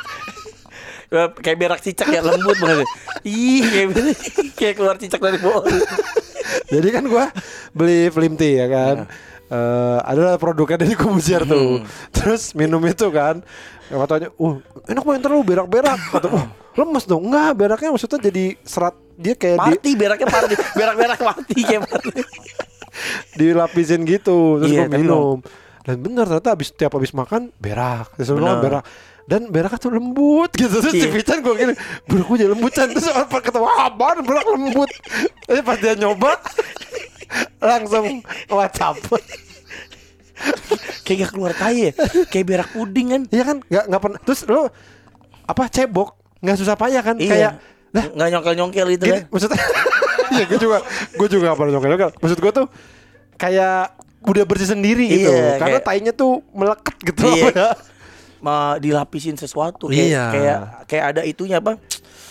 Eh, 1.10 1.26
kayak 1.41 1.57
berak 1.57 1.82
cicak 1.82 2.05
ya 2.05 2.22
lembut 2.22 2.53
banget 2.62 2.86
ih 3.26 3.66
kayak, 3.66 4.14
kayak 4.53 4.76
keluar 4.78 4.93
cicak 4.93 5.18
dari 5.18 5.41
bol 5.41 5.66
Jadi 6.74 6.88
kan 6.93 7.01
gua 7.10 7.34
beli 7.74 8.14
plimti 8.14 8.62
ya 8.62 8.70
kan. 8.70 9.10
Eh 9.49 9.97
adalah 10.05 10.38
produknya 10.38 10.86
dari 10.86 10.93
Kobusier 10.93 11.49
tuh. 11.49 11.82
Terus 12.14 12.53
minum 12.53 12.78
itu 12.86 13.10
kan. 13.10 13.41
Katanya, 13.90 14.30
uh 14.38 14.56
enak 14.86 15.04
banget 15.04 15.22
terlalu 15.26 15.44
berak-berak. 15.50 16.00
Kata, 16.14 16.28
uh 16.30 16.46
lemes 16.78 17.06
dong. 17.10 17.28
Enggak, 17.28 17.52
beraknya 17.58 17.90
maksudnya 17.92 18.20
jadi 18.22 18.46
serat 18.64 18.96
dia 19.20 19.36
kayak 19.36 19.58
di 19.60 19.70
party 19.76 19.92
beraknya 20.00 20.28
party. 20.32 20.56
Berak 20.78 20.96
berak 20.96 21.20
party 21.20 21.60
kayak 21.68 21.82
party. 21.90 22.22
Dilapisin 23.36 24.02
gitu 24.08 24.64
terus 24.64 24.72
Iya, 24.72 24.88
gue 24.88 25.00
minum. 25.02 25.44
Dan 25.84 25.96
bener 26.00 26.24
ternyata 26.30 26.54
habis 26.54 26.70
tiap 26.72 26.96
habis 26.96 27.12
makan 27.12 27.52
berak. 27.60 28.16
Makan 28.16 28.60
berak. 28.64 28.84
Dan 29.30 29.52
beraknya 29.54 29.78
tuh 29.78 29.92
lembut 29.94 30.50
gitu. 30.56 30.80
Terus 30.82 30.94
si 30.96 31.08
Pican 31.10 31.44
gue 31.44 31.54
gini 31.58 31.74
berak 32.08 32.26
gue 32.26 32.38
jadi 32.40 32.50
lembut 32.54 32.72
Chan 32.72 32.88
terus 32.90 33.10
orang 33.12 33.44
ketawa 33.44 33.66
wah 33.68 33.78
apaan? 33.92 34.24
Berak 34.24 34.46
lembut. 34.56 34.90
Tapi 35.46 35.60
pas 35.66 35.78
dia 35.78 35.94
nyoba 36.00 36.38
langsung 37.70 38.24
WhatsApp 38.50 38.98
Kayak 41.04 41.18
gak 41.26 41.32
keluar 41.34 41.52
tai 41.54 41.90
ya? 41.90 41.92
Kayak 42.30 42.46
berak 42.46 42.70
puding 42.72 43.08
kan? 43.10 43.22
Iya 43.30 43.44
kan? 43.44 43.58
Nggak 43.66 43.84
nggak 43.90 44.02
pernah. 44.02 44.20
Terus 44.22 44.40
lo 44.46 44.62
apa 45.44 45.64
cebok? 45.68 46.10
Nggak 46.40 46.58
susah 46.58 46.76
payah 46.78 47.02
kan? 47.04 47.18
Kayak 47.18 47.36
Iya 47.36 47.52
Nah, 47.90 48.06
Nggak 48.06 48.28
nyongkel-nyongkel 48.38 48.86
gitu 48.94 49.04
gini, 49.10 49.14
kan 49.18 49.34
maksudnya 49.34 49.58
Iya 50.38 50.44
gue 50.46 50.60
juga 50.62 50.78
Gue 51.18 51.26
juga 51.26 51.44
gak 51.50 51.58
pernah 51.58 51.72
nyongkel 51.74 52.10
Maksud 52.22 52.38
gue 52.38 52.52
tuh 52.54 52.68
Kayak 53.34 53.98
Udah 54.20 54.44
bersih 54.46 54.70
sendiri 54.70 55.10
gitu. 55.10 55.32
Iya, 55.32 55.58
Karena 55.58 55.80
kayak- 55.82 55.88
tainya 55.90 56.12
tuh 56.14 56.46
Melekat 56.54 56.96
gitu. 57.02 57.26
Iya. 57.26 57.50
ya. 58.46 58.78
Dilapisin 58.78 59.36
sesuatu 59.36 59.90
kayak, 59.90 60.06
Iya. 60.06 60.26
kayak 60.32 60.60
kayak 60.86 61.06
ada 61.12 61.22
itunya 61.26 61.58
apa 61.58 61.82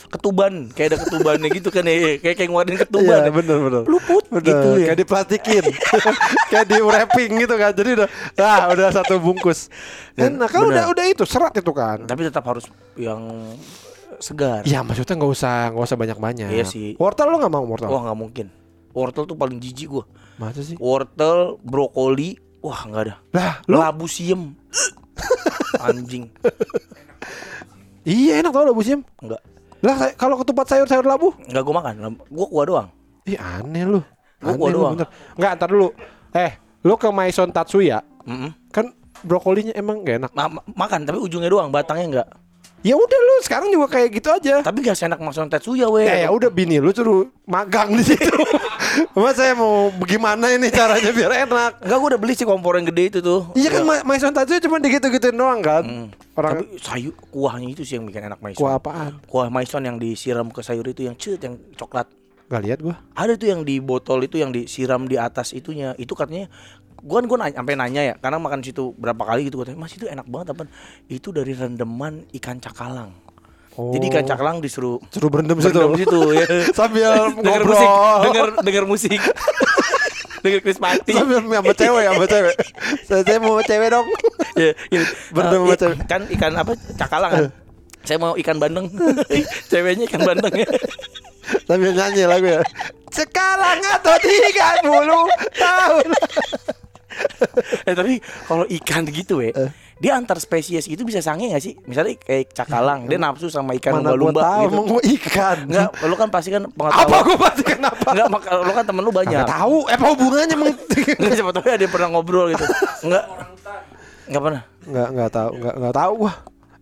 ketuban 0.08 0.72
kayak 0.72 0.88
ada 0.94 0.98
ketubannya 1.04 1.48
gitu 1.52 1.68
kan 1.68 1.84
ya 1.84 2.16
kayak 2.18 2.36
kayak 2.40 2.48
ngeluarin 2.48 2.76
ketuban. 2.80 3.20
Iya 3.20 3.30
bener 3.30 3.56
bener. 3.60 3.82
Luput 3.84 4.24
Bener, 4.28 4.44
gitu 4.44 4.68
ya. 4.80 4.86
Kayak 4.92 4.98
diplastikin 5.04 5.64
Kayak 6.52 6.66
di 6.68 6.78
wrapping 6.80 7.30
gitu 7.44 7.54
kan 7.56 7.72
Jadi 7.72 7.90
udah 8.00 8.08
ah, 8.40 8.72
udah 8.72 8.86
satu 8.92 9.20
bungkus. 9.20 9.68
Dan 10.16 10.40
Enak 10.40 10.48
kan 10.48 10.64
udah 10.64 10.84
udah 10.92 11.04
itu 11.08 11.24
Serat 11.28 11.52
itu 11.56 11.72
kan. 11.76 12.08
Tapi 12.08 12.20
tetap 12.24 12.44
harus 12.48 12.64
yang 12.96 13.20
segar. 14.18 14.64
Iya 14.64 14.80
maksudnya 14.82 15.14
nggak 15.14 15.32
usah 15.32 15.54
nggak 15.76 15.86
usah 15.86 15.98
banyak-banyak. 16.00 16.48
Iya 16.50 16.64
sih. 16.64 16.96
Wortel 16.96 17.28
lo 17.28 17.36
gak 17.38 17.52
mau 17.52 17.64
wortel? 17.68 17.88
wah 17.92 18.02
nggak 18.08 18.18
mungkin. 18.18 18.46
Wortel 18.96 19.24
tuh 19.28 19.36
paling 19.36 19.60
jijik 19.60 19.92
gua. 19.92 20.04
Masa 20.40 20.62
sih? 20.62 20.78
wortel 20.80 21.60
brokoli 21.60 22.40
wah 22.64 22.80
nggak 22.88 23.02
ada. 23.04 23.14
Lah 23.36 23.52
lo? 23.68 23.78
Labu 23.84 24.08
siem. 24.08 24.56
Anjing. 25.86 26.32
Iya 28.08 28.40
enak 28.40 28.56
tau 28.56 28.64
labu 28.64 28.80
siam 28.80 29.04
nggak 29.20 29.57
Lah 29.78 30.10
kalau 30.14 30.40
ketupat 30.42 30.66
sayur-sayur 30.66 31.06
labu? 31.06 31.34
Nggak 31.46 31.62
gua 31.62 31.74
makan. 31.78 31.94
Gua 32.28 32.46
kuah 32.50 32.64
doang. 32.66 32.88
Ih 33.24 33.38
aneh 33.38 33.84
lu. 33.86 34.00
Gua 34.42 34.50
Aneh 34.50 34.58
gua 34.58 34.68
doang. 34.70 34.92
bener 34.98 35.08
Enggak 35.38 35.50
ntar 35.58 35.68
dulu. 35.70 35.88
Eh 36.34 36.52
lu 36.82 36.94
ke 36.94 37.08
Maison 37.10 37.48
Tatsuya? 37.48 37.98
Mm-mm. 38.26 38.50
Kan 38.70 38.92
brokolinya 39.22 39.74
emang 39.74 40.02
gak 40.02 40.22
enak. 40.22 40.30
Ma- 40.34 40.50
ma- 40.50 40.66
makan 40.66 41.06
tapi 41.06 41.18
ujungnya 41.18 41.50
doang 41.50 41.70
batangnya 41.70 42.06
nggak 42.10 42.28
Ya 42.78 42.94
udah 42.94 43.18
lu 43.18 43.34
sekarang 43.42 43.68
juga 43.68 43.90
kayak 43.90 44.08
gitu 44.14 44.30
aja. 44.30 44.62
Tapi 44.62 44.78
gak 44.80 44.94
seenak 44.94 45.18
maksudnya 45.18 45.58
Tetsuya 45.58 45.90
weh 45.90 46.06
Ya 46.06 46.24
ya 46.24 46.30
udah 46.30 46.46
bini 46.46 46.78
lu 46.78 46.94
suruh 46.94 47.26
magang 47.42 47.90
di 47.90 48.06
situ. 48.06 48.30
Mas 49.18 49.34
saya 49.34 49.52
mau 49.52 49.90
bagaimana 49.92 50.46
ini 50.48 50.70
caranya 50.70 51.10
biar 51.10 51.32
enak? 51.44 51.82
Enggak 51.82 51.98
gua 51.98 52.08
udah 52.14 52.20
beli 52.20 52.34
sih 52.34 52.46
kompor 52.46 52.78
yang 52.78 52.86
gede 52.86 53.04
itu 53.08 53.18
tuh. 53.18 53.50
Iya 53.52 53.68
kan 53.70 53.82
Ma- 53.82 54.06
Maison 54.06 54.30
Tatsuya 54.30 54.62
cuma 54.62 54.78
digitu-gituin 54.78 55.34
doang 55.34 55.58
kan? 55.58 55.82
Hmm. 55.82 56.06
Orang 56.32 56.62
Tapi 56.62 56.78
sayur 56.78 57.14
kuahnya 57.28 57.68
itu 57.68 57.82
sih 57.82 57.98
yang 57.98 58.06
bikin 58.06 58.30
enak 58.30 58.38
maison. 58.38 58.58
kuah 58.58 58.78
apaan? 58.78 59.18
Kuah 59.26 59.50
maison 59.50 59.82
yang 59.82 59.98
disiram 59.98 60.46
ke 60.46 60.62
sayur 60.62 60.86
itu 60.86 61.02
yang 61.02 61.18
cut 61.18 61.42
yang 61.42 61.58
coklat. 61.74 62.06
Gak 62.48 62.62
lihat 62.64 62.78
gua. 62.80 62.96
Ada 63.12 63.36
tuh 63.36 63.50
yang 63.50 63.60
di 63.60 63.76
botol 63.76 64.22
itu 64.22 64.38
yang 64.38 64.48
disiram 64.48 65.04
di 65.04 65.18
atas 65.18 65.50
itunya. 65.50 65.92
Itu 65.98 66.14
katanya 66.14 66.46
gua 67.00 67.18
kan 67.18 67.26
gua 67.26 67.38
nanya, 67.40 67.54
sampai 67.56 67.74
nanya 67.74 68.02
ya 68.04 68.14
karena 68.14 68.38
makan 68.38 68.60
situ 68.60 68.90
berapa 68.94 69.22
kali 69.22 69.46
gitu 69.46 69.60
katanya 69.60 69.78
Mas 69.78 69.92
itu 69.92 70.04
enak 70.04 70.24
banget 70.24 70.46
apa? 70.52 70.66
Itu 71.06 71.30
dari 71.30 71.52
rendeman 71.52 72.26
ikan 72.34 72.58
cakalang. 72.58 73.10
Oh. 73.72 73.94
jadi 73.94 74.10
ikan 74.10 74.26
cakalang 74.26 74.58
disuruh 74.58 74.98
Suruh 75.08 75.30
berendam 75.30 75.54
situ 75.56 75.70
berendam 75.70 75.94
situ? 75.94 76.20
ya. 76.34 76.46
Sambil 76.78 77.14
denger 77.36 77.62
ngobrol. 77.62 77.70
musik 77.70 77.90
denger 78.24 78.46
denger 78.60 78.84
musik. 78.84 79.20
Denger 80.38 80.60
Chris 80.62 80.78
Patti 80.78 81.10
Sambil 81.12 81.42
sama 81.42 81.74
cewek 81.82 82.04
sama 82.06 82.24
cewek. 82.24 82.54
Saya, 83.02 83.22
saya 83.22 83.38
mau 83.38 83.58
cewek 83.58 83.88
dong. 83.90 84.06
Ya, 84.54 84.70
ini, 84.88 85.02
Berendam 85.30 85.58
eh, 85.58 85.58
sama 85.58 85.74
i- 85.74 85.78
cewek. 85.78 85.96
kan 86.06 86.20
ikan 86.30 86.52
apa 86.54 86.72
cakalang 86.94 87.30
kan? 87.30 87.44
Saya 88.02 88.18
mau 88.18 88.34
ikan 88.34 88.56
bandeng. 88.56 88.86
Ceweknya 89.66 90.06
ikan 90.06 90.22
bandeng. 90.22 90.54
Ya 90.54 90.70
Sambil 91.66 91.90
nyanyi 91.90 92.22
lagu 92.24 92.46
ya. 92.48 92.62
Sekarang 93.10 93.78
atau 93.82 94.14
30 94.14 95.58
tahun 95.58 96.06
eh 97.88 97.94
tapi 97.94 98.18
kalau 98.46 98.64
ikan 98.64 99.02
gitu 99.04 99.40
ya 99.40 99.52
dia 99.98 100.14
antar 100.14 100.38
spesies 100.38 100.86
itu 100.86 101.02
bisa 101.02 101.18
sange 101.18 101.50
gak 101.50 101.58
sih? 101.58 101.74
Misalnya 101.82 102.14
kayak 102.22 102.54
cakalang 102.54 103.10
dia 103.10 103.18
nafsu 103.18 103.50
sama 103.50 103.74
ikan 103.82 103.98
Mana 103.98 104.14
lumba-lumba 104.14 104.40
tahu 104.46 104.62
gitu. 104.62 104.82
gua 104.86 105.02
ikan. 105.18 105.56
Enggak, 105.66 105.90
lu 106.06 106.14
kan 106.14 106.28
pasti 106.30 106.48
kan 106.54 106.62
Apa 106.62 106.74
pengetahuan 106.78 107.22
gua 107.26 107.38
pasti 107.42 107.62
kenapa 107.66 108.08
Enggak, 108.14 108.28
maka 108.30 108.48
lu 108.62 108.72
kan 108.72 108.84
temen 108.86 109.02
lu 109.02 109.10
banyak. 109.10 109.42
Nggak 109.42 109.50
tahu 109.50 109.76
Eh, 109.90 109.94
Apa 109.98 110.06
hubungannya 110.14 110.54
emang 110.54 110.70
Enggak 111.18 111.34
siapa 111.34 111.50
tahu 111.50 111.62
ada 111.66 111.82
yang 111.82 111.90
pernah 111.90 112.08
ngobrol 112.14 112.46
gitu. 112.54 112.62
Enggak 113.02 113.24
Enggak 114.30 114.42
pernah? 114.46 114.62
Nggak 114.86 115.08
nggak 115.10 115.30
tahu 115.34 115.50
Nggak 115.58 115.74
nggak 115.82 115.94
tahu 115.98 116.12
gua. 116.14 116.32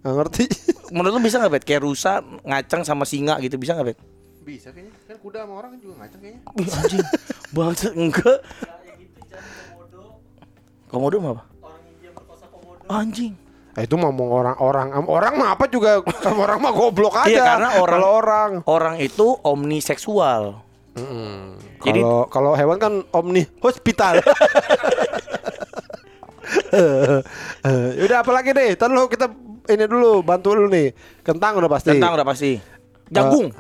Nggak 0.05 0.15
ngerti. 0.21 0.45
Menurut 0.95 1.13
lu 1.17 1.21
bisa 1.25 1.37
gak 1.41 1.51
Bet? 1.51 1.65
Kayak 1.65 1.83
rusa 1.83 2.13
ngaceng 2.45 2.83
sama 2.85 3.09
singa 3.09 3.41
gitu 3.41 3.57
bisa 3.57 3.73
gak 3.73 3.87
Bet? 3.91 3.99
Bisa 4.45 4.71
kayaknya. 4.71 4.93
Kan 5.03 5.17
kuda 5.19 5.39
sama 5.43 5.55
orang 5.57 5.81
juga 5.81 6.05
ngaceng 6.05 6.21
kayaknya. 6.21 6.41
Anjing. 6.53 7.05
Banget 7.51 7.79
enggak 7.97 8.39
Komodo 10.87 11.17
mah 11.19 11.33
apa? 11.33 11.43
Anjing 12.89 13.35
Eh, 13.75 13.85
itu 13.85 13.93
ngomong 13.93 14.33
orang-orang 14.33 14.89
Orang 15.05 15.37
mah 15.37 15.53
apa 15.53 15.67
juga 15.67 16.01
Orang 16.43 16.59
mah 16.59 16.73
goblok 16.73 17.13
aja 17.15 17.29
Iya, 17.29 17.45
karena 17.45 17.69
orang- 17.77 17.93
Kalau 17.93 18.11
orang 18.15 18.51
Orang 18.65 18.95
itu 18.99 19.27
omniseksual 19.39 20.65
Jadi- 21.79 22.01
Kalau 22.01 22.25
kalau 22.27 22.53
hewan 22.53 22.79
kan 22.79 22.93
omni 23.11 23.45
hospital. 23.61 24.17
Eh, 26.73 27.21
eh, 27.69 27.89
Udah 28.05 28.25
apa 28.25 28.33
lagi 28.33 28.51
deh? 28.51 28.73
Ntar 28.73 28.89
lu 28.89 29.05
kita 29.05 29.29
ini 29.69 29.85
dulu 29.85 30.23
bantu 30.23 30.55
lu 30.55 30.67
nih. 30.67 30.97
Kentang 31.21 31.59
udah 31.59 31.69
pasti. 31.69 31.93
Tentang 31.93 32.15
udah 32.15 32.25
pasti 32.25 32.57
Jagung 33.07 33.53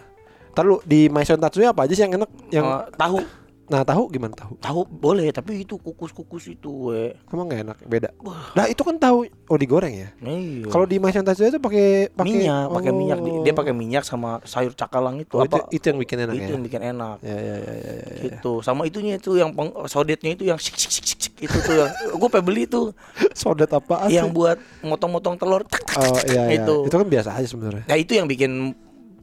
Ntar 0.51 0.65
lu 0.65 0.81
di 0.83 1.07
Maison 1.07 1.37
Tatsuya 1.37 1.71
apa 1.71 1.85
aja 1.85 1.93
sih 1.93 2.03
yang 2.03 2.17
enak? 2.17 2.31
Yang 2.49 2.65
Eh, 2.65 2.81
Tahu 2.97 3.19
nah 3.67 3.83
tahu 3.83 4.07
gimana 4.11 4.35
tahu? 4.35 4.55
Tahu 4.63 4.81
boleh 4.87 5.31
tapi 5.35 5.67
itu 5.67 5.75
kukus-kukus 5.79 6.47
itu 6.51 6.93
we. 6.93 7.15
Emang 7.33 7.51
gak 7.51 7.61
enak, 7.67 7.79
beda. 7.87 8.09
Nah, 8.55 8.67
itu 8.71 8.83
kan 8.87 8.97
tahu 8.99 9.27
oh 9.27 9.59
digoreng 9.59 9.95
ya. 9.95 10.09
Iya. 10.23 10.71
Kalau 10.71 10.87
di 10.87 10.97
Maison 11.03 11.27
Tatsuya 11.27 11.51
itu 11.51 11.61
pakai 11.61 12.11
pakai 12.15 12.31
minyak, 12.31 12.67
pakai 12.71 12.93
oh. 12.93 12.97
minyak 12.97 13.19
dia 13.43 13.55
pakai 13.55 13.75
minyak 13.75 14.05
sama 14.07 14.39
sayur 14.47 14.73
cakalang 14.75 15.19
itu 15.19 15.37
Oh, 15.37 15.45
itu, 15.45 15.57
apa? 15.59 15.69
itu 15.75 15.85
yang 15.85 15.99
bikin 16.01 16.19
enak 16.25 16.35
itu 16.35 16.51
ya. 16.51 16.55
yang 16.55 16.65
bikin 16.65 16.83
enak. 16.83 17.17
Ya 17.21 17.37
ya 17.37 17.57
ya 17.59 17.75
ya. 17.75 17.95
ya. 17.99 18.17
Gitu. 18.31 18.53
Sama 18.63 18.87
itunya 18.89 19.19
itu 19.19 19.37
yang 19.37 19.51
peng, 19.53 19.75
sodetnya 19.91 20.31
itu 20.33 20.45
yang 20.49 20.57
sik 20.57 20.79
sik 20.79 20.91
sik 20.91 21.05
sik, 21.05 21.21
sik, 21.29 21.35
itu 21.43 21.57
tuh 21.61 21.75
yang 21.77 21.91
gue 22.21 22.29
pengen 22.33 22.47
beli 22.47 22.65
tuh 22.65 22.95
Sodet 23.37 23.69
apaan 23.69 24.09
yang 24.09 24.33
buat 24.33 24.57
motong-motong 24.81 25.37
telur. 25.37 25.63
tak, 25.69 25.85
tak, 25.85 26.01
Oh 26.01 26.19
iya 26.31 26.49
iya. 26.49 26.63
Itu. 26.63 26.89
Itu 26.89 26.97
kan 26.97 27.09
biasa 27.09 27.37
aja 27.37 27.47
sebenarnya. 27.49 27.85
Nah 27.85 27.97
itu 27.99 28.13
yang 28.17 28.25
bikin 28.31 28.73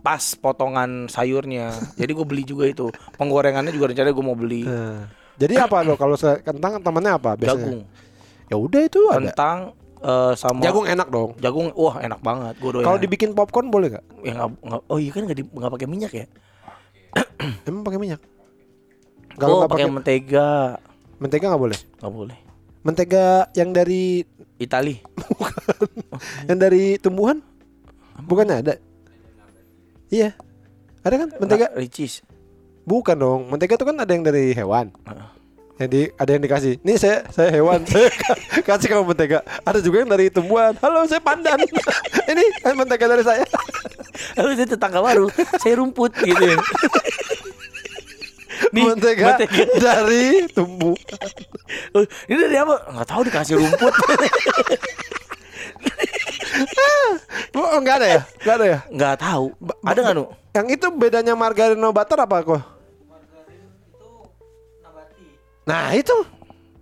pas 0.04 0.36
potongan 0.36 1.08
sayurnya. 1.08 1.72
Jadi 1.96 2.12
gue 2.12 2.26
beli 2.28 2.44
juga 2.44 2.68
itu. 2.68 2.92
Penggorengannya 3.16 3.72
juga 3.72 3.90
rencananya 3.90 4.12
gue 4.12 4.26
mau 4.26 4.36
beli. 4.36 4.68
Nah, 4.68 5.08
jadi 5.34 5.64
apa 5.64 5.82
lo 5.82 5.96
kalau 5.96 6.14
kentang 6.20 6.84
temannya 6.84 7.16
apa 7.16 7.40
biasanya? 7.40 7.72
Jagung. 7.72 7.82
Ya 8.52 8.56
udah 8.60 8.82
itu 8.84 9.00
ada. 9.10 9.32
Kentang 9.32 9.58
eh, 10.04 10.34
sama 10.36 10.60
Jagung 10.60 10.86
enak 10.86 11.08
dong. 11.08 11.32
Jagung 11.40 11.72
wah 11.74 11.98
enak 11.98 12.20
banget. 12.20 12.54
Gue 12.60 12.72
doyan. 12.76 12.86
Kalau 12.86 12.98
dibikin 13.00 13.32
popcorn 13.32 13.72
boleh 13.72 13.96
nggak? 13.96 14.06
ya, 14.22 14.34
nggak- 14.36 14.60
nggak- 14.62 14.84
oh 14.92 14.98
iya 15.00 15.12
kan 15.16 15.22
nggak 15.24 15.38
di- 15.40 15.54
nggak 15.56 15.72
pakai 15.72 15.88
minyak 15.88 16.12
ya? 16.12 16.26
Emang 17.68 17.88
pakai 17.88 18.00
minyak? 18.04 18.20
oh 18.20 19.40
Kalau 19.40 19.56
nggak 19.64 19.72
pakai 19.72 19.90
mentega 19.90 20.50
mentega 21.18 21.46
nggak 21.50 21.64
boleh. 21.64 21.80
nggak 22.04 22.14
boleh. 22.14 22.38
Mentega 22.84 23.48
yang 23.56 23.72
dari 23.72 24.28
Itali. 24.60 25.00
yang 26.52 26.60
dari 26.60 27.00
tumbuhan? 27.00 27.40
Bukannya 28.28 28.60
ada? 28.60 28.74
Iya. 30.14 30.30
Ada 31.02 31.16
kan 31.26 31.30
mentega? 31.42 31.68
Ricis. 31.74 32.22
Bukan 32.86 33.18
dong. 33.18 33.50
Mentega 33.50 33.74
itu 33.74 33.86
kan 33.90 33.98
ada 33.98 34.12
yang 34.14 34.22
dari 34.22 34.54
hewan. 34.54 34.94
Heeh. 35.10 35.30
Yang 35.82 35.90
di, 35.90 36.02
ada 36.22 36.30
yang 36.30 36.44
dikasih. 36.46 36.74
Nih 36.86 36.98
saya 37.02 37.26
saya 37.34 37.50
hewan. 37.50 37.82
saya 37.90 38.14
kasih 38.62 38.94
kamu 38.94 39.10
mentega. 39.10 39.42
Ada 39.66 39.82
juga 39.82 40.06
yang 40.06 40.12
dari 40.14 40.30
tumbuhan. 40.30 40.78
Halo 40.78 41.10
saya 41.10 41.18
pandan. 41.18 41.58
Ini 42.32 42.46
mentega 42.78 43.10
dari 43.10 43.26
saya. 43.26 43.42
Lalu 44.38 44.50
saya 44.62 44.70
tetangga 44.70 45.02
baru, 45.02 45.26
saya 45.58 45.74
rumput 45.82 46.14
gitu. 46.22 46.38
ya. 46.38 46.58
Nih, 48.70 48.86
mentega, 48.86 49.42
mentega. 49.42 49.66
dari 49.82 50.46
tumbuh. 50.54 50.94
Oh, 51.98 52.06
ini 52.30 52.38
dari 52.38 52.58
apa? 52.62 52.78
Nggak 52.94 53.08
tahu 53.10 53.22
dikasih 53.26 53.56
rumput. 53.58 53.94
Oh, 57.54 57.78
enggak 57.78 57.96
ada 58.02 58.08
ya? 58.08 58.22
Enggak 58.42 58.56
ada 58.60 58.66
ya? 58.66 58.80
Nggak 58.90 59.16
tahu. 59.20 59.46
Ada 59.82 60.00
nggak 60.04 60.16
nu? 60.18 60.26
Yang 60.54 60.68
itu 60.78 60.88
bedanya 60.94 61.34
margarin 61.34 61.78
sama 61.78 61.94
butter 61.94 62.20
apa 62.20 62.38
kok? 62.42 62.62
Nah 65.64 65.96
itu 65.96 66.14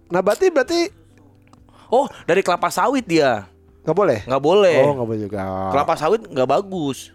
Nabati 0.10 0.50
berarti 0.50 0.90
Oh, 1.92 2.08
dari 2.24 2.40
kelapa 2.40 2.72
sawit 2.72 3.04
dia. 3.04 3.46
nggak 3.84 3.98
boleh? 3.98 4.20
Nggak 4.24 4.44
boleh. 4.44 4.78
Oh 4.80 4.94
nggak 4.96 5.08
boleh 5.08 5.22
juga 5.28 5.40
Kelapa 5.76 5.94
sawit 6.00 6.22
nggak 6.24 6.50
bagus. 6.50 7.12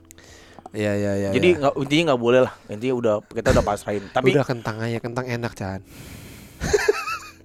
Iya 0.77 0.93
iya 0.93 1.13
iya 1.17 1.29
Jadi 1.33 1.49
iya. 1.57 1.61
nggak 1.65 1.75
intinya 1.81 2.03
nggak 2.13 2.23
boleh 2.23 2.41
lah. 2.45 2.53
Intinya 2.69 2.95
udah 2.95 3.15
kita 3.33 3.49
udah 3.57 3.65
pasrahin. 3.65 4.05
Tapi 4.13 4.37
Udah 4.37 4.45
kentang 4.45 4.77
aja 4.85 4.99
Kentang 5.01 5.25
enak 5.25 5.53
Chan 5.57 5.81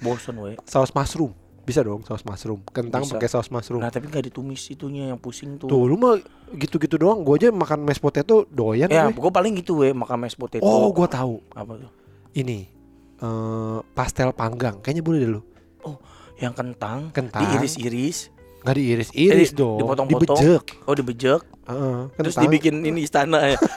Bosen 0.04 0.36
we. 0.42 0.58
Saus 0.68 0.92
mushroom. 0.92 1.32
Bisa 1.62 1.82
dong 1.82 2.02
saus 2.02 2.22
mushroom. 2.22 2.62
Kentang 2.66 3.06
pakai 3.06 3.28
saus 3.28 3.48
mushroom. 3.48 3.80
Nah 3.80 3.88
tapi 3.88 4.06
nggak 4.06 4.28
ditumis 4.28 4.66
itunya 4.68 5.08
yang 5.08 5.18
pusing 5.18 5.56
tuh. 5.56 5.66
Tuh 5.66 5.84
lu 5.84 5.94
mah 5.94 6.18
gitu-gitu 6.52 6.98
doang. 6.98 7.22
Gua 7.22 7.36
aja 7.36 7.50
makan 7.50 7.82
mashed 7.82 8.00
potato 8.00 8.44
doyan 8.48 8.88
Ya, 8.88 9.06
gue. 9.06 9.16
gue 9.16 9.32
paling 9.32 9.54
gitu 9.56 9.78
we 9.78 9.92
makan 9.92 10.18
mashed 10.20 10.36
potato. 10.36 10.60
Oh, 10.60 10.90
gua 10.90 11.06
tahu. 11.06 11.38
apa 11.52 11.78
tuh? 11.78 11.92
Ini 12.34 12.66
eh 13.18 13.78
pastel 13.94 14.32
panggang. 14.32 14.80
Kayaknya 14.80 15.04
boleh 15.04 15.20
deh 15.20 15.30
lu. 15.30 15.42
Oh, 15.82 15.98
yang 16.36 16.52
kentang, 16.52 17.10
Kentang. 17.12 17.42
diiris-iris, 17.44 18.34
Nggak 18.62 18.76
diiris-iris 18.76 19.50
Eh, 19.50 19.56
dong. 19.56 19.78
dipotong-potong. 19.80 20.38
Dibejek. 20.38 20.66
oh 20.84 20.94
dibejek, 20.94 21.42
Heeh, 21.64 21.98
terus 22.16 22.34
kentang. 22.34 22.44
dibikin 22.46 22.76
ini 22.84 23.00
istana 23.02 23.40
ya. 23.48 23.58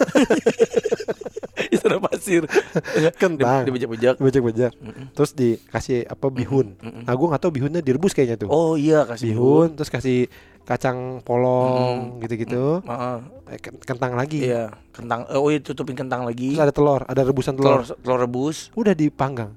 istana 1.76 1.98
pasir. 1.98 2.42
Kentang. 3.22 3.62
Dibejek-bejek. 3.64 4.16
Bejek-bejek. 4.16 4.72
Mm-mm. 4.76 5.06
Terus 5.10 5.30
dikasih 5.32 6.06
apa 6.06 6.26
bihun. 6.28 6.78
Mm-mm. 6.78 7.02
Nah, 7.02 7.12
gua 7.12 7.26
nggak 7.30 7.42
tahu 7.42 7.52
bihunnya 7.52 7.80
direbus 7.80 8.12
kayaknya 8.12 8.38
tuh. 8.38 8.48
Oh 8.48 8.74
iya 8.74 9.02
kasih 9.02 9.30
bihun, 9.30 9.74
terus 9.74 9.88
kasih 9.88 10.30
kacang 10.62 11.20
polong 11.20 12.18
gitu-gitu. 12.18 12.80
Heeh. 12.80 13.16
Eh, 13.46 13.58
ken- 13.58 13.76
kentang 13.78 14.14
lagi. 14.14 14.40
Iya, 14.44 14.72
kentang. 14.90 15.26
eh, 15.26 15.36
Oh 15.36 15.48
iya 15.48 15.58
tutupin 15.58 15.92
kentang 15.92 16.22
lagi. 16.22 16.52
Terus 16.52 16.62
ada 16.62 16.72
telur, 16.72 17.02
ada 17.02 17.20
rebusan 17.20 17.52
telur. 17.52 17.82
Telur 17.82 17.98
telur 17.98 18.18
rebus. 18.20 18.72
Udah 18.72 18.92
dipanggang. 18.92 19.52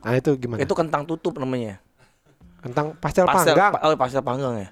Nah, 0.00 0.14
itu 0.14 0.34
gimana? 0.34 0.58
Itu 0.58 0.72
kentang 0.72 1.02
tutup 1.02 1.36
namanya. 1.36 1.78
Kentang 2.58 2.94
pastel 2.94 3.26
Pastel, 3.26 3.54
panggang. 3.54 3.72
pa- 3.72 3.82
oh, 3.82 3.94
pastel 3.96 4.22
panggang 4.22 4.54
ya. 4.56 4.68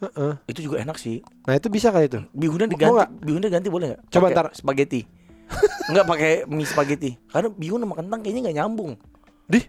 Heeh. 0.00 0.32
Itu 0.48 0.64
juga 0.64 0.80
enak 0.80 0.96
sih. 0.96 1.20
Nah, 1.44 1.54
itu 1.54 1.68
bisa 1.68 1.92
kali 1.92 2.08
itu. 2.08 2.18
Bihunnya 2.32 2.66
diganti. 2.66 3.20
Bihunnya 3.20 3.48
ganti 3.48 3.68
boleh 3.68 3.86
nggak? 3.92 4.00
Coba 4.08 4.26
ntar. 4.30 4.46
spaghetti. 4.50 5.06
Enggak 5.90 6.06
pakai 6.06 6.32
mie 6.46 6.66
spaghetti. 6.66 7.10
Karena 7.28 7.50
bihun 7.50 7.82
sama 7.82 7.94
kentang 7.98 8.20
kayaknya 8.22 8.40
nggak 8.48 8.58
nyambung. 8.62 8.92
Di 9.46 9.60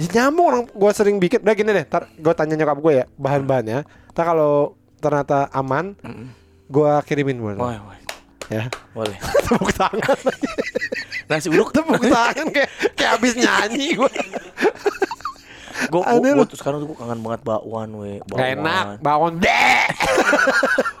Ya, 0.00 0.08
nyambung 0.24 0.46
orang 0.48 0.62
gua 0.72 0.90
sering 0.90 1.20
bikin. 1.20 1.44
Udah 1.44 1.54
gini 1.54 1.70
deh, 1.70 1.84
ntar 1.84 2.08
gua 2.16 2.32
tanya 2.32 2.56
nyokap 2.56 2.80
gue 2.80 2.92
ya 2.96 3.04
bahan-bahannya. 3.20 3.84
Ntar 4.16 4.24
kalau 4.24 4.74
ternyata 4.98 5.52
aman, 5.52 5.92
gua 6.66 7.04
kirimin 7.04 7.38
buat. 7.38 7.60
Wah, 7.60 7.76
wah, 7.76 7.98
Ya. 8.48 8.66
boleh. 8.96 9.14
Tepuk 9.46 9.70
tangan. 9.76 10.18
Nasi 11.28 11.52
uduk 11.52 11.70
Tepuk 11.70 12.02
tangan 12.02 12.48
kayak 12.50 12.70
kayak 12.96 13.10
habis 13.20 13.36
nyanyi 13.36 13.94
gua. 13.94 14.08
Gue 15.88 16.00
lu. 16.32 16.44
tuh 16.44 16.58
sekarang 16.58 16.78
tuh 16.80 16.88
gue 16.92 16.98
kangen 16.98 17.20
banget 17.20 17.40
bakwan 17.42 17.90
we. 17.96 18.20
Bakwan. 18.22 18.38
Gak 18.38 18.48
enak, 18.56 18.84
bawon 19.00 19.32
deh. 19.38 19.84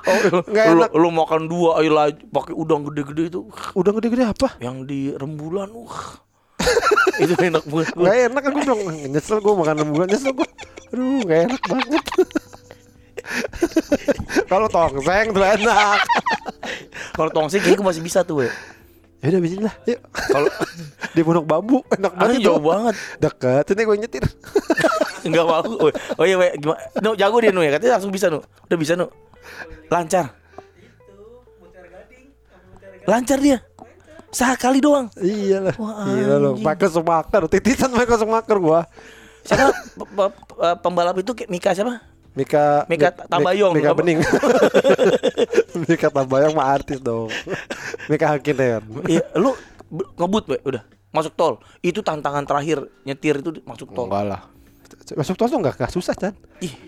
Oh, 0.02 0.42
Nggak 0.44 0.64
lu, 0.66 0.80
enak. 0.82 0.90
lu 0.98 1.08
makan 1.14 1.46
dua 1.46 1.78
ayo 1.78 1.94
lagi 1.94 2.18
pakai 2.26 2.50
udang 2.52 2.82
gede-gede 2.82 3.30
itu 3.30 3.40
Udah 3.72 3.94
gede-gede 3.94 4.26
apa? 4.26 4.58
yang 4.58 4.82
di 4.82 5.14
rembulan. 5.14 5.70
Uh. 5.70 5.94
itu 7.22 7.32
enak 7.38 7.62
banget. 7.64 7.94
gua. 7.94 8.10
Gak 8.10 8.18
enak 8.28 8.42
aku 8.42 8.58
bilang 8.60 8.80
nyesel 9.08 9.38
gue 9.38 9.54
makan 9.54 9.76
rembulan 9.78 10.08
nyesel 10.10 10.34
gue. 10.34 10.48
Aduh 10.90 11.22
gak 11.22 11.40
enak 11.48 11.62
banget. 11.64 12.04
Kalau 14.50 14.68
tongseng 14.68 15.26
tuh 15.30 15.44
enak. 15.46 15.98
Kalau 17.14 17.30
tongseng 17.30 17.60
kayaknya 17.62 17.78
gue 17.78 17.86
masih 17.88 18.02
bisa 18.02 18.20
tuh 18.22 18.42
we. 18.42 18.48
Ya 19.22 19.30
udah 19.30 19.40
bismillah. 19.40 19.74
Yuk. 19.86 20.00
Kalau 20.10 20.50
Di 21.14 21.20
Pondok 21.22 21.46
Bambu 21.46 21.78
enak 21.88 22.10
Aduh 22.10 22.26
banget 22.26 22.42
jauh 22.42 22.58
banget. 22.58 22.94
Dekat. 23.16 23.64
Ini 23.70 23.82
gue 23.86 23.96
nyetir. 23.96 24.24
Enggak 25.26 25.44
mau. 25.46 25.62
Oh, 25.62 25.90
oh 26.18 26.24
iya, 26.26 26.34
we. 26.34 26.50
gimana? 26.58 26.82
Nu, 26.98 27.14
jago 27.14 27.38
dia 27.38 27.54
nu 27.54 27.62
ya. 27.62 27.70
Katanya 27.70 27.96
langsung 27.96 28.10
bisa 28.10 28.26
nu. 28.26 28.42
Udah 28.42 28.74
bisa 28.74 28.98
nu. 28.98 29.06
Lancar. 29.86 30.34
Lancar 33.02 33.38
dia. 33.38 33.62
Sekali 34.32 34.82
doang. 34.82 35.06
Iya 35.14 35.70
lah. 35.70 35.74
Wah, 35.78 36.02
Gila 36.08 36.36
loh. 36.40 36.52
anjing. 36.56 36.66
Pakai 36.66 36.88
Schumacher. 36.90 37.42
Titisan 37.46 37.90
pakai 37.94 38.16
Schumacher 38.16 38.58
gua. 38.58 38.80
Siapa 39.42 39.70
pe- 39.70 40.08
pe- 40.08 40.34
pe- 40.34 40.76
pembalap 40.82 41.14
itu 41.18 41.30
kayak 41.30 41.50
Mika 41.50 41.70
siapa? 41.74 41.98
Mika 42.32 42.88
Mika 42.88 43.12
Mik- 43.12 43.28
Tabayong. 43.28 43.72
Mika? 43.76 43.92
Bening. 43.92 44.18
Mika 45.84 46.08
Tabayong 46.08 46.54
mah 46.56 46.66
artis 46.72 46.98
dong. 46.98 47.28
Mika 48.08 48.26
Hakineon. 48.32 48.82
Iya, 49.06 49.22
lu 49.36 49.52
be- 49.88 50.08
ngebut 50.16 50.44
we, 50.48 50.58
udah 50.64 50.82
masuk 51.10 51.32
tol. 51.34 51.54
Itu 51.80 52.00
tantangan 52.00 52.44
terakhir 52.44 52.88
nyetir 53.04 53.38
itu 53.38 53.60
masuk 53.64 53.92
tol. 53.92 54.08
Enggak 54.08 54.24
lah. 54.26 54.40
Masuk 55.12 55.36
tol 55.36 55.48
tuh 55.48 55.58
enggak, 55.60 55.76
enggak 55.76 55.92
susah 55.92 56.14
kan? 56.16 56.32
Ih. 56.60 56.72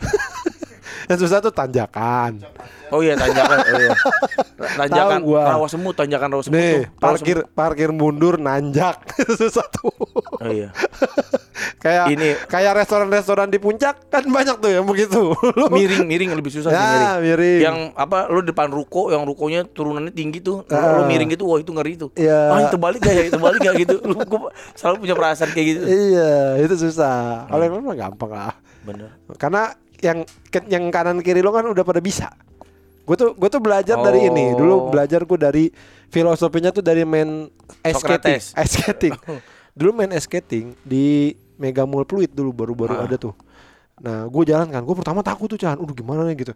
Yang 1.07 1.19
susah 1.25 1.39
tuh 1.39 1.51
tanjakan. 1.51 2.41
Oh 2.89 3.01
iya 3.01 3.15
tanjakan, 3.15 3.59
oh 3.65 3.81
iya. 3.81 3.91
Tanjakan 4.79 5.21
gua. 5.21 5.43
rawa 5.51 5.67
semut, 5.67 5.95
tanjakan 5.95 6.29
rawa 6.31 6.43
semut. 6.43 6.55
Nih, 6.57 6.73
tuh. 6.73 6.83
Rawa 6.95 7.03
parkir 7.11 7.39
parkir 7.51 7.91
mundur 7.91 8.39
nanjak. 8.39 9.03
susah 9.41 9.67
tuh. 9.67 9.91
semut. 9.91 10.41
Oh 10.41 10.49
iya. 10.49 10.71
kayak 11.85 12.05
Ini- 12.11 12.39
kayak 12.47 12.73
restoran-restoran 12.77 13.49
di 13.49 13.59
puncak 13.59 14.09
kan 14.09 14.23
banyak 14.23 14.57
tuh 14.59 14.71
yang 14.71 14.85
begitu. 14.85 15.33
Lu- 15.35 15.71
Miring, 15.71 16.05
miring 16.05 16.31
lebih 16.35 16.53
susah 16.53 16.71
sih 16.71 16.77
miring. 16.77 17.03
ya, 17.03 17.13
miring. 17.19 17.61
Yang 17.61 17.77
apa 17.95 18.19
lu 18.29 18.41
depan 18.41 18.69
ruko 18.69 19.11
yang 19.11 19.23
rukonya 19.23 19.65
turunannya 19.65 20.13
tinggi 20.13 20.39
tuh. 20.39 20.63
Lu, 20.63 20.75
Ah. 20.75 21.01
lu 21.01 21.07
miring 21.07 21.31
gitu, 21.31 21.45
wah 21.45 21.59
itu 21.59 21.71
ngeri 21.71 21.95
tuh. 21.97 22.11
Iya. 22.15 22.41
Ah, 22.49 22.61
itu 22.65 22.77
balik 22.77 23.01
gak 23.01 23.15
ya? 23.15 23.23
Itu 23.27 23.39
balik 23.39 23.61
gak 23.61 23.75
gitu. 23.77 23.97
Lu 24.03 24.15
gua 24.19 24.51
selalu 24.75 24.97
punya 25.03 25.15
perasaan 25.15 25.51
kayak 25.51 25.67
gitu. 25.69 25.83
Iya, 25.85 26.63
itu 26.63 26.75
susah. 26.79 27.49
Kalau 27.49 27.63
yang 27.63 27.81
mah 27.81 27.97
gampang 27.97 28.31
lah. 28.31 28.55
Bener. 28.85 29.11
Karena 29.35 29.73
yang 30.05 30.19
yang 30.69 30.85
kanan 30.93 31.25
kiri 31.25 31.41
lo 31.41 31.51
kan 31.51 31.65
udah 31.65 31.83
pada 31.83 32.05
bisa. 32.05 32.29
Gue 33.05 33.17
tuh 33.17 33.33
gue 33.37 33.49
tuh 33.49 33.61
belajar 33.61 33.97
dari 34.01 34.29
ini. 34.29 34.53
Oh. 34.53 34.61
Dulu 34.61 34.75
belajar 34.93 35.25
gue 35.25 35.39
dari 35.41 35.65
filosofinya 36.13 36.73
tuh 36.73 36.85
dari 36.85 37.09
main 37.09 37.49
ice 37.85 38.01
skating. 38.01 38.41
Ice 38.41 38.73
skating. 38.77 39.13
dulu 39.79 39.91
main 39.97 40.13
ice 40.13 40.29
skating 40.29 40.77
di 40.85 41.33
Mega 41.57 41.89
Mall 41.89 42.05
Fluid 42.05 42.33
dulu 42.33 42.53
baru-baru 42.53 43.01
Ah. 43.01 43.05
ada 43.09 43.17
tuh. 43.17 43.35
Nah, 44.01 44.27
gue 44.27 44.43
jalan 44.45 44.69
kan. 44.69 44.83
Gue 44.85 44.97
pertama 44.97 45.21
takut 45.25 45.47
tuh 45.49 45.59
Chan. 45.61 45.79
Udah 45.81 45.95
gimana 45.95 46.27
nih 46.29 46.45
gitu. 46.45 46.53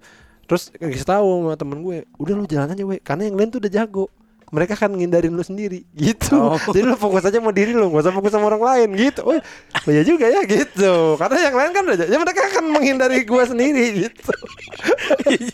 Terus 0.48 0.72
kasih 0.72 1.04
tahu 1.04 1.26
sama 1.44 1.54
temen 1.60 1.84
gue, 1.84 2.08
udah 2.16 2.32
lu 2.32 2.48
jalan 2.48 2.72
aja 2.72 2.82
we, 2.88 2.96
karena 3.04 3.28
yang 3.28 3.36
lain 3.36 3.52
tuh 3.52 3.60
udah 3.60 3.68
jago. 3.68 4.08
Mereka 4.48 4.74
kan 4.74 4.88
ngindarin 4.88 5.28
lu 5.28 5.40
sendiri 5.40 5.84
gitu. 5.92 6.34
Oh. 6.34 6.56
Jadi 6.74 6.84
lu 6.84 6.96
fokus 6.96 7.20
aja 7.22 7.36
sama 7.36 7.52
diri 7.52 7.72
lu, 7.72 7.88
gak 7.88 8.04
usah 8.04 8.14
fokus 8.14 8.32
sama 8.32 8.48
orang 8.48 8.64
lain 8.64 8.88
gitu. 8.96 9.20
Oh, 9.22 9.36
oh 9.36 9.90
ya 9.90 10.02
juga 10.02 10.24
ya 10.24 10.40
gitu. 10.42 11.16
Karena 11.16 11.38
yang 11.44 11.54
lain 11.54 11.70
kan 11.70 11.82
udah 11.84 11.96
ya 12.04 12.16
mereka 12.16 12.40
akan 12.48 12.64
menghindari 12.70 13.22
gua 13.22 13.44
sendiri 13.44 14.08
gitu. 14.08 14.32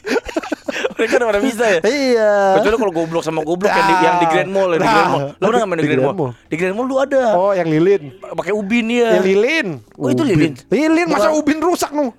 Mereka 0.95 1.19
udah 1.19 1.29
pada 1.29 1.41
bisa 1.43 1.65
ya. 1.67 1.81
iya. 1.85 2.33
Kecuali 2.59 2.77
kalau 2.79 2.93
goblok 2.95 3.23
sama 3.23 3.43
goblok 3.43 3.71
yang 3.71 3.83
di, 3.85 3.95
yang 4.01 4.17
di 4.17 4.27
Grand 4.27 4.51
Mall 4.51 4.71
ya, 4.75 4.79
di 4.79 4.83
Nah. 4.83 4.93
Grand 4.93 5.11
Mall. 5.11 5.23
Lu 5.27 5.45
pernah 5.45 5.59
nggak 5.59 5.69
main 5.69 5.79
di 5.79 5.83
Di 5.83 5.91
Grand 5.91 6.05
Mall? 6.05 6.15
Mall. 6.15 6.31
Di 6.47 6.57
Grand 6.59 6.75
Mall 6.75 6.87
lu 6.87 6.97
ada. 6.99 7.23
Oh, 7.35 7.53
yang 7.53 7.69
lilin. 7.69 8.03
Pakai 8.21 8.53
ubin 8.55 8.87
ya. 8.91 9.09
Yang 9.19 9.27
lilin. 9.27 9.67
Oh, 9.95 10.09
itu 10.09 10.23
Ubin. 10.23 10.31
lilin? 10.35 10.53
Lilin, 10.71 11.07
masa 11.11 11.29
ubin 11.31 11.59
rusak 11.59 11.91
nu? 11.91 12.15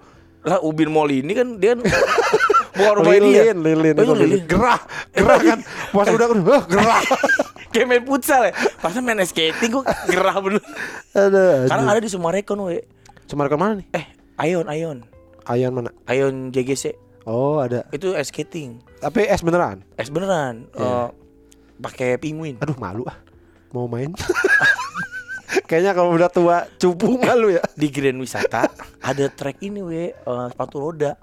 Lah 0.46 0.62
ubin 0.62 0.94
mall 0.94 1.10
ini 1.10 1.34
kan 1.34 1.58
dia 1.58 1.74
bukan 2.76 2.94
rumah 3.02 3.14
dia. 3.18 3.24
lilin, 3.24 3.58
lilin, 3.64 3.94
Oh, 3.96 4.04
itu 4.04 4.04
itu 4.04 4.16
lilin. 4.20 4.44
Gerah, 4.46 4.82
gerah 5.16 5.40
kan. 5.40 5.60
Pas 5.92 6.08
udah 6.12 6.28
wah, 6.44 6.64
gerah. 6.68 7.02
Kayak 7.76 7.88
main 7.92 8.04
futsal 8.08 8.42
ya. 8.48 8.54
Pas 8.80 8.96
main 9.00 9.20
skating 9.28 9.72
gua 9.72 9.84
gerah 10.08 10.38
bener. 10.40 10.64
Ada. 11.12 11.68
Sekarang 11.68 11.88
ada 11.92 12.00
di 12.00 12.10
Sumarekon 12.12 12.60
we. 12.68 12.84
Ke 13.26 13.58
mana 13.58 13.82
nih? 13.82 13.88
Eh, 13.92 14.06
Ayon, 14.40 14.68
Ayon. 14.70 15.04
Ayan 15.46 15.72
mana? 15.76 15.92
Ayon 16.08 16.50
JGC. 16.56 16.96
Oh, 17.26 17.58
ada. 17.58 17.86
Itu 17.90 18.14
ice 18.14 18.30
skating. 18.30 18.80
Tapi 19.02 19.26
es 19.26 19.42
beneran. 19.42 19.82
Es 19.98 20.14
beneran. 20.14 20.70
Iya. 20.78 20.86
Eh, 20.86 21.08
pakai 21.82 22.10
penguin. 22.22 22.58
Aduh, 22.62 22.78
malu 22.78 23.04
ah. 23.10 23.18
Mau 23.74 23.90
main. 23.90 24.14
Kayaknya 25.70 25.92
kalau 25.98 26.14
udah 26.14 26.30
tua 26.30 26.70
cupu 26.78 27.18
malu 27.18 27.50
ya. 27.54 27.62
Di 27.74 27.90
Grand 27.90 28.18
Wisata 28.22 28.70
ada 29.02 29.26
trek 29.30 29.62
ini 29.66 29.82
we, 29.82 30.14
eh, 30.14 30.46
sepatu 30.54 30.82
roda. 30.82 31.18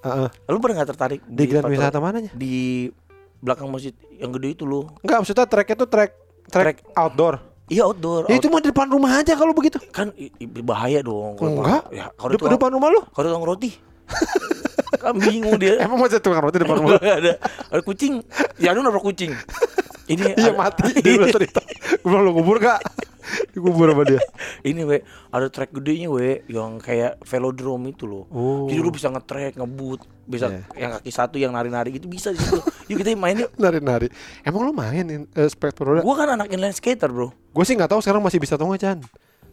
Heeh. 0.00 0.28
Lu 0.46 0.58
pernah 0.58 0.74
nggak 0.76 0.90
tertarik 0.90 1.20
Di 1.22 1.44
Grand 1.44 1.64
sepatu 1.64 1.74
Wisata 1.76 1.98
mananya? 1.98 2.30
Di 2.32 2.88
belakang 3.36 3.68
masjid 3.68 3.92
yang 4.12 4.30
gede 4.30 4.48
itu 4.52 4.64
loh. 4.64 4.92
Enggak, 5.00 5.18
maksudnya 5.20 5.44
treknya 5.44 5.76
tuh 5.76 5.88
trek 5.88 6.10
trek 6.46 6.76
Trek. 6.76 6.76
outdoor. 6.94 7.34
Iya 7.66 7.86
outdoor. 7.86 8.26
Ya, 8.26 8.36
itu 8.36 8.48
mah 8.48 8.58
di 8.58 8.68
depan 8.68 8.86
rumah 8.86 9.12
aja 9.16 9.32
kalau 9.32 9.52
begitu. 9.52 9.78
kan 9.90 10.10
i- 10.14 10.32
i- 10.34 10.50
bahaya 10.60 11.00
dong. 11.00 11.36
kalau- 11.36 11.60
Enggak. 11.60 11.82
Ya, 11.90 12.10
kalau 12.12 12.30
Dep- 12.30 12.40
itu 12.40 12.50
depan 12.50 12.70
rumah 12.70 12.88
lu. 12.88 13.00
kalau 13.08 13.26
tukang 13.28 13.46
roti. 13.46 13.70
kan 15.00 15.14
bingung 15.16 15.54
dia. 15.56 15.78
Emang 15.78 15.96
masih 15.98 16.18
tukang 16.18 16.42
roti 16.42 16.58
depan 16.58 16.76
rumah. 16.76 16.98
ada 17.20 17.38
ada 17.70 17.80
kucing. 17.80 18.20
Ya 18.56 18.72
lu 18.72 18.80
nabrak 18.80 19.04
kucing. 19.04 19.32
Ini 20.10 20.34
Iya 20.34 20.50
mati 20.50 20.90
dia 20.92 21.22
cerita. 21.28 21.62
Gue 21.96 22.10
bilang 22.10 22.24
lu 22.24 22.32
kubur 22.34 22.58
gak? 22.58 22.82
Dikubur 23.54 23.90
sama 23.92 24.02
dia. 24.06 24.20
Ini 24.68 24.82
we 24.86 25.02
ada 25.30 25.46
trek 25.48 25.70
gedenya 25.70 26.08
we 26.10 26.42
yang 26.50 26.78
kayak 26.78 27.20
velodrome 27.24 27.90
itu 27.90 28.04
loh. 28.06 28.24
Oh. 28.30 28.66
Jadi 28.66 28.80
lu 28.82 28.90
bisa 28.90 29.08
nge-trek, 29.10 29.58
ngebut, 29.58 30.00
bisa 30.26 30.46
Iya. 30.50 30.62
yang 30.78 30.90
kaki 30.98 31.10
satu 31.10 31.36
yang 31.38 31.52
nari-nari 31.54 31.94
gitu 31.96 32.06
bisa 32.06 32.30
di 32.30 32.38
situ. 32.38 32.60
Yuk 32.90 32.96
kita 33.02 33.14
main 33.14 33.38
yuk. 33.38 33.50
Nari-nari. 33.62 34.08
Emang 34.42 34.66
lu 34.66 34.72
main 34.74 35.26
uh, 35.26 35.48
sepatu 35.50 35.86
roda? 35.86 36.02
Gua 36.02 36.14
kan 36.14 36.34
anak 36.34 36.50
inline 36.50 36.74
skater, 36.74 37.10
Bro. 37.10 37.34
Gue 37.50 37.64
sih 37.66 37.74
nggak 37.74 37.90
tahu 37.90 38.00
sekarang 38.02 38.22
masih 38.22 38.38
bisa 38.38 38.54
atau 38.54 38.70
nggak 38.70 38.82
Chan. 38.82 38.98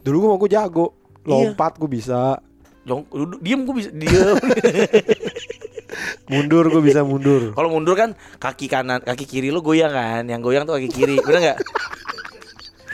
Dulu 0.02 0.16
gue 0.22 0.28
mau 0.30 0.38
gue 0.38 0.50
jago. 0.50 0.94
Iya. 1.26 1.52
Lompat 1.52 1.76
gue 1.76 1.90
bisa. 1.90 2.38
Jong, 2.88 3.04
duduk, 3.12 3.40
diem 3.44 3.60
gue 3.68 3.74
bisa 3.76 3.90
diem. 3.92 4.36
Mundur 6.28 6.68
gue 6.68 6.82
bisa 6.84 7.00
mundur. 7.04 7.52
Kalau 7.56 7.68
mundur 7.72 7.96
kan 7.96 8.12
kaki 8.40 8.68
kanan, 8.68 9.00
kaki 9.00 9.24
kiri 9.24 9.48
lu 9.48 9.60
goyang 9.64 9.92
kan. 9.92 10.24
Yang 10.24 10.40
goyang 10.44 10.64
tuh 10.68 10.76
kaki 10.76 10.88
kiri, 10.92 11.16
bener 11.20 11.40
nggak? 11.52 11.58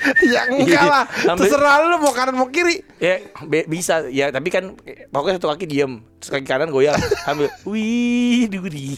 ya 0.34 0.40
enggak 0.48 0.84
lah. 0.84 1.04
Ambil- 1.26 1.48
Terserah 1.48 1.74
lu 1.82 1.96
mau 1.98 2.12
kanan 2.12 2.34
mau 2.34 2.48
kiri. 2.48 2.84
Ya 2.98 3.20
bisa 3.64 4.04
ya 4.08 4.28
tapi 4.28 4.48
kan 4.48 4.76
pokoknya 5.08 5.36
satu 5.36 5.48
kaki 5.50 5.64
diem 5.64 6.00
terus 6.16 6.30
kaki 6.30 6.44
kanan 6.44 6.68
goyang 6.68 6.96
ambil 7.24 7.48
wih 7.68 8.48
duri 8.48 8.96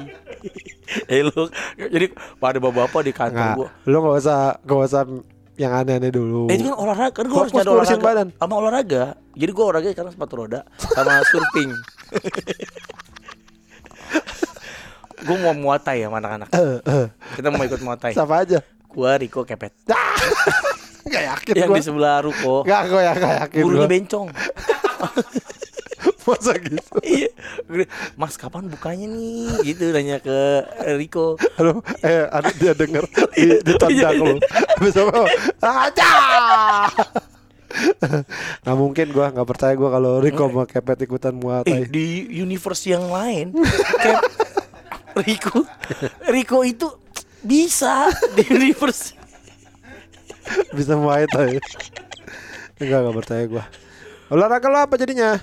eh 1.12 1.20
lu 1.22 1.50
jadi 1.74 2.06
pada 2.38 2.58
bapak-bapak 2.58 3.02
di 3.02 3.12
kantor 3.12 3.34
Enggak. 3.34 3.56
gua 3.56 3.68
Lu 3.84 3.96
enggak 4.00 4.16
usah 4.22 4.38
enggak 4.62 4.78
usah 4.84 5.02
yang 5.58 5.74
aneh-aneh 5.74 6.14
dulu. 6.14 6.46
Eh 6.46 6.54
itu 6.54 6.70
kan 6.70 6.78
olahraga 6.78 7.10
kan 7.10 7.26
gua 7.26 7.38
harus 7.42 7.50
ngurusin 7.50 7.74
olahraga 7.74 7.98
badan. 7.98 8.28
sama 8.32 8.54
olahraga. 8.56 9.02
Jadi 9.34 9.50
gua 9.50 9.64
olahraga 9.68 9.88
sekarang 9.90 10.12
sepatu 10.14 10.34
roda 10.38 10.60
sama 10.78 11.18
surfing. 11.26 11.70
gua 15.26 15.36
mau 15.42 15.54
muay 15.56 15.78
thai 15.82 15.98
ya 16.00 16.08
anak-anak. 16.08 16.48
Eh, 16.54 16.78
eh. 16.80 17.06
Kita 17.34 17.50
mau 17.50 17.62
ikut 17.62 17.80
muay 17.82 17.98
thai. 17.98 18.14
Siapa 18.14 18.34
aja? 18.38 18.62
Gua 18.88 19.16
Riko 19.16 19.44
Kepet. 19.44 19.72
Enggak 21.08 21.24
yakin 21.26 21.54
Yang 21.54 21.68
gua. 21.68 21.76
di 21.76 21.82
sebelah 21.82 22.16
ruko. 22.20 22.54
Enggak 22.62 22.82
gua 22.86 23.00
ya 23.00 23.12
enggak 23.14 23.34
yakin 23.42 23.60
Gurunya 23.62 23.80
gua. 23.80 23.90
bencong. 23.90 24.28
Masa 26.28 26.52
gitu. 26.56 26.96
Iya. 27.08 27.28
Mas 28.14 28.36
kapan 28.36 28.68
bukanya 28.68 29.08
nih? 29.08 29.64
Gitu 29.64 29.88
nanya 29.88 30.20
ke 30.20 30.60
Riko. 30.94 31.40
Halo, 31.56 31.80
eh 32.02 32.28
ada 32.28 32.52
dia 32.52 32.72
denger 32.72 33.04
di, 33.32 33.56
di 33.58 33.72
tendang 33.74 34.12
lu. 34.14 34.36
Habis 34.76 34.94
apa? 34.94 35.20
Aja. 35.58 36.12
Nah 38.62 38.74
mungkin 38.74 39.08
gua 39.08 39.28
nggak 39.30 39.44
percaya 39.46 39.72
gua 39.72 39.88
kalau 39.90 40.20
Rico 40.20 40.48
mau 40.48 40.64
kepet 40.64 41.04
ikutan 41.04 41.32
Muay 41.32 41.64
Eh, 41.64 41.84
di 41.84 42.06
universe 42.34 42.88
yang 42.88 43.08
lain 43.08 43.52
Riko 45.14 45.64
Riko 46.26 46.58
itu 46.62 46.88
bisa 47.48 48.12
di 48.36 48.44
universe 48.52 49.16
Bisa 50.72 50.96
Muay 50.96 51.28
Thai. 51.28 51.60
Enggak 52.80 52.98
enggak 53.04 53.16
percaya 53.20 53.44
gua. 53.44 53.64
Olahraga 54.32 54.68
lo 54.68 54.80
apa 54.80 54.96
jadinya? 54.96 55.36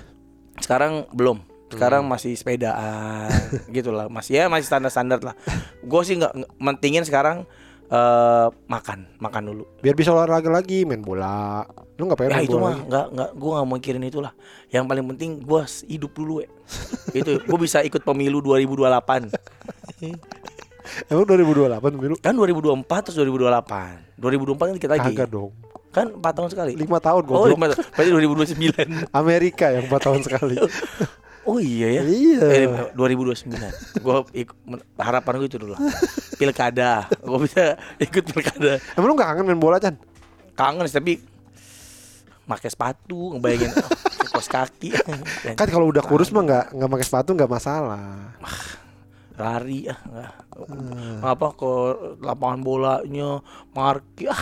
Sekarang 0.58 1.06
belum. 1.14 1.42
Sekarang 1.70 2.06
Hmm. 2.06 2.10
masih 2.10 2.34
sepedaan 2.34 3.30
gitu 3.76 3.94
lah. 3.94 4.10
Masih 4.10 4.38
ya 4.38 4.50
masih 4.50 4.66
standar-standar 4.66 5.22
lah. 5.22 5.34
Gue 5.82 6.02
sih 6.02 6.18
nggak 6.18 6.58
mentingin 6.58 7.06
sekarang 7.06 7.46
eh 7.86 8.48
makan, 8.66 9.06
makan 9.22 9.42
dulu. 9.46 9.64
Biar 9.78 9.94
bisa 9.94 10.10
olahraga 10.10 10.50
lagi, 10.50 10.82
main 10.82 11.06
bola. 11.06 11.62
Lu 11.98 12.10
nggak 12.10 12.18
pengen 12.18 12.30
Ya 12.30 12.38
main 12.42 12.46
itu 12.50 12.58
bola 12.58 12.66
mah 12.66 12.76
nggak 12.82 13.06
nggak 13.14 13.30
gue 13.38 13.50
nggak 13.54 13.66
mau 13.66 13.76
mikirin 13.78 14.02
itulah. 14.02 14.32
Yang 14.74 14.84
paling 14.90 15.04
penting 15.14 15.30
gue 15.38 15.60
hidup 15.86 16.12
dulu 16.18 16.42
ya. 16.42 16.50
itu 17.22 17.38
gue 17.38 17.58
bisa 17.62 17.78
ikut 17.86 18.02
pemilu 18.02 18.42
2028. 18.42 19.30
Emang 21.06 21.24
2028 21.24 21.94
pemilu? 21.96 22.14
Kan 22.18 22.34
2024 22.34 23.04
terus 23.08 23.16
2028. 23.18 24.18
2024 24.18 24.58
kan 24.58 24.74
dikit 24.76 24.90
lagi. 24.90 25.10
Kagak 25.12 25.28
dong. 25.28 25.52
Kan 25.90 26.06
4 26.12 26.22
tahun 26.22 26.48
sekali. 26.52 26.72
5 26.76 26.84
tahun 27.00 27.22
Oh, 27.24 27.28
goblok. 27.46 27.56
lima 27.56 27.66
tahun. 27.72 27.84
Berarti 27.92 28.10
2029. 28.12 29.08
Amerika 29.22 29.66
yang 29.70 29.84
4 29.88 29.96
tahun 30.00 30.20
sekali. 30.24 30.56
Oh 31.46 31.62
iya 31.62 31.86
ya. 31.86 32.02
Iya. 32.02 32.46
Eh, 32.66 32.66
2029. 32.98 34.02
Gua 34.02 34.26
ikut 34.34 34.58
harapan 34.98 35.38
gue 35.38 35.46
itu 35.46 35.62
dulu 35.62 35.78
lah. 35.78 35.80
Pilkada. 36.34 37.06
Gua 37.22 37.38
bisa 37.38 37.78
ikut 38.02 38.34
pilkada. 38.34 38.82
Emang 38.98 39.06
lu 39.06 39.14
gak 39.14 39.30
kangen 39.30 39.46
main 39.46 39.54
bola, 39.54 39.78
Chan? 39.78 39.94
Kangen 40.58 40.90
sih 40.90 40.98
tapi 40.98 41.22
pakai 42.46 42.66
sepatu 42.66 43.34
ngebayangin 43.34 43.74
oh, 43.74 43.90
kos 44.34 44.46
kaki 44.46 44.94
Kan 45.54 45.66
kalau 45.66 45.90
udah 45.90 45.98
kurus 45.98 46.30
mah 46.30 46.46
nggak 46.46 46.78
nggak 46.78 46.90
pakai 46.94 47.06
sepatu 47.06 47.30
nggak 47.34 47.50
masalah. 47.50 48.34
Lari 49.36 49.86
ah 49.86 50.00
Hmm. 50.56 51.20
apa 51.20 51.52
ke 51.52 51.72
lapangan 52.18 52.60
bolanya 52.60 53.44
marki 53.70 54.24
ah 54.26 54.40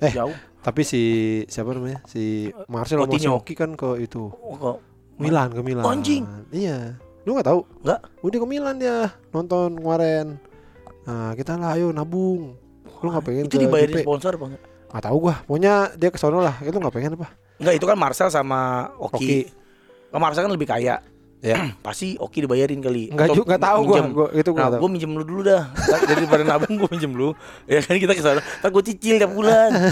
Eh. 0.00 0.10
jauh 0.10 0.32
Tapi 0.60 0.84
si 0.84 1.02
siapa 1.46 1.72
namanya? 1.72 2.04
Si 2.04 2.48
Marcel 2.66 3.00
sama 3.00 3.08
Coutinho. 3.08 3.40
Soki 3.40 3.52
kan 3.54 3.72
ke 3.74 3.96
itu 3.98 4.28
Oh, 4.28 4.52
kok 4.54 4.76
Milan 5.16 5.48
ke 5.48 5.60
Milan. 5.60 5.84
Anjing. 5.84 6.24
Iya. 6.50 7.00
Lu 7.24 7.32
nggak 7.32 7.48
tahu? 7.48 7.60
Nggak. 7.80 8.00
Udah 8.20 8.38
ke 8.38 8.46
Milan 8.46 8.76
dia 8.76 8.96
nonton 9.30 9.76
kemarin. 9.76 10.36
Nah 11.04 11.32
kita 11.32 11.56
lah 11.56 11.76
ayo 11.76 11.92
nabung. 11.92 12.60
Lu 13.00 13.06
nggak 13.08 13.24
pengen 13.24 13.44
itu 13.46 13.56
ke 13.56 13.60
dibayarin 13.62 14.00
sponsor 14.00 14.36
bang 14.36 14.52
Nggak 14.92 15.00
tahu 15.02 15.16
gua. 15.18 15.34
Pokoknya 15.44 15.74
dia 15.94 16.08
ke 16.08 16.16
sono 16.16 16.40
lah. 16.40 16.56
Itu 16.60 16.76
nggak 16.76 16.92
pengen 16.92 17.16
apa? 17.16 17.28
Enggak 17.56 17.74
itu 17.76 17.84
kan 17.84 17.96
Marcel 17.96 18.28
sama 18.28 18.60
Oki, 18.96 19.16
Oki. 19.16 19.38
Marcel 20.12 20.44
kan 20.44 20.52
lebih 20.52 20.68
kaya 20.68 21.00
Ya. 21.40 21.56
pasti 21.80 22.14
Oki 22.14 22.44
dibayarin 22.44 22.78
kali 22.78 23.08
Nggak 23.08 23.26
Atau 23.26 23.36
juga 23.38 23.48
nggak 23.50 23.62
tahu 23.62 23.78
gua. 23.80 23.96
minjem. 23.96 24.08
gua 24.10 24.26
itu 24.30 24.50
gua 24.50 24.60
Nah, 24.60 24.76
gue 24.76 24.90
minjem 24.90 25.10
lu 25.10 25.24
dulu 25.24 25.40
dah. 25.42 25.62
Jadi 26.02 26.22
pada 26.24 26.44
nabung 26.44 26.74
gue 26.80 26.88
minjem 26.90 27.12
lu. 27.12 27.28
Ya 27.64 27.80
kan 27.80 27.96
kita 27.96 28.12
ke 28.12 28.20
sana. 28.20 28.40
Ntar 28.60 28.68
gue 28.70 28.82
cicil 28.86 29.16
tiap 29.16 29.32
bulan. 29.32 29.70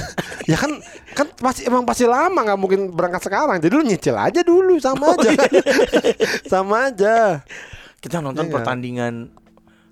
Ya 0.44 0.56
kan 0.56 0.72
kan 1.10 1.28
pasti 1.34 1.64
emang 1.64 1.84
pasti 1.84 2.04
lama 2.04 2.40
nggak 2.42 2.56
mungkin 2.56 2.80
berangkat 2.90 3.20
sekarang. 3.22 3.56
Jadi 3.58 3.68
lu 3.70 3.82
nyicil 3.82 4.12
aja 4.12 4.40
dulu 4.40 4.76
sama 4.76 5.04
Oh, 5.06 5.14
aja. 5.14 5.28
iya. 5.28 5.44
sama 6.52 6.88
aja. 6.88 7.44
Kita 7.98 8.18
nonton 8.18 8.44
Iya. 8.44 8.52
pertandingan 8.54 9.14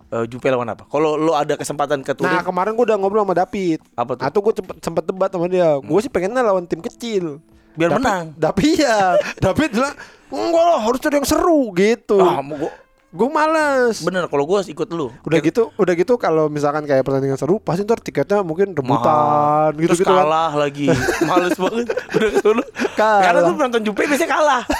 eh, 0.07 0.25
Jupe 0.27 0.47
lawan 0.47 0.65
apa? 0.67 0.85
Kalau 0.87 1.17
lu 1.17 1.33
ada 1.33 1.55
kesempatan 1.55 2.01
ke 2.01 2.13
Nah 2.15 2.21
Turin, 2.37 2.41
kemarin 2.43 2.73
gua 2.73 2.85
udah 2.85 2.97
ngobrol 2.97 3.23
sama 3.23 3.35
David. 3.35 3.81
apa 3.93 4.13
tuh? 4.13 4.23
Atau 4.23 4.39
gue 4.41 4.53
sempet, 4.55 4.77
sempet 4.79 5.05
debat 5.05 5.29
sama 5.29 5.45
dia. 5.47 5.77
Gue 5.77 5.99
sih 5.99 6.09
pengennya 6.09 6.41
lawan 6.43 6.65
tim 6.65 6.79
kecil. 6.79 7.41
Biar 7.75 7.91
Tapi- 7.91 8.01
menang. 8.01 8.25
Tapi 8.35 8.67
ya, 8.77 9.17
David 9.37 9.71
bilang 9.73 9.95
enggak 10.29 10.65
lah 10.65 10.81
harus 10.81 10.99
cari 10.99 11.15
yang 11.17 11.25
seru 11.25 11.71
gitu. 11.73 12.19
Ah, 12.19 12.41
mau 12.41 12.57
gua, 12.57 12.73
Gue 13.07 13.33
males. 13.33 14.05
bener 14.05 14.29
kalau 14.29 14.45
gue 14.45 14.61
ikut 14.67 14.89
lu. 14.93 15.09
Udah 15.25 15.39
gitu, 15.41 15.73
udah 15.75 15.95
gitu 15.95 16.15
kalau 16.17 16.53
misalkan 16.53 16.85
kayak 16.85 17.01
pertandingan 17.01 17.39
seru, 17.39 17.57
pasti 17.57 17.81
ntar 17.81 17.97
tiketnya 17.97 18.43
mungkin 18.43 18.77
rebutan 18.77 19.09
Mahal. 19.09 19.73
gitu 19.73 19.89
Terus 19.89 20.01
gitu 20.05 20.13
kan. 20.13 20.21
kalah 20.21 20.53
lagi. 20.53 20.87
Males 21.31 21.57
banget. 21.57 21.87
Udah 22.13 22.29
ke 22.29 22.39
sono. 22.41 22.63
Kalah. 22.93 23.23
Karena 23.25 23.39
gue 23.41 23.55
nonton 23.57 23.81
Jupe 23.83 24.03
biasanya 24.05 24.31
kalah. 24.31 24.63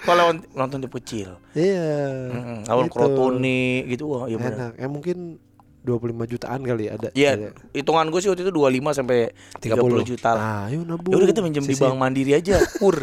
Kalau 0.00 0.32
nonton- 0.54 0.80
tim 0.80 0.92
kecil. 0.92 1.28
Iya. 1.52 1.90
Mm, 2.30 2.58
lawan 2.66 2.86
gitu. 2.86 2.94
Crotone 2.94 3.58
gitu 3.86 4.04
wah 4.06 4.24
iya 4.26 4.36
bener. 4.38 4.56
Enak. 4.56 4.72
Ya 4.78 4.86
mungkin 4.86 5.16
25 5.80 6.32
jutaan 6.36 6.60
kali 6.60 6.92
ada. 6.92 7.08
Iya, 7.16 7.56
hitungan 7.72 8.06
gue 8.12 8.20
sih 8.20 8.28
waktu 8.28 8.44
itu 8.44 8.52
25 8.52 8.98
sampai 9.00 9.32
30 9.64 10.10
juta 10.12 10.30
lah. 10.36 10.68
Ayo 10.68 10.84
nabung. 10.84 11.12
Ya 11.12 11.16
udah 11.16 11.28
kita 11.28 11.40
minjem 11.40 11.64
di. 11.64 11.74
Bank 11.76 11.96
Mandiri 11.96 12.36
aja, 12.36 12.60
kur. 12.76 13.00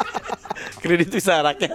Kredit 0.82 1.10
bisa 1.10 1.42
rakyat. 1.42 1.74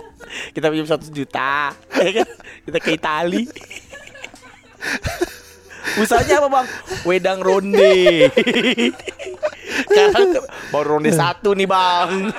Kita 0.56 0.72
pinjam 0.72 0.88
100 0.88 1.12
juta, 1.12 1.76
ya 1.76 2.12
kan? 2.24 2.28
Kita 2.64 2.78
ke 2.80 2.90
Itali. 2.96 3.44
Usahanya 6.00 6.44
apa 6.44 6.48
bang? 6.52 6.68
Wedang 7.08 7.40
ronde. 7.44 8.28
Sekarang 9.86 10.30
baru 10.74 10.88
ronde 10.98 11.12
satu 11.14 11.54
nih 11.54 11.68
bang. 11.70 12.34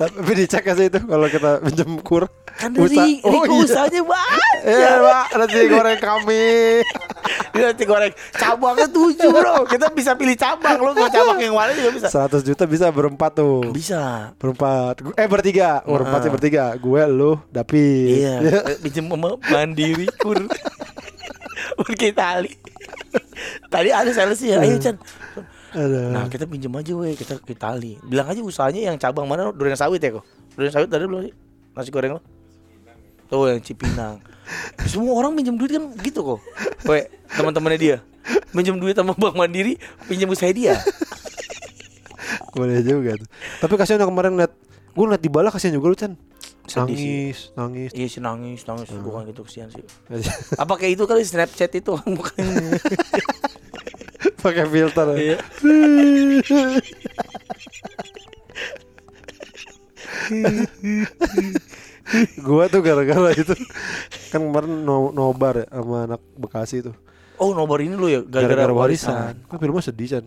Tapi 0.00 0.32
dicek 0.34 0.66
aja 0.66 0.82
itu 0.82 0.98
kalau 1.04 1.26
kita 1.28 1.62
minjem 1.62 2.00
kur. 2.02 2.26
Kan 2.60 2.76
Usa- 2.76 3.08
Riko 3.08 3.54
usahanya 3.64 4.04
banyak. 4.12 4.60
Iya, 4.68 4.92
Pak, 5.00 5.26
nanti 5.32 5.58
goreng 5.64 5.96
kami. 5.98 6.44
Nanti 7.60 7.84
goreng 7.84 8.12
cabangnya 8.32 8.86
tujuh 8.86 9.28
bro. 9.28 9.64
Kita 9.64 9.88
bisa 9.90 10.12
pilih 10.12 10.36
cabang. 10.36 10.76
Lo 10.76 10.92
mau 10.92 11.08
cabang 11.08 11.40
yang 11.40 11.56
mana 11.56 11.72
juga 11.72 11.90
bisa. 11.92 12.06
100 12.08 12.40
juta 12.40 12.64
bisa 12.64 12.88
berempat 12.88 13.36
tuh. 13.36 13.64
Bisa. 13.68 14.32
Berempat. 14.36 15.00
Eh 15.16 15.24
bertiga. 15.24 15.80
Oh, 15.84 15.96
berempat 15.96 16.20
sih 16.20 16.30
bertiga. 16.30 16.72
Gue, 16.76 17.00
lu, 17.04 17.40
David. 17.48 18.12
Iya, 18.12 18.34
eh, 18.70 18.76
pinjem 18.78 19.08
sama 19.08 19.36
mandiri 19.40 20.04
kur. 20.16 20.36
Kur 21.76 21.92
ke 21.92 22.12
Itali. 22.12 22.52
Tadi 23.68 23.88
ada 23.88 24.10
sales 24.12 24.40
ya, 24.40 24.60
ayo 24.60 24.76
Chan. 24.76 24.96
Aduh. 25.70 26.10
Nah 26.12 26.26
kita 26.28 26.44
pinjem 26.44 26.72
aja 26.72 26.92
weh, 26.92 27.14
kita 27.14 27.40
ke 27.40 27.52
Itali. 27.52 27.96
Bilang 28.02 28.28
aja 28.28 28.40
usahanya 28.40 28.92
yang 28.92 28.96
cabang 28.96 29.24
mana? 29.24 29.48
Durian 29.52 29.76
sawit 29.76 30.00
ya 30.00 30.12
kok. 30.12 30.24
Durian 30.56 30.72
sawit 30.72 30.88
tadi 30.88 31.04
belum 31.06 31.24
sih? 31.24 31.34
Nasi 31.72 31.88
goreng 31.88 32.18
lo? 32.18 32.20
Tuh 33.30 33.46
yang 33.46 33.62
Cipinang. 33.62 34.18
Semua 34.90 35.22
orang 35.22 35.38
pinjam 35.38 35.54
duit 35.54 35.70
kan 35.70 35.86
gitu 36.02 36.20
kok. 36.26 36.40
Weh, 36.90 37.06
teman-temannya 37.30 37.78
dia. 37.78 37.96
Pinjam 38.50 38.76
duit 38.76 38.98
sama 38.98 39.14
Bank 39.14 39.38
Mandiri, 39.38 39.78
pinjam 40.10 40.26
usaha 40.26 40.50
dia. 40.50 40.74
Boleh 42.52 42.82
juga 42.82 43.14
tuh. 43.14 43.28
Tapi 43.62 43.74
kasihan 43.78 44.02
kemarin 44.02 44.34
liat 44.34 44.50
Gue 44.90 45.06
ngeliat 45.06 45.22
di 45.22 45.30
bala 45.30 45.54
kasihan 45.54 45.78
juga 45.78 45.88
lu 45.90 45.96
Chan. 45.96 46.14
Nangis 46.70 47.50
Nangis 47.58 47.90
Iya 47.94 48.06
sih 48.06 48.22
nangis, 48.22 48.62
nangis 48.62 48.90
bukan 49.02 49.26
gitu 49.26 49.42
kesian 49.46 49.70
sih. 49.74 49.82
Apa 50.62 50.78
kayak 50.78 50.98
itu 50.98 51.04
kali 51.06 51.22
Snapchat 51.26 51.70
itu 51.74 51.94
mukanya. 52.10 52.78
Pakai 54.42 54.66
filter 54.66 55.06
Iya. 55.14 55.36
Gua 62.46 62.66
tuh 62.66 62.82
gara-gara 62.82 63.30
itu. 63.34 63.54
Kan 64.30 64.50
kemarin 64.50 64.82
no, 64.82 65.10
nobar 65.14 65.62
ya 65.62 65.66
Sama 65.70 65.96
anak 66.06 66.20
Bekasi 66.36 66.82
tuh. 66.84 66.94
Oh 67.40 67.56
nomor 67.56 67.80
ini 67.80 67.96
lu 67.96 68.08
ya? 68.10 68.20
Gara-gara 68.22 68.72
warisan. 68.72 69.40
Kan 69.48 69.56
filmnya 69.58 69.84
sedih 69.84 70.08
Chan. 70.18 70.24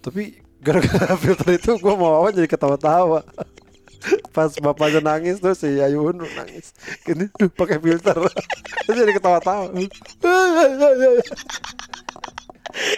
Tapi 0.00 0.40
gara-gara 0.62 1.14
filter 1.22 1.48
itu 1.56 1.76
Gua 1.82 1.94
mau 1.98 2.14
awan 2.22 2.32
jadi 2.32 2.48
ketawa-tawa. 2.48 3.24
Pas 4.36 4.52
bapaknya 4.60 5.00
nangis 5.00 5.40
Terus 5.40 5.64
si 5.64 5.80
Ayu 5.80 6.04
nangis. 6.12 6.76
Duh 7.08 7.50
pakai 7.52 7.80
filter. 7.80 8.16
Jadi 8.88 9.12
ketawa-tawa 9.16 9.72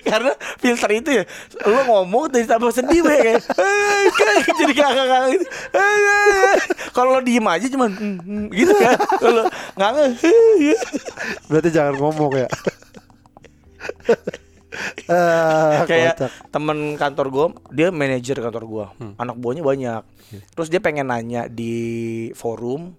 Karena 0.02 0.30
filter 0.56 0.90
itu 0.94 1.10
ya 1.12 1.24
Lo 1.62 1.80
ngomong 1.84 2.30
terus 2.30 2.46
tambah 2.46 2.70
sedih 2.70 3.00
we 3.00 3.14
kayak 3.14 3.42
"Eh, 3.42 4.04
Jadi 4.54 4.72
kakak-kakak 4.72 5.22
gitu. 5.32 5.44
"Eh, 5.72 5.96
eh." 5.98 6.56
Kalau 6.90 7.12
lo 7.12 7.20
diem 7.20 7.44
aja 7.44 7.66
cuman 7.66 7.90
"Hmm, 7.90 8.16
hmm," 8.18 8.44
Gitu 8.50 8.72
kan. 8.72 8.94
Kalau 9.18 9.44
nggak 9.74 9.90
nge- 9.92 10.80
Berarti 11.46 11.68
jangan 11.70 11.94
ngomong 11.94 12.32
ya. 12.36 12.48
Eh, 15.06 15.76
Kayak 15.84 16.14
kocak. 16.18 16.30
temen 16.50 16.78
kantor 16.94 17.26
gue 17.28 17.46
Dia 17.72 17.88
manajer 17.90 18.36
kantor 18.36 18.64
gue 18.64 18.86
Anak 19.16 19.36
buahnya 19.36 19.62
banyak. 19.62 20.02
Terus 20.52 20.68
dia 20.68 20.78
pengen 20.78 21.08
nanya 21.08 21.46
di 21.46 21.74
forum 22.32 22.92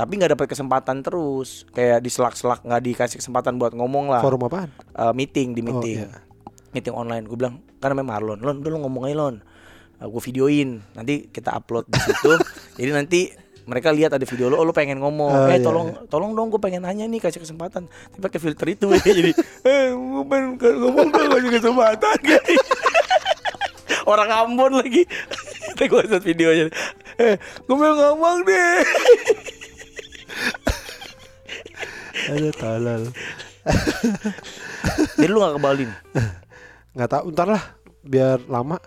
tapi 0.00 0.16
nggak 0.16 0.32
dapat 0.32 0.46
kesempatan 0.48 1.04
terus. 1.04 1.68
Kayak 1.76 2.00
di 2.00 2.08
selak-selak 2.08 2.64
nggak 2.64 2.82
dikasih 2.88 3.20
kesempatan 3.20 3.60
buat 3.60 3.76
ngomong 3.76 4.08
lah. 4.08 4.24
Forum 4.24 4.48
apaan? 4.48 4.72
Eh, 4.96 5.12
meeting 5.12 5.52
di 5.52 5.60
meeting. 5.60 6.08
iya. 6.08 6.24
meeting 6.72 6.96
online. 6.96 7.28
Gue 7.28 7.36
bilang 7.36 7.60
kan 7.84 7.92
namanya 7.92 8.16
Marlon. 8.16 8.40
Lon 8.40 8.64
udah 8.64 8.70
lo 8.72 8.78
ngomong 8.88 9.04
aja 9.12 9.16
Lon 9.20 9.36
gue 10.00 10.22
videoin. 10.32 10.80
Nanti 10.96 11.28
kita 11.28 11.52
upload 11.52 11.84
di 11.84 12.00
situ. 12.00 12.32
Jadi 12.80 12.90
nanti 12.96 13.20
mereka 13.68 13.92
lihat 13.92 14.16
ada 14.16 14.24
video 14.24 14.48
lo 14.48 14.56
oh, 14.56 14.64
lo 14.64 14.72
pengen 14.72 15.04
ngomong. 15.04 15.28
Oh, 15.28 15.52
eh 15.52 15.60
iya, 15.60 15.62
tolong 15.62 16.08
tolong 16.08 16.32
dong 16.32 16.48
gue 16.48 16.56
pengen 16.56 16.88
nanya 16.88 17.04
nih 17.04 17.20
kasih 17.20 17.44
kesempatan. 17.44 17.84
Tapi 17.84 18.20
pakai 18.24 18.40
filter 18.40 18.72
itu 18.72 18.88
ya. 18.96 19.04
Jadi 19.20 19.36
eh 19.68 19.92
gue 19.92 20.24
pengen 20.24 20.56
ngomong 20.56 21.12
dong 21.12 21.28
kasih 21.28 21.50
kesempatan 21.60 22.16
orang 24.10 24.30
Ambon 24.32 24.80
lagi. 24.80 25.04
Nanti 25.68 25.84
gue 25.84 26.00
liat 26.08 26.24
videonya. 26.24 26.64
Eh 27.20 27.36
gue 27.36 27.76
pengen 27.76 27.96
ngomong 28.00 28.36
deh 28.48 28.80
Aduh 32.30 32.54
talal. 32.54 33.02
jadi 35.20 35.30
lu 35.30 35.38
gak 35.40 35.54
ke 35.56 35.60
Bali 35.60 35.82
nih? 35.86 35.98
Nggak 36.96 37.10
tahu 37.10 37.24
ntar 37.36 37.48
lah 37.50 37.64
biar 38.02 38.40
lama. 38.48 38.80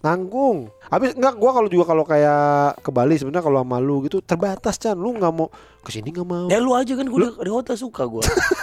Nanggung. 0.00 0.72
Habis 0.88 1.12
enggak 1.12 1.36
gua 1.36 1.50
kalau 1.52 1.68
juga 1.68 1.84
kalau 1.92 2.04
kayak 2.08 2.80
ke 2.80 2.90
Bali 2.90 3.20
sebenarnya 3.20 3.44
kalau 3.44 3.60
sama 3.60 3.76
lu 3.78 4.00
gitu 4.08 4.24
terbatas 4.24 4.80
Chan. 4.80 4.96
Lu 4.96 5.12
nggak 5.12 5.32
mau 5.34 5.52
ke 5.84 5.90
sini 5.92 6.08
nggak 6.10 6.26
mau. 6.28 6.48
ya 6.48 6.56
lu 6.56 6.72
aja 6.72 6.92
kan 6.96 7.04
gue 7.08 7.20
di, 7.20 7.28
di 7.28 7.50
hotel 7.52 7.76
suka 7.76 8.04
gue 8.04 8.20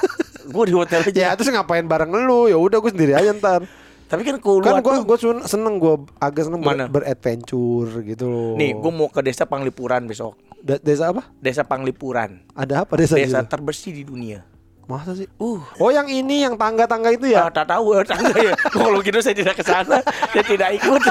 gue 0.54 0.64
di 0.70 0.74
hotel 0.74 1.02
aja 1.02 1.22
Ya 1.30 1.32
terus 1.38 1.50
ngapain 1.54 1.86
bareng 1.86 2.10
lu? 2.26 2.50
Ya 2.50 2.58
udah 2.58 2.82
gue 2.82 2.92
sendiri 2.92 3.14
aja 3.14 3.34
ntar. 3.38 3.62
Tapi 4.08 4.24
kan 4.24 4.36
kalau 4.38 4.60
Kan 4.60 4.80
gua 4.80 5.04
gua 5.04 5.18
seneng 5.44 5.78
gua 5.78 6.00
agak 6.18 6.48
seneng 6.48 6.60
ber, 6.60 6.88
beradventure 6.90 7.92
gitu 8.02 8.26
loh. 8.26 8.54
nih 8.56 8.72
gue 8.72 8.88
mau 8.90 9.08
ke 9.08 9.20
desa 9.20 9.44
Panglipuran 9.44 10.04
besok 10.04 10.40
Da- 10.58 10.80
desa 10.80 11.12
apa? 11.12 11.28
desa 11.38 11.62
Panglipuran 11.62 12.42
Ada 12.54 12.84
apa 12.84 12.96
desa 12.96 13.14
desa 13.14 13.40
gitu? 13.40 13.50
terbersih 13.50 13.92
di 13.94 14.04
dunia 14.04 14.48
Masa 14.84 15.12
sih? 15.12 15.28
uh 15.36 15.60
Oh 15.78 15.92
yang 15.92 16.08
ini 16.08 16.42
yang 16.42 16.56
tangga-tangga 16.56 17.12
itu 17.12 17.28
ya? 17.28 17.46
Ya, 17.46 17.52
tak 17.52 17.68
tahu 17.68 17.92
ya 17.92 18.08
tangga 18.08 18.32
ya. 18.34 18.56
Kalau 18.74 19.04
gitu 19.04 19.20
saya 19.20 19.36
tidak 19.36 19.54
ke 19.54 19.64
sana, 19.68 20.00
saya 20.00 20.44
tidak 20.48 20.72
ikut. 20.74 21.04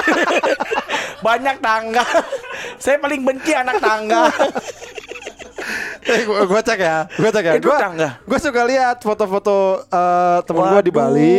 Banyak 1.21 1.61
tangga. 1.61 2.01
Saya 2.75 2.97
paling 2.97 3.21
benci 3.21 3.53
anak 3.53 3.77
tangga. 3.77 4.33
Eh, 6.07 6.23
gua, 6.23 6.47
gua 6.47 6.61
cek 6.63 6.79
ya, 6.79 7.03
gua 7.11 7.29
cek 7.29 7.43
ya. 7.43 7.53
Itu 7.53 7.67
Gua, 7.67 7.77
tangga. 7.77 8.09
gua 8.23 8.39
suka 8.39 8.63
lihat 8.63 8.97
foto-foto 8.97 9.83
eh, 9.83 10.39
temen 10.41 10.63
gua 10.63 10.79
di 10.79 10.87
Bali, 10.87 11.35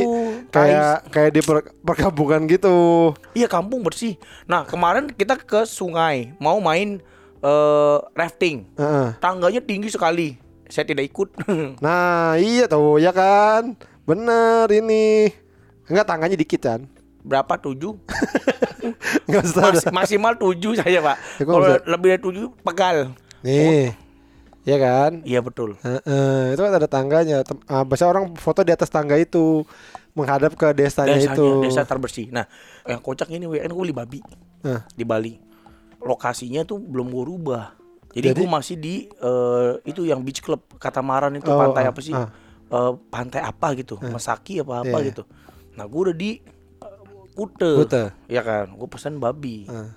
kayak 0.48 1.08
kayak 1.08 1.30
di 1.30 1.40
per- 1.40 1.72
perkampungan 1.80 2.44
gitu. 2.46 3.12
Iya, 3.32 3.46
kampung 3.46 3.84
bersih. 3.84 4.16
Nah, 4.44 4.64
kemarin 4.64 5.08
kita 5.08 5.36
ke 5.36 5.64
sungai, 5.64 6.32
mau 6.36 6.58
main 6.58 7.00
eh, 7.38 7.98
rafting. 8.12 8.66
Heeh. 8.74 9.14
Tangganya 9.18 9.60
tinggi 9.60 9.88
sekali. 9.88 10.34
Saya 10.68 10.84
tidak 10.84 11.08
ikut. 11.08 11.32
Nah 11.84 12.36
iya 12.36 12.68
tuh 12.68 13.00
ya 13.00 13.08
kan, 13.08 13.72
bener 14.04 14.68
ini. 14.68 15.32
Enggak 15.88 16.04
tangganya 16.04 16.36
dikit 16.36 16.60
kan? 16.60 16.84
Berapa 17.24 17.56
tujuh? 17.56 17.96
Usah. 19.28 19.72
Mas- 19.72 19.88
maksimal 19.92 20.36
tujuh 20.36 20.76
saya 20.76 21.00
pak. 21.00 21.16
Ya, 21.40 21.44
Kalau 21.44 21.66
lebih 21.84 22.08
dari 22.16 22.22
tujuh 22.22 22.46
pegal. 22.60 23.12
Nih, 23.40 23.94
ya 24.64 24.76
kan? 24.76 25.22
Iya 25.24 25.40
betul. 25.40 25.78
Heeh, 25.80 26.52
itu 26.52 26.60
kan 26.60 26.72
ada 26.74 26.88
tangganya. 26.88 27.44
Ah, 27.64 27.84
biasanya 27.84 28.10
orang 28.12 28.26
foto 28.36 28.60
di 28.60 28.72
atas 28.74 28.90
tangga 28.90 29.16
itu 29.16 29.64
menghadap 30.18 30.52
ke 30.52 30.66
desanya 30.72 31.14
Desanya, 31.14 31.38
itu. 31.38 31.46
desa 31.62 31.82
terbersih. 31.82 32.26
Nah, 32.28 32.44
yang 32.82 32.98
kocak 32.98 33.30
ini, 33.30 33.46
WN 33.46 33.70
gue 33.70 33.78
beli 33.80 33.94
babi. 33.94 34.20
Nah, 34.60 34.82
di 34.90 35.02
Bali. 35.02 35.38
Lokasinya 35.98 36.62
tuh 36.62 36.78
belum 36.78 37.08
gue 37.08 37.24
rubah. 37.24 37.74
Jadi, 38.10 38.32
Jadi- 38.32 38.38
gue 38.38 38.48
masih 38.48 38.76
di 38.76 38.94
eh, 39.06 39.72
itu 39.84 40.02
yang 40.02 40.20
beach 40.20 40.40
club 40.40 40.64
Katamaran 40.76 41.30
itu 41.32 41.46
Oh, 41.46 41.56
pantai 41.56 41.84
ah, 41.84 41.90
apa 41.90 42.00
sih? 42.00 42.10
ah. 42.12 42.30
Eh, 42.68 42.92
pantai 43.08 43.40
apa 43.40 43.72
gitu? 43.74 43.96
Masaki 43.98 44.58
apa 44.58 44.82
apa 44.82 44.90
Iya, 44.90 44.98
iya. 44.98 45.08
gitu. 45.08 45.22
Nah, 45.72 45.84
gue 45.84 46.00
udah 46.02 46.16
di 46.16 46.30
eh, 46.36 47.00
Kute. 47.32 47.72
Kute. 47.78 48.04
Ya 48.26 48.42
kan? 48.42 48.74
Gue 48.74 48.86
pesan 48.86 49.16
babi. 49.16 49.64
Ah. 49.66 49.94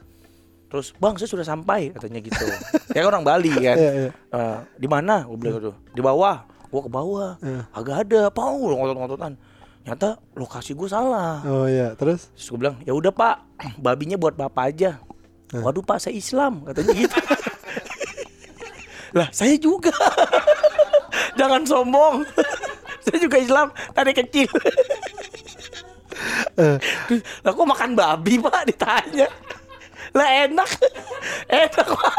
Terus, 0.68 0.96
"Bang, 0.96 1.16
saya 1.16 1.28
sudah 1.28 1.44
sampai," 1.44 1.92
katanya 1.92 2.20
gitu. 2.22 2.46
ya 2.96 3.02
kan 3.02 3.10
orang 3.10 3.24
Bali 3.24 3.52
kan. 3.52 3.76
Iya, 3.76 3.92
iya. 3.92 4.10
Eh, 4.12 4.58
di 4.78 4.88
mana? 4.88 5.26
Gue 5.26 5.38
bilang 5.38 5.58
gitu. 5.58 5.72
Di 5.90 6.00
bawah. 6.00 6.48
Gue 6.68 6.82
ke 6.82 6.90
bawah. 6.90 7.36
Iya. 7.40 7.68
Agak 7.70 7.96
ada. 8.06 8.22
Pau, 8.30 8.56
ngotot-ngototan. 8.72 9.36
Nyata 9.82 10.22
lokasi 10.38 10.78
gue 10.78 10.86
salah. 10.86 11.42
Oh 11.42 11.66
iya, 11.66 11.98
terus? 11.98 12.30
Terus 12.38 12.48
gue 12.54 12.60
bilang, 12.62 12.78
ya 12.86 12.94
udah 12.94 13.10
pak, 13.10 13.42
babinya 13.82 14.14
buat 14.14 14.38
bapak 14.38 14.64
aja. 14.70 15.02
Waduh 15.52 15.84
pak, 15.84 16.00
saya 16.00 16.16
Islam 16.16 16.64
katanya 16.64 16.94
gitu. 16.96 17.18
lah 19.18 19.28
saya 19.34 19.56
juga. 19.58 19.92
Jangan 21.40 21.66
sombong. 21.66 22.24
saya 23.04 23.18
juga 23.18 23.38
Islam 23.42 23.68
dari 23.98 24.14
kecil. 24.14 24.48
Eh. 26.56 26.78
Terus, 27.10 27.22
lah 27.42 27.52
kok 27.52 27.68
makan 27.68 27.92
babi 27.98 28.38
pak 28.38 28.64
ditanya. 28.70 29.28
Lah 30.14 30.30
enak, 30.46 30.70
enak 31.50 31.88
pak. 31.90 32.16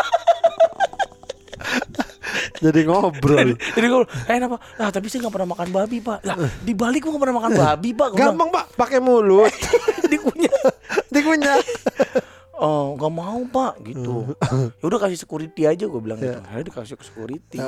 Jadi 2.58 2.80
ngobrol. 2.84 3.54
Jadi 3.56 3.86
gue, 3.86 4.02
enak 4.26 4.48
pak. 4.48 4.60
Nah 4.78 4.88
tapi 4.88 5.06
saya 5.06 5.26
nggak 5.26 5.34
pernah 5.34 5.48
makan 5.52 5.68
babi 5.70 5.98
pak. 5.98 6.18
Lah 6.22 6.36
di 6.60 6.72
Bali 6.72 6.98
gue 6.98 7.10
nggak 7.10 7.22
pernah 7.22 7.36
makan 7.38 7.52
babi 7.52 7.90
pak. 7.92 8.08
Gua 8.12 8.18
Gampang 8.18 8.48
pak, 8.50 8.64
pakai 8.74 8.98
mulut. 8.98 9.52
dikunyah. 10.12 10.60
Dikunyah. 11.08 11.58
Oh 12.52 12.94
nggak 12.94 13.10
mau 13.10 13.42
pak 13.42 13.82
gitu 13.82 14.38
ya 14.78 14.84
udah 14.86 14.98
kasih 15.02 15.18
security 15.18 15.66
aja 15.66 15.82
gue 15.82 15.98
bilang 15.98 16.14
gitu 16.14 16.38
akhirnya 16.38 16.70
dikasih 16.70 16.94
ke 16.94 17.02
security 17.02 17.58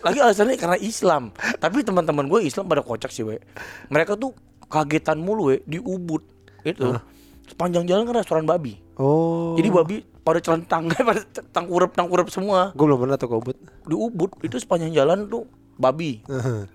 lagi 0.00 0.16
alasannya 0.16 0.56
karena 0.56 0.78
Islam 0.80 1.28
tapi 1.60 1.84
teman-teman 1.84 2.24
gue 2.24 2.40
Islam 2.40 2.64
pada 2.64 2.80
kocak 2.80 3.12
sih 3.12 3.20
we 3.20 3.36
mereka 3.92 4.16
tuh 4.16 4.32
kagetan 4.64 5.20
mulu 5.20 5.52
we 5.52 5.60
di 5.68 5.76
Ubud 5.76 6.24
itu 6.64 6.96
sepanjang 7.44 7.84
jalan 7.84 8.08
kan 8.08 8.16
restoran 8.16 8.48
babi 8.48 8.80
Oh. 8.96 9.58
jadi 9.60 9.68
babi 9.68 10.00
pada 10.24 10.40
celentang 10.40 10.88
pada 11.08 11.20
tangkurep 11.52 11.92
tangkurep 11.92 12.26
semua 12.32 12.72
gue 12.72 12.84
belum 12.84 12.98
pernah 12.98 13.16
tuh 13.20 13.28
ke 13.28 13.36
Ubud. 13.36 13.56
di 13.84 13.94
Ubud 13.94 14.30
itu 14.40 14.56
sepanjang 14.56 14.90
jalan 14.90 15.28
tuh 15.28 15.44
babi 15.76 16.24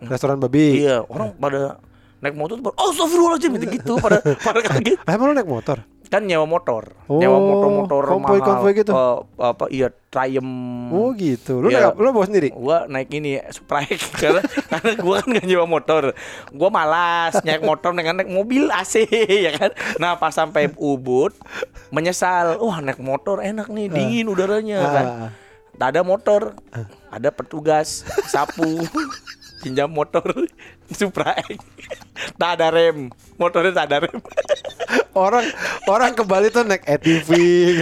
Restoran 0.05 0.37
babi. 0.37 0.85
iya 0.85 1.01
orang 1.01 1.33
pada 1.35 1.81
naik 2.19 2.35
motor 2.35 2.59
tuh 2.59 2.71
oh 2.75 2.87
astagfirullahaladzim 2.91 3.51
gitu 3.57 3.65
gitu 3.73 3.93
pada 3.97 4.19
pada 4.45 4.59
kaget 4.61 4.99
emang 5.03 5.31
lu 5.31 5.33
naik 5.33 5.49
motor? 5.49 5.81
Kan 6.09 6.25
nyewa 6.25 6.43
motor. 6.43 6.97
Oh, 7.05 7.17
nyewa 7.17 7.37
motor-motor 7.37 8.01
konvoy- 8.03 8.41
mahal. 8.41 8.49
konvoy 8.49 8.71
gitu? 8.73 8.91
Eh, 8.91 9.17
apa 9.39 9.65
iya 9.69 9.87
Triumph. 10.09 10.89
Oh 10.89 11.13
gitu. 11.13 11.61
Lu 11.61 11.69
naik, 11.69 11.93
lu 11.93 12.09
bawa 12.09 12.25
sendiri? 12.25 12.49
gua 12.49 12.83
naik 12.85 13.13
ini 13.13 13.37
Sprite 13.47 14.01
karena 14.17 14.41
karena 14.41 14.91
gua 14.97 15.21
kan 15.21 15.29
gak 15.31 15.45
nyewa 15.45 15.65
motor. 15.65 16.17
Gua 16.49 16.69
malas 16.69 17.37
naik 17.39 17.61
motor 17.61 17.93
dengan 17.93 18.17
naik 18.17 18.27
mobil 18.27 18.67
AC 18.67 19.05
ya 19.45 19.53
kan? 19.53 19.69
Nah 19.95 20.17
pas 20.17 20.33
sampai 20.33 20.73
Ubud 20.75 21.37
menyesal. 21.89 22.57
Wah 22.57 22.81
naik 22.81 22.97
motor 22.97 23.39
enak 23.39 23.69
nih 23.69 23.85
dingin 23.87 24.25
udaranya 24.27 24.77
kan? 24.81 25.05
Ah. 25.07 25.29
tak 25.77 25.95
ada 25.95 26.01
motor 26.03 26.57
ada 27.07 27.29
petugas 27.29 28.01
sapu 28.25 28.83
pinjam 29.59 29.91
motor 29.91 30.23
Supra 30.97 31.37
X. 31.37 31.59
tak 32.39 32.57
ada 32.57 32.73
rem. 32.73 33.13
Motornya 33.37 33.71
tak 33.75 33.85
ada 33.91 33.97
rem. 34.07 34.19
Orang 35.13 35.45
orang 35.85 36.11
ke 36.15 36.23
Bali 36.25 36.49
tuh 36.49 36.65
naik 36.65 36.87
ATV 36.87 37.29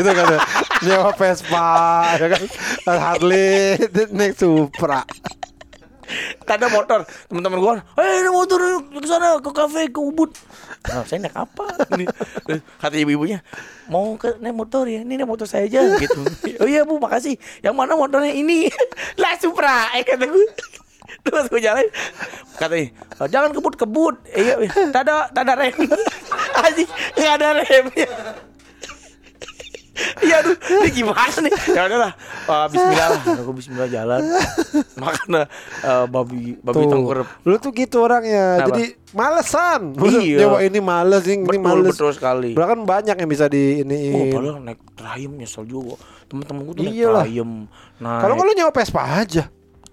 gitu 0.02 0.10
kan 0.10 0.26
ya. 0.36 0.40
nyewa 0.84 1.12
Vespa 1.16 1.70
ya 2.20 2.28
kan? 2.34 2.44
Harley 2.86 3.78
naik 4.12 4.36
Supra. 4.36 5.06
Tak 6.48 6.64
ada 6.64 6.72
motor. 6.72 7.04
Teman-teman 7.28 7.60
gua 7.60 7.74
eh 8.00 8.24
ada 8.24 8.32
motor 8.32 8.60
ke 8.96 9.08
sana 9.08 9.44
ke 9.44 9.52
kafe 9.52 9.92
ke 9.92 10.00
Ubud. 10.00 10.32
Nah, 10.88 11.04
saya 11.04 11.20
naik 11.20 11.36
apa 11.36 11.68
Ini, 12.00 12.06
kata 12.80 12.96
ibu-ibunya 12.96 13.44
mau 13.92 14.16
ke 14.16 14.40
naik 14.40 14.56
motor 14.56 14.88
ya? 14.88 15.04
Ini 15.04 15.20
naik 15.20 15.28
motor 15.28 15.44
saya 15.44 15.68
aja 15.68 15.84
gitu. 16.00 16.24
Oh 16.64 16.68
iya 16.68 16.88
bu 16.88 16.96
makasih. 16.98 17.36
Yang 17.60 17.76
mana 17.76 18.00
motornya? 18.00 18.32
Ini. 18.32 18.72
Lah 19.20 19.36
Supra 19.36 19.92
eh 20.00 20.04
kata 20.08 20.26
gue 20.32 20.48
terus 21.28 21.46
gue 21.48 21.60
jalan 21.60 21.86
katanya 22.56 22.88
"Oh, 23.18 23.28
jangan 23.28 23.50
kebut 23.52 23.76
kebut 23.76 24.16
iya 24.30 24.56
iya. 24.58 24.72
tak 24.90 25.02
ada 25.04 25.28
tak 25.30 25.44
ada 25.44 25.54
rem 25.60 25.76
Anjing 26.64 26.90
nggak 27.14 27.34
ada 27.36 27.48
remnya 27.56 28.08
Iya 30.18 30.46
aduh, 30.46 30.54
ini 30.54 30.90
gimana 30.94 31.26
nih? 31.42 31.54
Ya 31.74 31.90
udahlah, 31.90 32.14
uh, 32.46 32.66
Bismillah 32.70 33.08
lah. 33.10 33.22
Aku 33.34 33.50
Bismillah 33.50 33.90
jalan. 33.90 34.22
Makan 34.96 35.30
uh, 35.36 36.06
babi 36.06 36.54
babi 36.56 36.78
Tuh, 36.78 36.86
tengkurap. 36.88 37.26
lu 37.42 37.58
tuh 37.58 37.74
gitu 37.74 38.06
orangnya. 38.06 38.62
Kenapa? 38.62 38.78
Jadi 38.78 38.84
malesan. 39.10 39.82
Iya. 39.98 40.38
nyewa 40.46 40.58
ini 40.62 40.80
males, 40.80 41.26
ini 41.26 41.42
Betul 41.42 41.58
males. 41.60 41.90
betul 41.90 42.10
sekali. 42.14 42.54
Bahkan 42.54 42.86
banyak 42.86 43.18
yang 43.18 43.26
bisa 43.26 43.50
di 43.50 43.82
Oh, 43.82 43.84
ini. 43.84 44.30
padahal 44.30 44.62
naik 44.62 44.82
trayem 44.94 45.34
nyesel 45.34 45.66
juga. 45.66 45.98
Temen-temen 46.30 46.62
gue 46.62 46.74
tuh 46.74 46.84
naik 46.84 46.94
Iyalah. 46.94 47.24
trayem. 47.26 47.52
Nah, 47.98 48.18
Kalau 48.22 48.34
nggak 48.38 48.46
lu 48.46 48.54
nyewa 48.54 48.72
Vespa 48.72 49.02
aja. 49.02 49.44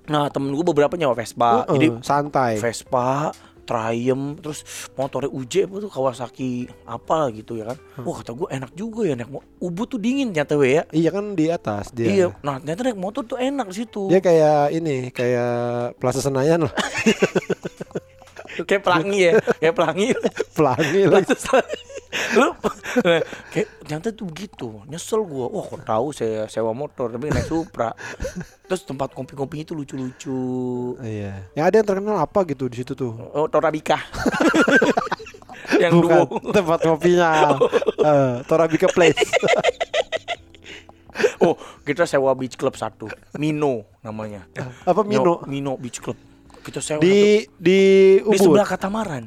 Nah 0.05 0.29
temen 0.29 0.53
gue 0.53 0.67
beberapa 0.67 0.95
nyawa 0.97 1.15
Vespa. 1.17 1.65
Heeh, 1.65 1.75
Jadi 1.77 1.87
santai. 2.05 2.53
Vespa, 2.61 3.33
Triumph, 3.65 4.45
terus 4.45 4.61
motornya 4.95 5.33
UJ 5.33 5.67
apa 5.67 5.75
tuh 5.81 5.91
Kawasaki 5.91 6.69
apa 6.85 7.33
gitu 7.33 7.57
ya 7.57 7.73
kan. 7.73 7.79
Wah 8.05 8.21
kata 8.21 8.37
gue 8.37 8.49
enak 8.53 8.71
juga 8.77 9.09
ya 9.09 9.17
naik 9.17 9.33
Ubud 9.59 9.89
tuh 9.89 10.01
dingin 10.01 10.31
ternyata 10.31 10.61
we 10.61 10.77
ya. 10.77 10.85
Iya 10.93 11.11
kan 11.11 11.33
di 11.33 11.49
atas 11.49 11.91
dia. 11.91 12.09
Iya, 12.13 12.27
nah 12.45 12.61
ternyata 12.61 12.93
naik 12.93 13.01
motor 13.01 13.25
tuh 13.25 13.41
enak 13.41 13.73
di 13.73 13.77
situ. 13.85 14.13
Dia 14.13 14.21
kayak 14.21 14.77
ini, 14.77 15.09
kayak 15.11 15.97
Plaza 15.97 16.21
Senayan 16.21 16.69
lah. 16.69 16.75
kayak 18.69 18.83
pelangi 18.85 19.19
ya, 19.19 19.33
kayak 19.59 19.75
pelangi. 19.75 20.07
Pelangi 20.57 21.01
lah. 21.09 21.25
Lu 22.35 22.51
nah, 23.07 23.21
kayak 23.49 23.69
ternyata 23.83 24.09
tuh 24.11 24.27
begitu 24.27 24.69
nyesel 24.85 25.23
gua 25.23 25.47
wah 25.49 25.65
kok 25.65 25.83
tahu 25.83 26.07
saya 26.11 26.47
sewa 26.47 26.71
motor 26.71 27.09
tapi 27.09 27.27
naik 27.27 27.45
Supra 27.45 27.91
terus 28.65 28.83
tempat 28.83 29.11
kopi-kopinya 29.11 29.63
itu 29.63 29.75
lucu-lucu 29.75 30.41
Iya. 30.97 31.51
Yang 31.53 31.65
ada 31.65 31.77
yang 31.77 31.87
terkenal 31.87 32.17
apa 32.19 32.39
gitu 32.45 32.65
di 32.67 32.77
situ 32.77 32.93
tuh? 32.93 33.13
oh 33.13 33.47
Torabika 33.47 33.99
yang 35.83 35.97
Bukan 35.97 36.29
duo 36.29 36.53
tempat 36.53 36.79
kopinya. 36.83 37.31
Eh, 38.05 38.37
Torabika 38.45 38.85
Place. 38.87 39.17
oh 41.41 41.57
kita 41.83 42.05
sewa 42.05 42.35
beach 42.35 42.55
club 42.55 42.75
satu 42.75 43.09
Mino 43.35 43.89
namanya 44.01 44.45
Apa 44.85 45.01
Mino? 45.01 45.41
Mino 45.47 45.75
beach 45.75 45.99
club 45.99 46.19
kita 46.61 46.81
sewa 46.81 47.01
Di 47.01 47.09
di 47.09 47.19
satu. 47.41 47.57
di 47.57 47.79
Ubud. 48.21 48.37
sebelah 48.39 48.67
katamaran 48.67 49.25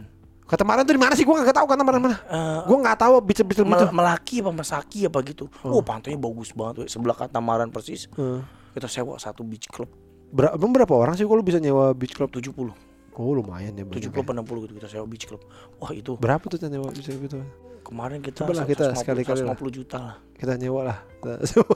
Katamaran 0.47 0.81
tuh 0.81 0.95
di 0.95 1.01
mana 1.01 1.11
sih? 1.11 1.21
Gua 1.21 1.37
nggak 1.37 1.51
tahu 1.53 1.67
katamaran 1.67 1.99
mana. 1.99 2.17
Eh, 2.23 2.59
Gua 2.63 2.77
nggak 2.79 2.97
tahu 2.97 3.13
bicara-bicara 3.19 3.65
Mel- 3.65 3.77
gitu. 3.77 3.87
Melaki 3.91 4.35
apa 4.39 4.51
Masaki 4.53 4.99
apa 5.03 5.19
gitu. 5.21 5.45
Oh, 5.61 5.79
pantainya 5.81 6.15
bagus 6.17 6.49
banget, 6.51 6.75
we. 6.77 6.85
sebelah 6.87 7.13
katamaran 7.13 7.67
persis. 7.67 8.07
Eh, 8.09 8.39
Kita 8.71 8.87
sewa 8.87 9.17
satu 9.17 9.41
beach 9.41 9.67
club 9.67 9.91
ber- 10.27 10.53
berapa 10.53 10.93
orang 10.93 11.13
sih 11.13 11.23
kalau 11.23 11.41
bisa 11.41 11.57
nyewa 11.57 11.91
beach 11.91 12.13
club? 12.13 12.29
70. 12.29 12.71
Oh 13.13 13.33
lumayan 13.33 13.73
ya. 13.73 13.81
banyak 13.81 14.07
70 14.07 14.13
ya. 14.13 14.21
apa 14.21 14.31
60 14.31 14.63
gitu 14.63 14.73
kita 14.75 14.87
sewa 14.87 15.05
beach 15.05 15.25
club. 15.25 15.41
Wah, 15.77 15.91
itu 15.91 16.15
Berapa 16.15 16.45
tuh 16.45 16.61
nyewa 16.63 16.87
beach 16.89 17.05
club 17.05 17.23
itu? 17.23 17.39
kemarin 17.81 18.19
kita 18.19 18.43
Coba 18.43 18.51
lah 18.53 18.65
kita 18.65 18.91
150 18.91 18.99
sekali-kali 18.99 19.41
lah. 19.41 19.55
150 19.55 19.71
juta 19.73 19.97
lah. 19.97 20.15
Kita 20.33 20.53
nyewa 20.55 20.81
lah. 20.85 20.97
Kita 21.17 21.33
sewa. 21.49 21.75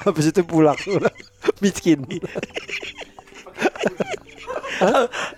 Habis 0.00 0.26
itu 0.30 0.40
pulang 0.42 0.78
miskin. 1.62 2.02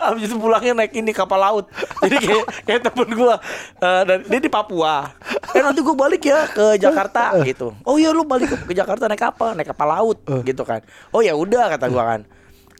Habis 0.01 0.29
itu 0.29 0.37
pulangnya 0.37 0.85
naik 0.85 0.93
ini 0.93 1.13
kapal 1.17 1.41
laut. 1.41 1.67
Jadi 2.05 2.17
kayak 2.21 2.45
kayak 2.69 2.81
temen 2.85 3.09
gua 3.17 3.41
eh, 3.81 4.03
dan 4.05 4.19
dia 4.29 4.41
di 4.41 4.51
Papua. 4.53 5.17
Eh 5.57 5.63
nanti 5.65 5.81
gua 5.81 5.97
balik 5.97 6.23
ya 6.29 6.45
ke 6.51 6.77
Jakarta 6.77 7.37
gitu. 7.45 7.73
Oh 7.89 7.97
iya 7.97 8.13
lu 8.13 8.25
balik 8.29 8.53
ke, 8.53 8.73
Jakarta 8.77 9.09
naik 9.09 9.25
apa? 9.25 9.57
Naik 9.57 9.73
kapal 9.73 9.89
laut 9.89 10.19
gitu 10.45 10.63
kan. 10.69 10.85
Oh 11.13 11.25
ya 11.25 11.33
udah 11.33 11.73
kata 11.73 11.89
gua 11.89 12.17
kan. 12.17 12.21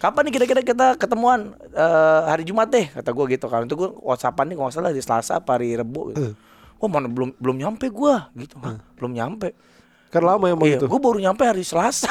Kapan 0.01 0.29
nih 0.29 0.33
kira-kira 0.41 0.61
kita 0.65 0.87
ketemuan 0.97 1.53
Eh, 1.71 2.23
hari 2.27 2.43
Jumat 2.43 2.67
deh 2.69 2.91
kata 2.91 3.11
gua 3.15 3.25
gitu 3.31 3.47
kan. 3.49 3.65
Itu 3.65 3.79
gua 3.79 3.91
WhatsAppan 3.97 4.53
nih 4.53 4.57
kalau 4.59 4.71
salah 4.75 4.93
di 4.93 5.01
Selasa 5.01 5.41
apa 5.41 5.57
hari 5.57 5.79
Rebo 5.79 6.13
gitu. 6.13 6.37
Oh 6.81 6.89
mana 6.89 7.09
belum 7.09 7.37
belum 7.37 7.57
nyampe 7.57 7.89
gua 7.89 8.29
gitu. 8.37 8.57
Hah, 8.61 8.81
belum 8.97 9.13
nyampe. 9.17 9.53
Kan 10.11 10.23
lama 10.27 10.51
emang 10.51 10.67
Iya, 10.67 10.83
itu. 10.83 10.87
gue 10.91 11.01
baru 11.01 11.23
nyampe 11.23 11.47
hari 11.47 11.63
Selasa. 11.63 12.11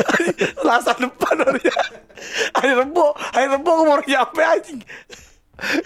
Selasa 0.60 0.92
depan 1.00 1.34
hari 1.40 1.64
hari 2.52 2.72
Rebo, 2.76 3.16
hari 3.16 3.48
Rebo 3.48 3.70
gue 3.80 3.86
baru 3.88 4.04
nyampe 4.04 4.40
anjing. 4.44 4.80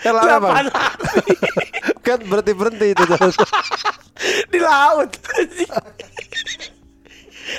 Kan 0.02 0.12
lama 0.18 0.48
hari 0.50 0.70
Kan 2.02 2.18
berhenti 2.26 2.52
berhenti 2.58 2.86
itu. 2.90 3.02
di 4.52 4.58
laut. 4.58 5.10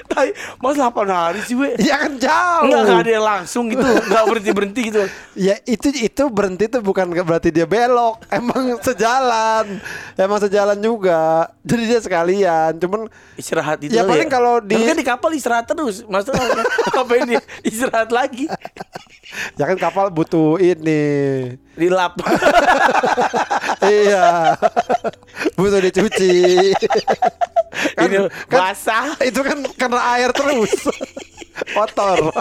Tai, 0.05 0.29
mas 0.59 0.75
8 0.75 0.91
hari 1.07 1.39
sih 1.43 1.55
we. 1.55 1.75
ya 1.79 1.95
kan 2.05 2.13
jauh. 2.19 2.63
Enggak 2.67 2.81
enggak 2.83 2.99
ada 3.01 3.11
yang 3.11 3.25
langsung 3.25 3.63
gitu, 3.71 3.85
enggak 3.85 4.23
berhenti-berhenti 4.27 4.81
gitu. 4.91 5.01
Ya 5.35 5.55
itu 5.63 5.87
itu 5.91 6.23
berhenti 6.27 6.65
tuh 6.67 6.81
bukan 6.81 7.07
berarti 7.11 7.49
dia 7.49 7.63
belok, 7.63 8.19
emang 8.29 8.77
sejalan, 8.79 9.79
emang 10.15 10.39
sejalan 10.39 10.77
juga. 10.77 11.47
Jadi 11.65 11.83
dia 11.85 11.99
sekalian, 11.99 12.77
cuman 12.77 13.07
Istirahat 13.35 13.83
itu. 13.83 13.91
Ya, 13.91 14.07
paling 14.07 14.31
kalau 14.31 14.63
di- 14.63 14.75
Tapi 14.75 14.87
kan 14.87 14.97
di 14.97 15.07
kapal 15.07 15.31
istirahat 15.35 15.67
terus. 15.67 16.07
Maksudnya 16.07 16.43
ngapain 16.95 17.25
dia 17.27 17.41
istirahat 17.61 18.09
lagi? 18.09 18.47
ya 19.59 19.67
kan 19.67 19.75
kapal 19.75 20.07
butuh 20.07 20.55
ini, 20.61 21.03
Dilap. 21.75 22.15
iya, 23.83 24.55
butuh 25.59 25.79
dicuci. 25.83 26.31
kan, 27.93 28.05
Ini 28.05 28.15
kan- 28.17 28.31
basah. 28.47 29.05
itu 29.21 29.39
kan 29.39 29.57
karena 29.75 29.99
air 30.13 30.29
terus, 30.31 30.71
kotor. 31.71 32.31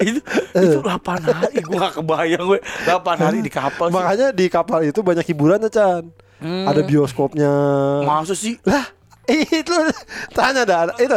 itu 0.00 0.20
itu 0.54 0.78
8 0.80 0.96
hari 1.20 1.60
gue 1.60 1.76
gak 1.76 1.94
kebayang 1.94 2.44
gue 2.46 2.60
8 2.84 2.96
hari 3.18 3.38
di 3.40 3.52
kapal 3.52 3.88
sih. 3.88 3.94
Makanya 3.94 4.26
di 4.32 4.46
kapal 4.48 4.80
itu 4.82 5.00
banyak 5.00 5.24
hiburannya 5.24 5.68
Chan. 5.68 6.08
Hmm. 6.36 6.64
Ada 6.64 6.80
bioskopnya. 6.82 7.52
masa 8.02 8.32
sih 8.32 8.60
Lah, 8.62 8.84
itu 9.26 9.72
tanya 10.32 10.64
dah 10.64 10.92
itu. 10.96 11.16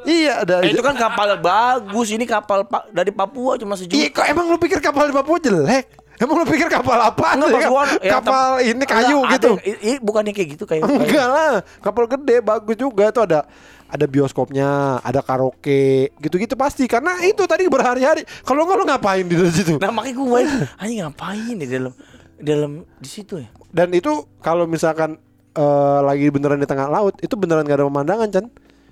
Iya, 0.00 0.32
ada. 0.40 0.64
Eh, 0.64 0.72
itu 0.72 0.80
kan 0.80 0.96
kapal 0.96 1.36
bagus 1.36 2.08
ini 2.08 2.24
kapal 2.24 2.64
pa- 2.64 2.88
dari 2.88 3.12
Papua 3.12 3.60
cuma 3.60 3.76
Iya, 3.76 3.84
sejuta 4.08 4.08
kok 4.16 4.26
emang 4.26 4.48
lu 4.48 4.56
pikir 4.56 4.80
kapal 4.80 5.08
di 5.08 5.14
Papua 5.14 5.36
jelek? 5.36 5.84
Emang 6.20 6.36
lu 6.36 6.44
pikir 6.44 6.68
kapal 6.68 7.00
apa? 7.00 7.32
Enggak, 7.32 7.64
gua- 7.66 7.96
ya, 7.98 8.20
kapal 8.20 8.60
ini 8.60 8.84
kayu 8.84 9.24
enggak, 9.24 9.32
gitu. 9.40 9.50
ada- 9.56 9.64
i- 9.64 9.80
i- 9.90 10.00
bukannya 10.00 10.32
kayak 10.32 10.48
gitu 10.52 10.64
kayak 10.68 10.84
Enggak 10.84 11.26
lah, 11.26 11.52
kapal 11.80 12.04
gede 12.06 12.44
bagus 12.44 12.76
juga 12.76 13.08
tuh 13.08 13.24
ada 13.24 13.48
ada 13.88 14.04
bioskopnya, 14.04 15.00
ada 15.00 15.18
karaoke, 15.18 16.12
gitu-gitu 16.20 16.54
pasti. 16.54 16.84
Karena 16.84 17.18
itu 17.20 17.40
tadi 17.42 17.64
berhari-hari. 17.66 18.22
Kalau 18.44 18.62
enggak 18.62 18.76
lu 18.76 18.84
ngapain 18.84 19.24
di 19.24 19.34
situ? 19.50 19.80
nah 19.80 19.88
makanya 19.88 20.14
gue 20.14 20.26
main 20.28 20.48
anjing 20.76 20.98
ngapain 21.00 21.56
di 21.56 21.66
dalam 21.66 21.92
di 22.36 22.44
dalam 22.46 22.72
di 22.96 23.08
situ 23.08 23.36
ya 23.36 23.48
Dan 23.68 23.90
itu 23.90 24.12
kalau 24.38 24.64
misalkan 24.64 25.16
eh, 25.50 26.00
lagi 26.00 26.28
beneran 26.28 26.56
di 26.56 26.68
tengah 26.68 26.86
laut, 26.86 27.16
itu 27.18 27.32
beneran 27.34 27.64
gak 27.64 27.80
ada 27.80 27.88
pemandangan, 27.88 28.28
Chan. 28.28 28.46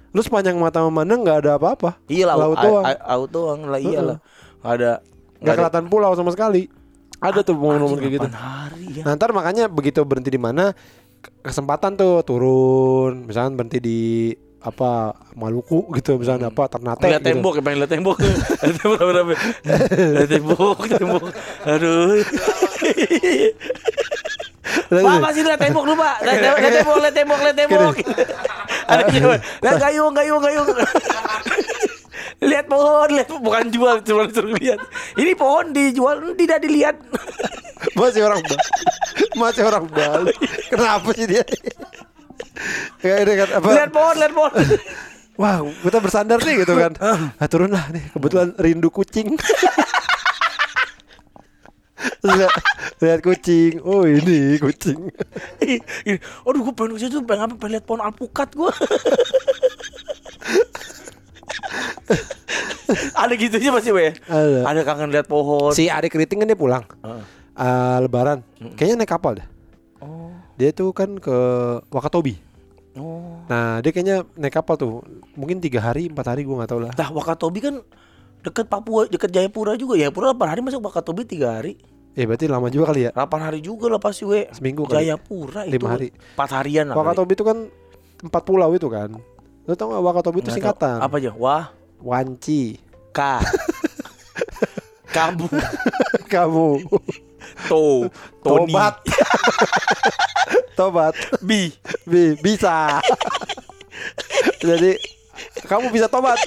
Lu 0.09 0.25
sepanjang 0.25 0.57
mata 0.57 0.81
memandang 0.81 1.21
nggak 1.21 1.39
ada 1.45 1.51
apa-apa. 1.55 2.01
iya 2.09 2.25
laut 2.27 2.41
laut 2.41 2.59
doang. 2.59 2.85
laut 2.89 3.29
doang 3.29 3.61
lah 3.69 3.77
iya 3.77 4.01
lah 4.01 4.19
Nggak 4.59 4.75
ada 4.75 4.93
Nggak 5.39 5.55
kelihatan 5.55 5.85
pulau 5.87 6.11
sama 6.17 6.33
sekali. 6.33 6.67
Ada 7.19 7.43
tuh 7.43 7.59
momen-momen 7.59 7.99
kayak 7.99 8.15
gitu. 8.23 8.29
8 8.31 8.35
hari 8.35 8.85
ya. 8.99 9.03
Nah, 9.03 9.13
ntar 9.19 9.35
makanya 9.35 9.67
begitu 9.67 10.07
berhenti 10.07 10.31
di 10.31 10.41
mana 10.41 10.71
ke- 11.19 11.35
kesempatan 11.43 11.99
tuh 11.99 12.23
turun, 12.23 13.27
misalnya 13.27 13.59
berhenti 13.59 13.79
di 13.83 14.01
apa 14.59 15.15
Maluku 15.39 15.87
gitu, 15.99 16.19
misalnya 16.19 16.51
apa 16.51 16.67
Ternate 16.67 17.07
Lihat 17.07 17.23
gitu. 17.23 17.31
tembok 17.31 17.55
ya 17.59 17.63
pengen 17.63 17.79
lihat 17.79 17.93
tembok. 17.95 18.17
Lihat 18.19 18.75
tembok 18.79 18.99
apa 18.99 19.35
Lihat 20.19 20.31
tembok 20.31 20.79
tembok. 20.87 21.23
Aduh. 21.67 22.23
Pak 24.89 25.19
masih 25.23 25.43
lihat 25.47 25.61
tembok 25.63 25.85
lu 25.87 25.95
pak? 25.95 26.17
Lihat 26.27 26.39
tembok 26.43 26.59
lihat 26.59 26.75
tembok 26.75 26.99
lihat 26.99 27.15
tembok 27.15 27.39
lihat 27.39 27.57
tembok. 27.57 27.95
Ada 28.89 29.03
cewek 29.13 29.41
Lihat 29.61 29.77
gayung 29.85 30.13
gayung 30.17 30.41
gayung 30.41 30.67
Lihat 32.39 32.71
pohon 32.71 33.09
lihat 33.11 33.29
bukan 33.35 33.67
jual 33.75 33.99
cuma 34.07 34.31
disuruh 34.31 34.55
lihat 34.63 34.79
Ini 35.19 35.35
pohon 35.35 35.75
dijual 35.75 36.23
tidak 36.39 36.59
dilihat 36.63 36.97
Masih 37.99 38.27
orang. 38.27 38.43
Masih 39.35 39.63
orang 39.67 39.85
Bali. 39.91 40.35
Kenapa 40.71 41.09
sih 41.15 41.27
dia? 41.27 41.43
Kayak 43.03 43.19
ini 43.23 43.33
kan 43.39 43.49
apa? 43.59 43.69
Lihat 43.75 43.91
pohon 43.91 44.15
lihat 44.19 44.33
pohon 44.35 44.53
Wah, 45.39 45.63
kita 45.63 46.03
bersandar 46.03 46.43
nih 46.43 46.67
gitu 46.67 46.75
kan. 46.75 46.99
Ah, 46.99 47.47
turun 47.47 47.71
lah 47.71 47.87
nih. 47.95 48.11
Kebetulan 48.11 48.59
rindu 48.59 48.91
kucing. 48.91 49.39
Lihat, 52.27 52.51
lihat 52.99 53.21
kucing. 53.23 53.79
Oh, 53.87 54.03
ini 54.03 54.59
kucing. 54.59 54.99
Ini, 55.63 56.19
Aduh 56.43 56.67
gue 56.67 56.75
pengen 56.75 56.99
ke 56.99 57.07
situ 57.07 57.23
pengen 57.23 57.47
apa 57.47 57.55
pengen 57.55 57.79
lihat 57.79 57.85
pohon 57.87 58.03
alpukat 58.03 58.51
gue 58.59 58.71
Ada 63.23 63.35
gitu 63.37 63.61
aja 63.61 63.71
masih 63.75 63.93
we 63.93 64.17
Ada. 64.27 64.65
Ada 64.65 64.81
kangen 64.87 65.13
lihat 65.13 65.29
pohon 65.29 65.77
Si 65.77 65.93
adik 65.93 66.17
keriting 66.17 66.41
kan 66.41 66.49
dia 66.49 66.57
pulang. 66.57 66.85
Heeh. 67.05 67.23
Ah, 67.59 67.99
lebaran. 67.99 68.47
Kayaknya 68.79 68.97
naik 69.03 69.11
kapal 69.11 69.33
dah. 69.43 69.49
Oh 69.99 70.31
Dia 70.55 70.71
tuh 70.71 70.95
kan 70.95 71.19
ke 71.19 71.37
Wakatobi. 71.91 72.39
Oh 72.95 73.43
Nah, 73.49 73.81
dia 73.81 73.91
kayaknya 73.91 74.29
naik 74.37 74.55
kapal 74.55 74.77
tuh. 74.77 75.03
Mungkin 75.35 75.59
tiga 75.59 75.81
hari, 75.81 76.13
empat 76.13 76.37
hari 76.37 76.45
gue 76.45 76.53
nggak 76.53 76.71
tahu 76.71 76.81
lah. 76.85 76.93
Nah 76.95 77.09
Wakatobi 77.11 77.59
kan 77.65 77.75
deket 78.45 78.69
Papua, 78.69 79.09
deket 79.09 79.33
Jayapura 79.33 79.75
juga. 79.75 79.99
Jayapura 79.99 80.37
8 80.37 80.53
hari 80.53 80.61
masuk 80.63 80.85
Wakatobi 80.85 81.27
3 81.27 81.57
hari. 81.59 81.75
Ya 82.15 82.27
berarti 82.27 82.47
lama 82.47 82.69
juga 82.69 82.95
kali 82.95 83.09
ya. 83.09 83.11
8 83.17 83.27
hari 83.41 83.59
juga 83.65 83.89
lah 83.89 84.01
pasti 84.03 84.29
we. 84.29 84.47
Seminggu 84.53 84.85
kali. 84.85 85.09
Jayapura 85.09 85.67
itu. 85.67 85.75
Lima 85.81 85.89
hari. 85.97 86.09
4 86.37 86.57
harian 86.61 86.85
lah. 86.93 86.95
Wakatobi 86.95 87.33
itu 87.35 87.45
kan 87.49 87.59
empat 88.23 88.43
pulau 88.45 88.71
itu 88.77 88.87
kan. 88.87 89.17
Lu 89.69 89.77
tau 89.77 89.93
gak 89.93 90.01
Wakatobi 90.01 90.41
itu 90.41 90.49
Nggak 90.49 90.57
singkatan? 90.57 90.99
Apa 91.05 91.21
aja? 91.21 91.31
Wah, 91.37 91.77
Wanci. 92.01 92.81
ka. 93.13 93.45
Kamu, 95.15 95.49
Kamu 96.29 96.69
to, 97.67 98.07
Tony, 98.45 98.73
tobat. 98.73 98.95
tobat. 100.79 101.15
bi. 101.43 101.73
Bi, 102.07 102.39
bisa. 102.39 103.03
Jadi 104.63 104.95
kamu 105.67 105.91
bisa 105.91 106.07
tobat. 106.07 106.39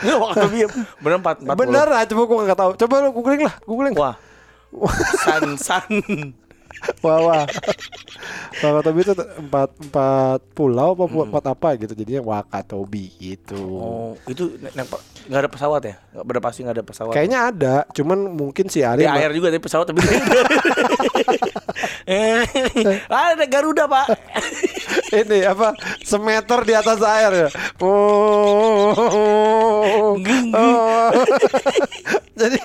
Enggak 0.00 0.18
waktu 0.20 0.46
bi. 0.50 0.58
Bener 1.02 1.18
empat, 1.20 1.36
empat. 1.42 1.56
Bener 1.58 1.86
lah, 1.90 2.02
coba 2.08 2.22
gua 2.24 2.38
nggak 2.48 2.58
tahu. 2.58 2.70
Coba 2.78 2.94
lu 3.04 3.10
googling 3.12 3.42
lah, 3.44 3.54
googling. 3.66 3.94
Wah. 3.98 4.16
San 5.24 5.54
san. 5.58 5.90
Wah, 7.00 7.18
wah. 7.22 7.44
Wakatobi 8.70 9.00
itu 9.04 9.14
empat 9.14 9.70
empat 9.88 10.40
pulau 10.56 10.96
apa 10.96 11.04
empat 11.08 11.44
apa 11.50 11.68
gitu. 11.76 11.92
Jadinya 11.92 12.22
Wakatobi 12.24 13.12
gitu. 13.20 13.60
Oh, 13.76 14.12
itu 14.28 14.56
nggak 15.28 15.40
ada 15.44 15.50
pesawat 15.50 15.82
ya? 15.84 15.94
Nggak 16.14 16.24
pada 16.24 16.40
pasti 16.40 16.60
nggak 16.64 16.76
ada 16.80 16.84
pesawat. 16.84 17.12
Kayaknya 17.12 17.38
ada, 17.52 17.74
cuman 17.92 18.18
mungkin 18.32 18.68
si 18.68 18.84
Ari 18.84 19.04
di 19.04 19.08
air 19.08 19.32
juga 19.32 19.52
tapi 19.52 19.62
pesawat 19.62 19.86
tapi 19.88 20.00
Eh, 22.04 22.44
ada 23.08 23.44
Garuda 23.48 23.88
pak 23.88 24.06
ini 25.20 25.44
apa 25.46 25.74
semeter 26.02 26.60
di 26.64 26.74
atas 26.74 27.00
air 27.02 27.32
ya. 27.46 27.48
Oh. 27.82 28.94
Geng. 30.20 30.52
Oh. 30.54 31.10
Jadi 32.40 32.58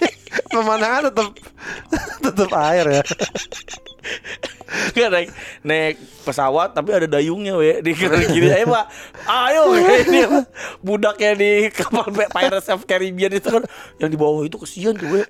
pemandangan 0.49 1.13
tetap 1.13 1.27
tetap 2.21 2.49
air 2.57 2.85
ya. 3.01 3.03
Nggak 4.93 5.09
naik 5.09 5.29
naik 5.65 5.95
pesawat 6.25 6.77
tapi 6.77 6.93
ada 6.93 7.09
dayungnya 7.09 7.57
we 7.57 7.81
di 7.81 7.97
kiri 7.97 8.53
ayo 8.53 8.69
pak 8.69 8.85
ayo 9.25 9.73
ini 10.05 10.21
budaknya 10.85 11.33
di 11.33 11.51
kapal 11.73 12.05
Pirates 12.13 12.69
of 12.69 12.85
Caribbean 12.85 13.33
itu 13.33 13.49
kan 13.49 13.65
yang 13.97 14.13
di 14.13 14.17
bawah 14.17 14.45
itu 14.45 14.61
kesian 14.61 14.93
tuh 14.93 15.09
we 15.09 15.25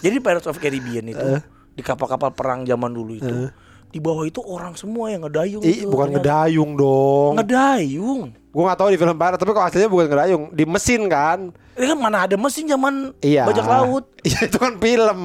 jadi 0.00 0.16
Pirates 0.24 0.48
of 0.48 0.56
Caribbean 0.56 1.04
itu 1.04 1.28
di 1.76 1.82
kapal-kapal 1.84 2.32
perang 2.32 2.64
zaman 2.64 2.90
dulu 2.90 3.12
itu 3.20 3.52
di 3.88 3.98
bawah 3.98 4.22
itu 4.22 4.40
orang 4.40 4.72
semua 4.72 5.08
yang 5.08 5.24
ngedayung 5.24 5.60
Ih, 5.60 5.82
tuh, 5.82 5.90
bukan 5.90 6.06
ternyata. 6.10 6.20
ngedayung 6.44 6.70
dong. 6.74 7.32
ngedayung 7.36 8.20
Gua 8.48 8.62
nggak 8.64 8.78
tahu 8.78 8.88
di 8.88 8.98
film 8.98 9.14
barat, 9.14 9.36
tapi 9.36 9.50
kok 9.50 9.60
aslinya 9.62 9.86
bukan 9.86 10.06
ngedayung, 10.08 10.42
di 10.50 10.64
mesin 10.64 11.06
kan? 11.06 11.52
ini 11.72 11.86
kan 11.86 11.94
mana 11.96 12.26
ada 12.26 12.34
mesin 12.34 12.66
zaman 12.66 13.14
Iya. 13.20 13.46
bajak 13.46 13.64
laut 13.64 14.04
Iya 14.26 14.40
itu 14.44 14.56
kan 14.56 14.72
film. 14.76 15.20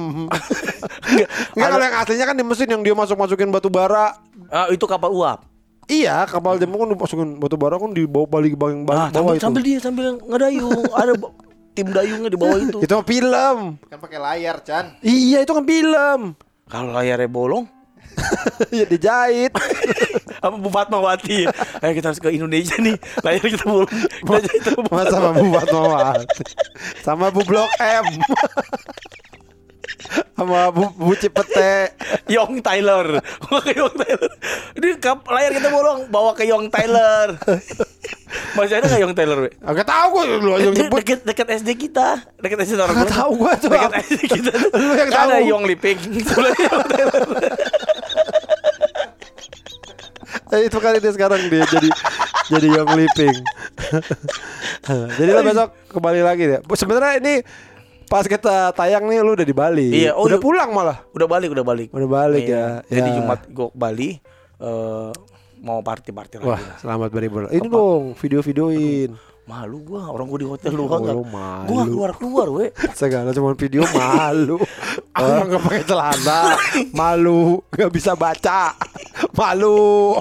Nggak, 1.52 1.66
kalau 1.66 1.82
yang 1.82 1.96
aslinya 1.98 2.24
kan 2.24 2.36
di 2.36 2.44
mesin 2.44 2.68
yang 2.68 2.80
dia 2.80 2.94
masuk 2.94 3.16
masukin 3.16 3.48
batu 3.48 3.66
bara. 3.66 4.16
Ah, 4.48 4.68
itu 4.68 4.84
kapal 4.84 5.10
uap 5.10 5.50
Iya, 5.84 6.24
kapal 6.24 6.56
jepang 6.56 6.80
kan 6.80 6.88
dimasukin 6.88 7.28
batu 7.36 7.56
bara 7.56 7.76
kan 7.76 7.90
dibawa 7.90 8.24
balik 8.24 8.56
bawah, 8.56 8.72
Ah, 8.88 9.12
bawah 9.12 9.12
sambil, 9.12 9.34
itu. 9.34 9.42
sambil 9.42 9.62
dia 9.62 9.78
sambil 9.78 10.06
ngedayung 10.16 10.72
ada 10.94 11.12
tim 11.74 11.88
dayungnya 11.90 12.30
di 12.30 12.38
bawah 12.38 12.56
itu. 12.56 12.78
Itu 12.80 12.92
mah 12.94 13.04
film. 13.04 13.56
Kan 13.82 13.98
pakai 13.98 14.16
layar, 14.16 14.62
Chan. 14.62 14.96
Iya, 15.00 15.42
itu 15.42 15.50
kan 15.50 15.60
film. 15.62 16.20
Kalau 16.64 16.88
layarnya 16.88 17.26
bolong, 17.26 17.68
ya 18.78 18.84
dijahit. 18.84 19.52
apa 20.44 20.56
Bu 20.56 20.68
Fatmawati? 20.68 21.48
Ayo 21.80 21.92
kita 21.92 22.12
harus 22.12 22.20
ke 22.20 22.30
Indonesia 22.30 22.76
nih. 22.76 22.96
Layar 23.22 23.42
kita 23.42 23.64
bolong. 23.64 23.90
Kita 23.90 24.38
jahit 24.40 24.62
sama 24.62 24.80
Bu 24.80 24.90
Masa 24.92 25.10
sama 25.12 25.30
Bu 25.32 25.44
Fatmawati. 25.50 26.26
Sama 27.00 27.26
Bu 27.30 27.40
Blok 27.42 27.70
M. 27.80 28.06
sama 30.36 30.72
Bu, 30.74 30.90
Bu 30.90 31.14
Cipete. 31.14 31.94
Yong 32.26 32.58
Tyler. 32.60 33.20
Bawa 33.40 33.60
ke 33.62 33.72
Yong 33.72 33.94
Tyler. 33.94 34.30
Ini 34.74 34.88
kap- 34.98 35.28
layar 35.28 35.52
kita 35.54 35.68
bolong, 35.70 36.10
bawa 36.10 36.34
ke 36.34 36.44
Yong 36.44 36.66
Tyler. 36.68 37.38
Masih 38.58 38.82
ada 38.82 38.86
nggak 38.90 39.02
Yong 39.04 39.14
Tyler? 39.14 39.38
We? 39.46 39.50
Agak 39.62 39.86
tahu 39.86 40.06
gue 40.10 40.24
lu 40.42 40.50
Itu 40.58 40.70
nyebut. 40.74 40.98
Deket, 41.00 41.20
deket 41.22 41.46
SD 41.62 41.70
kita, 41.78 42.22
deket 42.40 42.58
SD 42.66 42.76
orang 42.76 42.96
Agak 42.96 43.06
gua. 43.06 43.14
tahu 43.14 43.30
gua 43.38 43.52
tuh. 43.54 43.70
Deket 43.70 43.92
SD 44.02 44.20
kita. 44.26 44.52
Lu 44.74 44.92
yang 44.98 45.10
Kan 45.10 45.26
Ada. 45.30 45.38
Yong 45.46 45.64
Liping. 45.64 45.98
Sebelahnya 46.26 46.64
Yong 46.66 46.86
Tyler. 46.90 47.22
Eh, 50.54 50.70
itu 50.70 50.78
kali 50.78 51.02
dia 51.02 51.10
sekarang 51.10 51.50
dia 51.50 51.66
jadi 51.66 51.88
jadi 52.46 52.66
yang 52.78 52.88
living. 52.94 53.36
jadi 55.18 55.30
lo 55.34 55.42
besok 55.42 55.68
kembali 55.90 56.20
lagi 56.22 56.42
deh. 56.46 56.60
Sebenarnya 56.72 57.18
ini 57.18 57.34
pas 58.06 58.22
kita 58.22 58.70
tayang 58.70 59.08
nih 59.10 59.18
lu 59.24 59.34
udah 59.34 59.46
di 59.46 59.56
Bali. 59.56 59.88
Iya, 59.90 60.14
oh, 60.14 60.28
udah 60.28 60.38
pulang 60.38 60.70
malah. 60.70 61.02
Udah 61.10 61.26
balik, 61.26 61.50
udah 61.50 61.64
balik. 61.66 61.88
Udah 61.90 62.06
balik 62.06 62.44
Iya. 62.46 62.84
ya. 62.86 63.00
Jadi 63.00 63.08
Ya. 63.10 63.16
Jumat 63.18 63.40
gue 63.48 63.68
ke 63.68 63.76
Bali 63.76 64.10
eh 64.54 65.10
mau 65.64 65.80
party-party 65.80 66.44
lagi. 66.44 66.46
Wah, 66.46 66.60
selamat 66.78 67.08
beribadah. 67.08 67.48
Ini 67.50 67.66
dong, 67.66 68.12
video-videoin. 68.14 69.33
Malu 69.44 69.76
gua, 69.84 70.08
orang 70.08 70.24
gua 70.24 70.38
di 70.40 70.48
hotel 70.48 70.72
Oh, 70.72 70.76
lu 70.80 70.84
enggak. 70.88 71.12
lu 71.12 71.24
malu. 71.28 71.68
Gua 71.68 71.82
keluar-keluar, 71.84 72.46
we. 72.48 72.66
Segala 72.96 73.28
cuma 73.28 73.52
video 73.52 73.84
malu. 73.92 74.56
Orang 75.12 75.52
nggak 75.52 75.62
pakai 75.62 75.82
celana, 75.84 76.40
malu, 76.98 77.60
nggak 77.68 77.92
bisa 77.92 78.16
baca, 78.16 78.72
malu. 79.36 80.16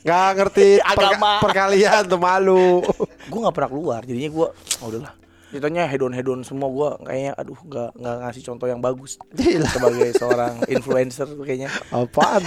Nggak 0.00 0.28
ngerti 0.32 0.80
Agama. 0.80 1.44
perkalian 1.44 2.08
tuh 2.08 2.16
malu. 2.16 2.80
Gua 3.28 3.38
nggak 3.44 3.54
pernah 3.54 3.70
keluar, 3.70 4.00
jadinya 4.00 4.30
gua 4.32 4.48
oh, 4.80 4.88
udahlah. 4.88 5.12
Ceritanya 5.46 5.84
hedon 5.86 6.10
hedon 6.10 6.40
semua 6.42 6.68
gua 6.68 6.90
kayaknya 6.98 7.32
aduh 7.32 7.56
nggak 7.62 7.90
nggak 7.94 8.16
ngasih 8.18 8.42
contoh 8.44 8.66
yang 8.66 8.80
bagus 8.82 9.14
Gila. 9.30 9.68
sebagai 9.68 10.08
seorang 10.12 10.52
influencer 10.66 11.28
kayaknya. 11.38 11.68
Apaan? 11.92 12.42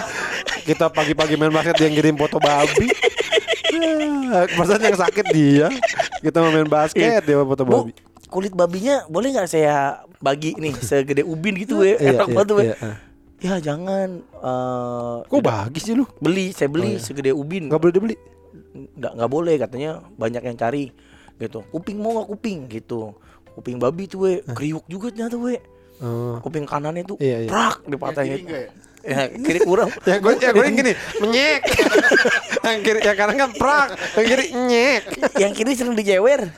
Kita 0.65 0.89
pagi-pagi 0.89 1.37
main 1.37 1.49
basket 1.49 1.77
dia 1.77 1.89
ngirim 1.89 2.17
foto 2.17 2.37
babi. 2.37 2.89
Ya, 3.79 4.41
Maksudnya 4.57 4.87
yang 4.87 4.99
sakit 4.99 5.25
dia. 5.29 5.67
Kita 6.19 6.37
mau 6.37 6.49
main 6.49 6.65
basket 6.65 7.21
dia 7.21 7.35
foto 7.37 7.63
Bu, 7.63 7.71
babi. 7.83 7.93
kulit 8.27 8.53
babinya 8.53 9.03
boleh 9.05 9.33
nggak 9.33 9.47
saya 9.47 9.75
bagi 10.17 10.53
nih 10.53 10.77
segede 10.77 11.23
ubin 11.23 11.55
gitu 11.55 11.81
we. 11.81 11.95
Iya, 11.95 12.13
Enak 12.15 12.27
iya, 12.27 12.35
banget 12.35 12.49
we. 12.51 12.63
iya. 12.63 12.75
Ya 13.39 13.53
jangan 13.57 14.07
eh 14.19 15.17
Kok 15.25 15.39
bagi 15.39 15.79
sih 15.79 15.93
lu? 15.93 16.03
beli, 16.19 16.51
saya 16.51 16.67
Oh, 16.67 16.75
beli 16.75 16.89
iya. 16.93 17.01
segede 17.01 17.31
ubin. 17.31 17.67
Nggak 17.67 17.79
boleh 17.79 17.93
dibeli. 17.93 18.15
nggak 18.69 19.11
nggak 19.15 19.31
boleh 19.31 19.55
katanya 19.57 19.91
banyak 20.13 20.43
yang 20.43 20.53
cari 20.55 20.93
gitu 21.37 21.65
kuping 21.69 21.97
mau 21.97 22.13
nggak 22.13 22.27
kuping 22.27 22.59
gitu 22.67 23.13
kuping 23.51 23.77
babi 23.77 24.05
tuh 24.05 24.19
we 24.19 24.31
kriuk 24.47 24.85
juga 24.85 25.09
ternyata 25.09 25.37
we 25.37 25.57
Oh. 25.99 26.39
kuping 26.39 26.63
kanannya 26.63 27.03
tuh 27.03 27.19
Iya, 27.19 27.43
iya. 27.43 27.49
prak 27.49 27.83
enggak 27.83 27.99
ya? 28.23 28.69
Ya 29.01 29.31
kiri 29.31 29.59
kurang 29.59 29.89
Ya 30.03 30.17
gue 30.17 30.31
ya 30.35 30.51
gue 30.51 30.65
gini, 30.69 30.91
menyek. 31.17 31.61
yang 32.61 32.79
kiri 32.79 32.99
yang 33.01 33.15
kanan 33.15 33.35
kan 33.37 33.51
prak, 33.53 33.87
yang 34.13 34.27
kiri 34.27 34.45
nyek. 34.53 35.01
yang 35.35 35.51
kiri 35.51 35.71
sering 35.71 35.93
dijewer 35.93 36.51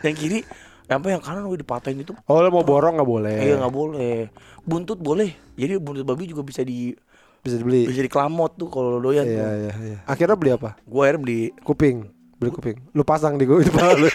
yang 0.00 0.14
kiri 0.14 0.46
apa 0.86 1.06
yang 1.06 1.20
kanan 1.20 1.44
we 1.44 1.56
dipatahin 1.56 1.98
itu 1.98 2.16
Oh, 2.24 2.38
lo 2.38 2.48
mau 2.48 2.62
borong 2.62 2.96
nggak 2.96 3.04
boleh. 3.06 3.36
iya 3.40 3.54
nggak 3.56 3.70
boleh 3.70 4.32
buntut 4.62 4.96
boleh 4.96 5.28
jadi 5.52 5.76
buntut 5.76 6.02
babi 6.02 6.24
juga 6.24 6.40
bisa 6.40 6.62
di 6.62 6.94
Bisa 7.38 7.54
dibeli. 7.56 7.84
bisa 7.84 8.00
diklamot 8.00 8.54
tuh 8.54 8.66
kalau 8.66 8.98
doyan 8.98 9.22
Iya, 9.22 9.36
tuh 9.36 9.46
iya, 9.54 9.72
iya. 9.84 9.98
Akhirnya 10.04 10.34
beli 10.34 10.50
apa? 10.50 10.74
gue 10.80 11.00
akhirnya 11.00 11.20
beli 11.20 11.40
Kuping. 11.60 12.08
Beli 12.34 12.50
kuping. 12.50 12.78
Lu 12.92 13.02
pasang 13.02 13.34
di 13.34 13.44
gue 13.44 13.58
di 13.58 13.66
kepala 13.66 13.94
lu. 13.94 14.06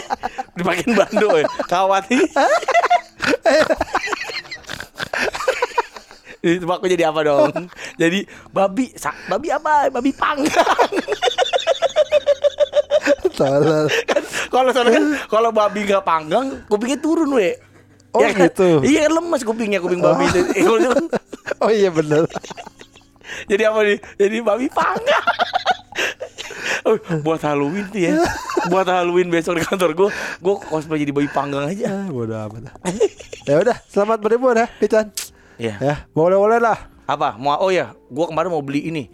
dipakein 0.56 0.94
bando 0.94 1.34
ya 1.34 1.46
kawat 1.66 2.06
itu 6.56 6.66
aku 6.66 6.84
jadi 6.86 7.08
apa 7.08 7.20
dong 7.22 7.52
jadi 8.02 8.22
babi 8.50 8.92
sa- 8.94 9.16
babi 9.26 9.48
apa 9.48 9.88
babi 9.88 10.10
panggang 10.10 10.90
Tolol. 13.34 13.90
kalau 14.46 14.70
soalnya 14.70 14.94
kan 14.94 15.06
kalau 15.26 15.50
babi 15.50 15.82
nggak 15.82 16.04
panggang 16.04 16.62
kupingnya 16.66 16.98
turun 16.98 17.32
we 17.32 17.56
Oh, 18.14 18.22
Ya 18.22 18.30
kan? 18.30 18.46
gitu. 18.46 18.78
iya 18.86 19.10
kan 19.10 19.18
lemas 19.18 19.42
kupingnya 19.42 19.82
kuping 19.82 19.98
babi 19.98 20.30
itu 20.30 20.38
Eh, 20.52 20.62
kalau 20.62 20.78
itu 20.78 20.86
kan- 20.88 21.10
Oh 21.58 21.66
iya 21.66 21.90
bener. 21.90 22.30
jadi 23.44 23.68
apa 23.68 23.82
nih 23.82 23.98
jadi 24.14 24.36
babi 24.38 24.70
panggang 24.70 25.24
Oh, 26.84 26.94
buat 27.18 27.40
Halloween 27.40 27.88
tuh 27.88 27.98
ya 27.98 28.22
buat 28.66 28.86
Halloween 28.86 29.28
besok 29.28 29.58
di 29.58 29.64
kantor 29.64 29.96
gue 29.96 30.08
gue 30.38 30.54
cosplay 30.62 31.00
jadi 31.00 31.10
babi 31.10 31.26
panggang 31.28 31.66
aja 31.66 32.06
Ah, 32.06 32.46
amat. 32.46 32.70
ya 33.42 33.54
udah, 33.58 33.76
selamat 33.84 34.18
beribu 34.20 34.52
dah, 34.52 34.68
Pican. 34.70 35.10
Ya 35.56 35.74
Ya, 35.76 35.94
boleh-boleh 36.10 36.58
lah. 36.58 36.78
apa 37.04 37.34
mau 37.34 37.58
oh 37.58 37.68
ya 37.68 37.92
gue 37.92 38.24
kemarin 38.24 38.48
mau 38.48 38.60
beli 38.60 38.86
ini 38.86 39.04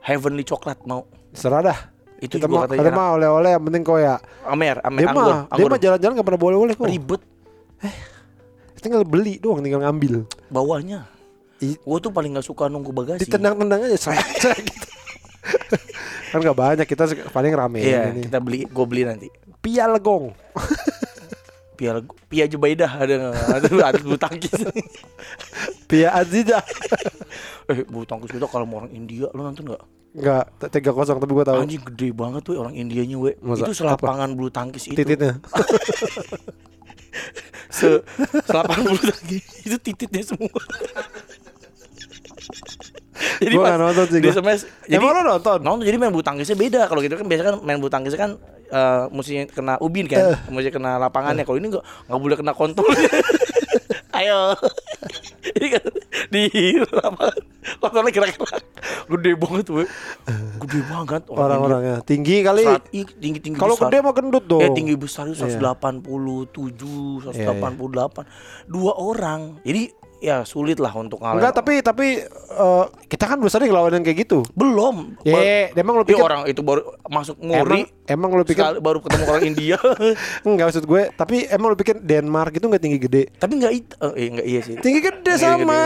heavenly 0.00 0.42
coklat 0.42 0.80
mau 0.84 1.04
Serah 1.30 1.62
dah. 1.62 1.78
Itu 2.18 2.36
kita 2.36 2.44
juga 2.44 2.66
katanya 2.66 2.78
kita 2.84 2.90
mah 2.92 3.08
oleh-oleh 3.14 3.50
yang 3.50 3.64
penting 3.64 3.82
kok 3.82 3.96
ya. 3.96 4.16
amer 4.44 4.76
amer 4.80 4.98
Dia 4.98 5.08
anggur 5.08 5.24
mah, 5.26 5.40
dia 5.48 5.64
mah 5.66 5.80
jalan-jalan 5.80 6.12
gak 6.14 6.26
pernah 6.26 6.42
boleh-boleh 6.42 6.74
kok. 6.74 6.86
ribet 6.86 7.22
Tinggal 8.76 9.04
beli 9.04 9.36
doang, 9.36 9.60
tinggal 9.60 9.80
ngambil. 9.82 10.24
bawahnya 10.46 11.04
gue 11.60 11.98
tuh 11.98 12.08
paling 12.08 12.32
nggak 12.32 12.42
suka 12.42 12.66
nunggu 12.66 12.88
bagasi 12.90 13.20
Ditendang-tendang 13.20 13.84
aja, 13.84 13.96
srek 14.00 14.16
gitu. 14.64 14.86
kan 16.30 16.40
gak 16.40 16.56
banyak, 16.56 16.86
kita 16.86 17.04
paling 17.28 17.52
rame 17.52 17.80
iya 17.80 18.08
ini. 18.08 18.24
kita 18.24 18.38
beli 18.38 18.64
gue 18.64 18.84
beli 18.84 19.02
nanti 19.04 19.28
Pialegong. 19.58 20.32
Pia 21.80 21.96
Pia 22.28 22.44
Jubaidah 22.44 22.92
ada 22.92 23.14
nggak? 23.16 23.80
ada 23.80 23.98
bulu 24.04 24.20
tangkis 24.20 24.52
Pia 25.88 26.12
Aziza. 26.12 26.60
eh 27.72 27.88
bulu 27.88 28.04
tangkis 28.04 28.36
kita 28.36 28.44
kalau 28.44 28.68
mau 28.68 28.84
orang 28.84 28.92
India 28.92 29.32
lo 29.32 29.40
nonton 29.40 29.72
nggak 29.72 29.84
Enggak, 30.10 30.50
tiga 30.74 30.90
kosong 30.90 31.22
tapi 31.22 31.30
gue 31.38 31.46
tahu. 31.46 31.62
Anjing 31.62 31.86
gede 31.86 32.10
banget 32.10 32.42
tuh 32.42 32.58
orang 32.58 32.74
Indianya 32.74 33.14
we. 33.14 33.38
Masa? 33.46 33.62
Itu 33.62 33.78
selapangan 33.78 34.34
bulu 34.34 34.50
tangkis 34.50 34.90
itu. 34.90 34.98
Tititnya. 34.98 35.38
Se 37.70 38.02
selapangan 38.42 38.90
bulu 38.90 39.06
tangkis 39.06 39.46
itu 39.62 39.78
tititnya 39.78 40.26
semua. 40.26 40.50
jadi 43.42 43.54
Gua 43.54 43.64
pas 43.64 43.76
nonton 43.76 44.04
sih 44.06 44.18
di 44.18 44.26
gua. 44.26 44.34
smash 44.34 44.62
jadi 44.84 44.96
Emang 44.96 45.12
lo 45.12 45.20
nonton? 45.28 45.58
nonton 45.60 45.82
jadi 45.82 45.96
main 45.96 46.08
bulu 46.08 46.22
tangkisnya 46.22 46.54
beda 46.54 46.80
kalau 46.84 47.00
gitu 47.00 47.14
kan 47.14 47.24
biasanya 47.24 47.48
kan 47.48 47.58
main 47.60 47.78
bulu 47.78 47.88
tangkisnya 47.88 48.18
kan 48.18 48.30
eh 48.66 49.02
mesti 49.08 49.32
kena 49.46 49.74
ubin 49.78 50.06
kan 50.06 50.38
mesti 50.46 50.70
kena 50.70 50.96
lapangannya 50.96 51.42
kalau 51.42 51.56
ini 51.56 51.68
nggak 51.68 51.84
nggak 52.06 52.20
boleh 52.20 52.36
kena 52.36 52.52
kontolnya 52.52 53.10
ayo 54.18 54.54
ini 55.56 55.66
kan 55.70 55.84
di 56.28 56.42
lapangan 56.84 57.40
kontolnya 57.78 58.10
gerak-gerak 58.10 58.62
gede 59.08 59.32
banget 59.34 59.66
we 59.68 59.84
gede 60.60 60.80
banget 60.86 61.22
Orang-orangnya 61.26 61.98
tinggi 62.00 62.40
kali. 62.40 62.62
tinggi 63.16 63.40
tinggi 63.40 63.58
Kalau 63.58 63.74
gede 63.74 63.98
mah 64.00 64.12
gendut 64.12 64.44
dong. 64.44 64.60
Eh 64.60 64.70
tinggi 64.70 64.94
besar 64.94 65.26
itu 65.26 65.40
Iya. 65.40 65.58
187, 65.58 67.26
188. 67.26 67.34
Iya, 67.34 67.50
iya. 67.50 68.22
Dua 68.66 68.92
orang. 68.94 69.58
Jadi 69.62 69.82
ya 70.20 70.44
sulit 70.44 70.76
lah 70.76 70.92
untuk 70.92 71.18
ngalahin. 71.18 71.40
Enggak, 71.40 71.52
tapi 71.56 71.74
tapi 71.80 72.06
eh, 72.28 72.84
kita 73.08 73.24
kan 73.24 73.40
belum 73.40 73.50
sering 73.50 73.72
lawan 73.72 73.96
yang 73.96 74.04
kayak 74.04 74.28
gitu. 74.28 74.44
belum. 74.52 75.16
Ya, 75.24 75.72
emang 75.72 75.96
lu 75.98 76.04
Ih, 76.04 76.12
pikir 76.12 76.22
orang 76.22 76.44
itu 76.46 76.60
baru 76.60 76.84
masuk 77.08 77.40
emang 77.40 77.64
Muri 77.64 77.80
emang 78.04 78.30
lu 78.36 78.44
pikir 78.44 78.62
sekali 78.62 78.78
baru 78.84 78.98
ketemu 79.00 79.24
orang 79.26 79.44
India. 79.48 79.76
enggak 80.46 80.66
maksud 80.70 80.84
gue, 80.84 81.02
tapi 81.16 81.48
emang 81.48 81.72
lu 81.72 81.76
pikir 81.80 81.96
Denmark 81.98 82.52
itu 82.54 82.64
enggak 82.68 82.82
tinggi 82.84 82.98
gede. 83.00 83.22
tapi 83.40 83.52
enggak 83.56 83.72
itu 83.74 83.94
eh 84.14 84.28
enggak 84.28 84.46
iya 84.46 84.60
sih. 84.60 84.74
Tinggi 84.78 85.00
gede 85.00 85.32
Tinggi 85.34 85.42
sama. 85.42 85.80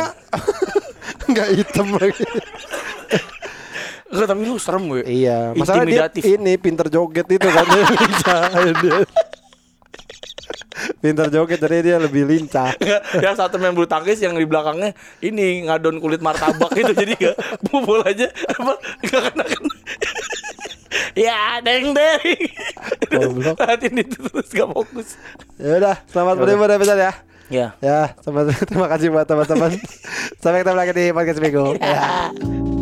Enggak 1.31 1.49
hitam 1.57 1.89
lagi. 1.95 2.25
Enggak, 4.11 4.27
tapi 4.31 4.41
lu 4.45 4.59
serem 4.59 4.83
gue. 4.91 5.03
Iya, 5.07 5.55
masalah 5.55 5.87
dia 5.87 6.11
ini 6.11 6.59
pinter 6.59 6.91
joget 6.91 7.27
itu 7.31 7.49
kan 7.49 7.67
Pinter 11.01 11.31
joget 11.31 11.63
jadi 11.63 11.77
dia 11.81 11.97
lebih 12.03 12.27
lincah. 12.27 12.75
yang 13.25 13.37
satu 13.39 13.57
main 13.57 13.73
bulu 13.73 13.87
tangkis 13.87 14.21
yang 14.21 14.35
di 14.35 14.45
belakangnya 14.45 14.93
ini 15.23 15.65
ngadon 15.65 16.03
kulit 16.03 16.21
martabak 16.21 16.75
itu 16.77 16.93
jadi 16.93 17.15
enggak 17.17 17.37
bobol 17.71 18.03
aja 18.05 18.29
apa 18.59 18.73
enggak 19.01 19.23
kena 19.33 19.45
kena. 19.47 19.75
ya 21.15 21.39
deng 21.63 21.95
deng. 21.95 22.23
Goblok. 23.09 23.55
Perhatiin 23.57 24.03
itu 24.03 24.19
terus 24.27 24.51
gak 24.51 24.69
fokus. 24.71 25.09
Ya 25.57 25.79
udah, 25.79 25.97
selamat 26.11 26.35
menikmati 26.43 26.75
episode 26.77 27.01
ya. 27.01 27.13
Ya. 27.53 27.67
Ya, 27.79 28.01
selamat 28.25 28.57
terima 28.69 28.89
kasih 28.91 29.09
buat 29.13 29.27
teman-teman. 29.29 29.79
Sampai 30.41 30.65
ketemu 30.65 30.77
lagi 30.77 30.93
di 30.97 31.05
podcast 31.13 31.41
minggu. 31.41 31.79
Ya. 31.79 32.74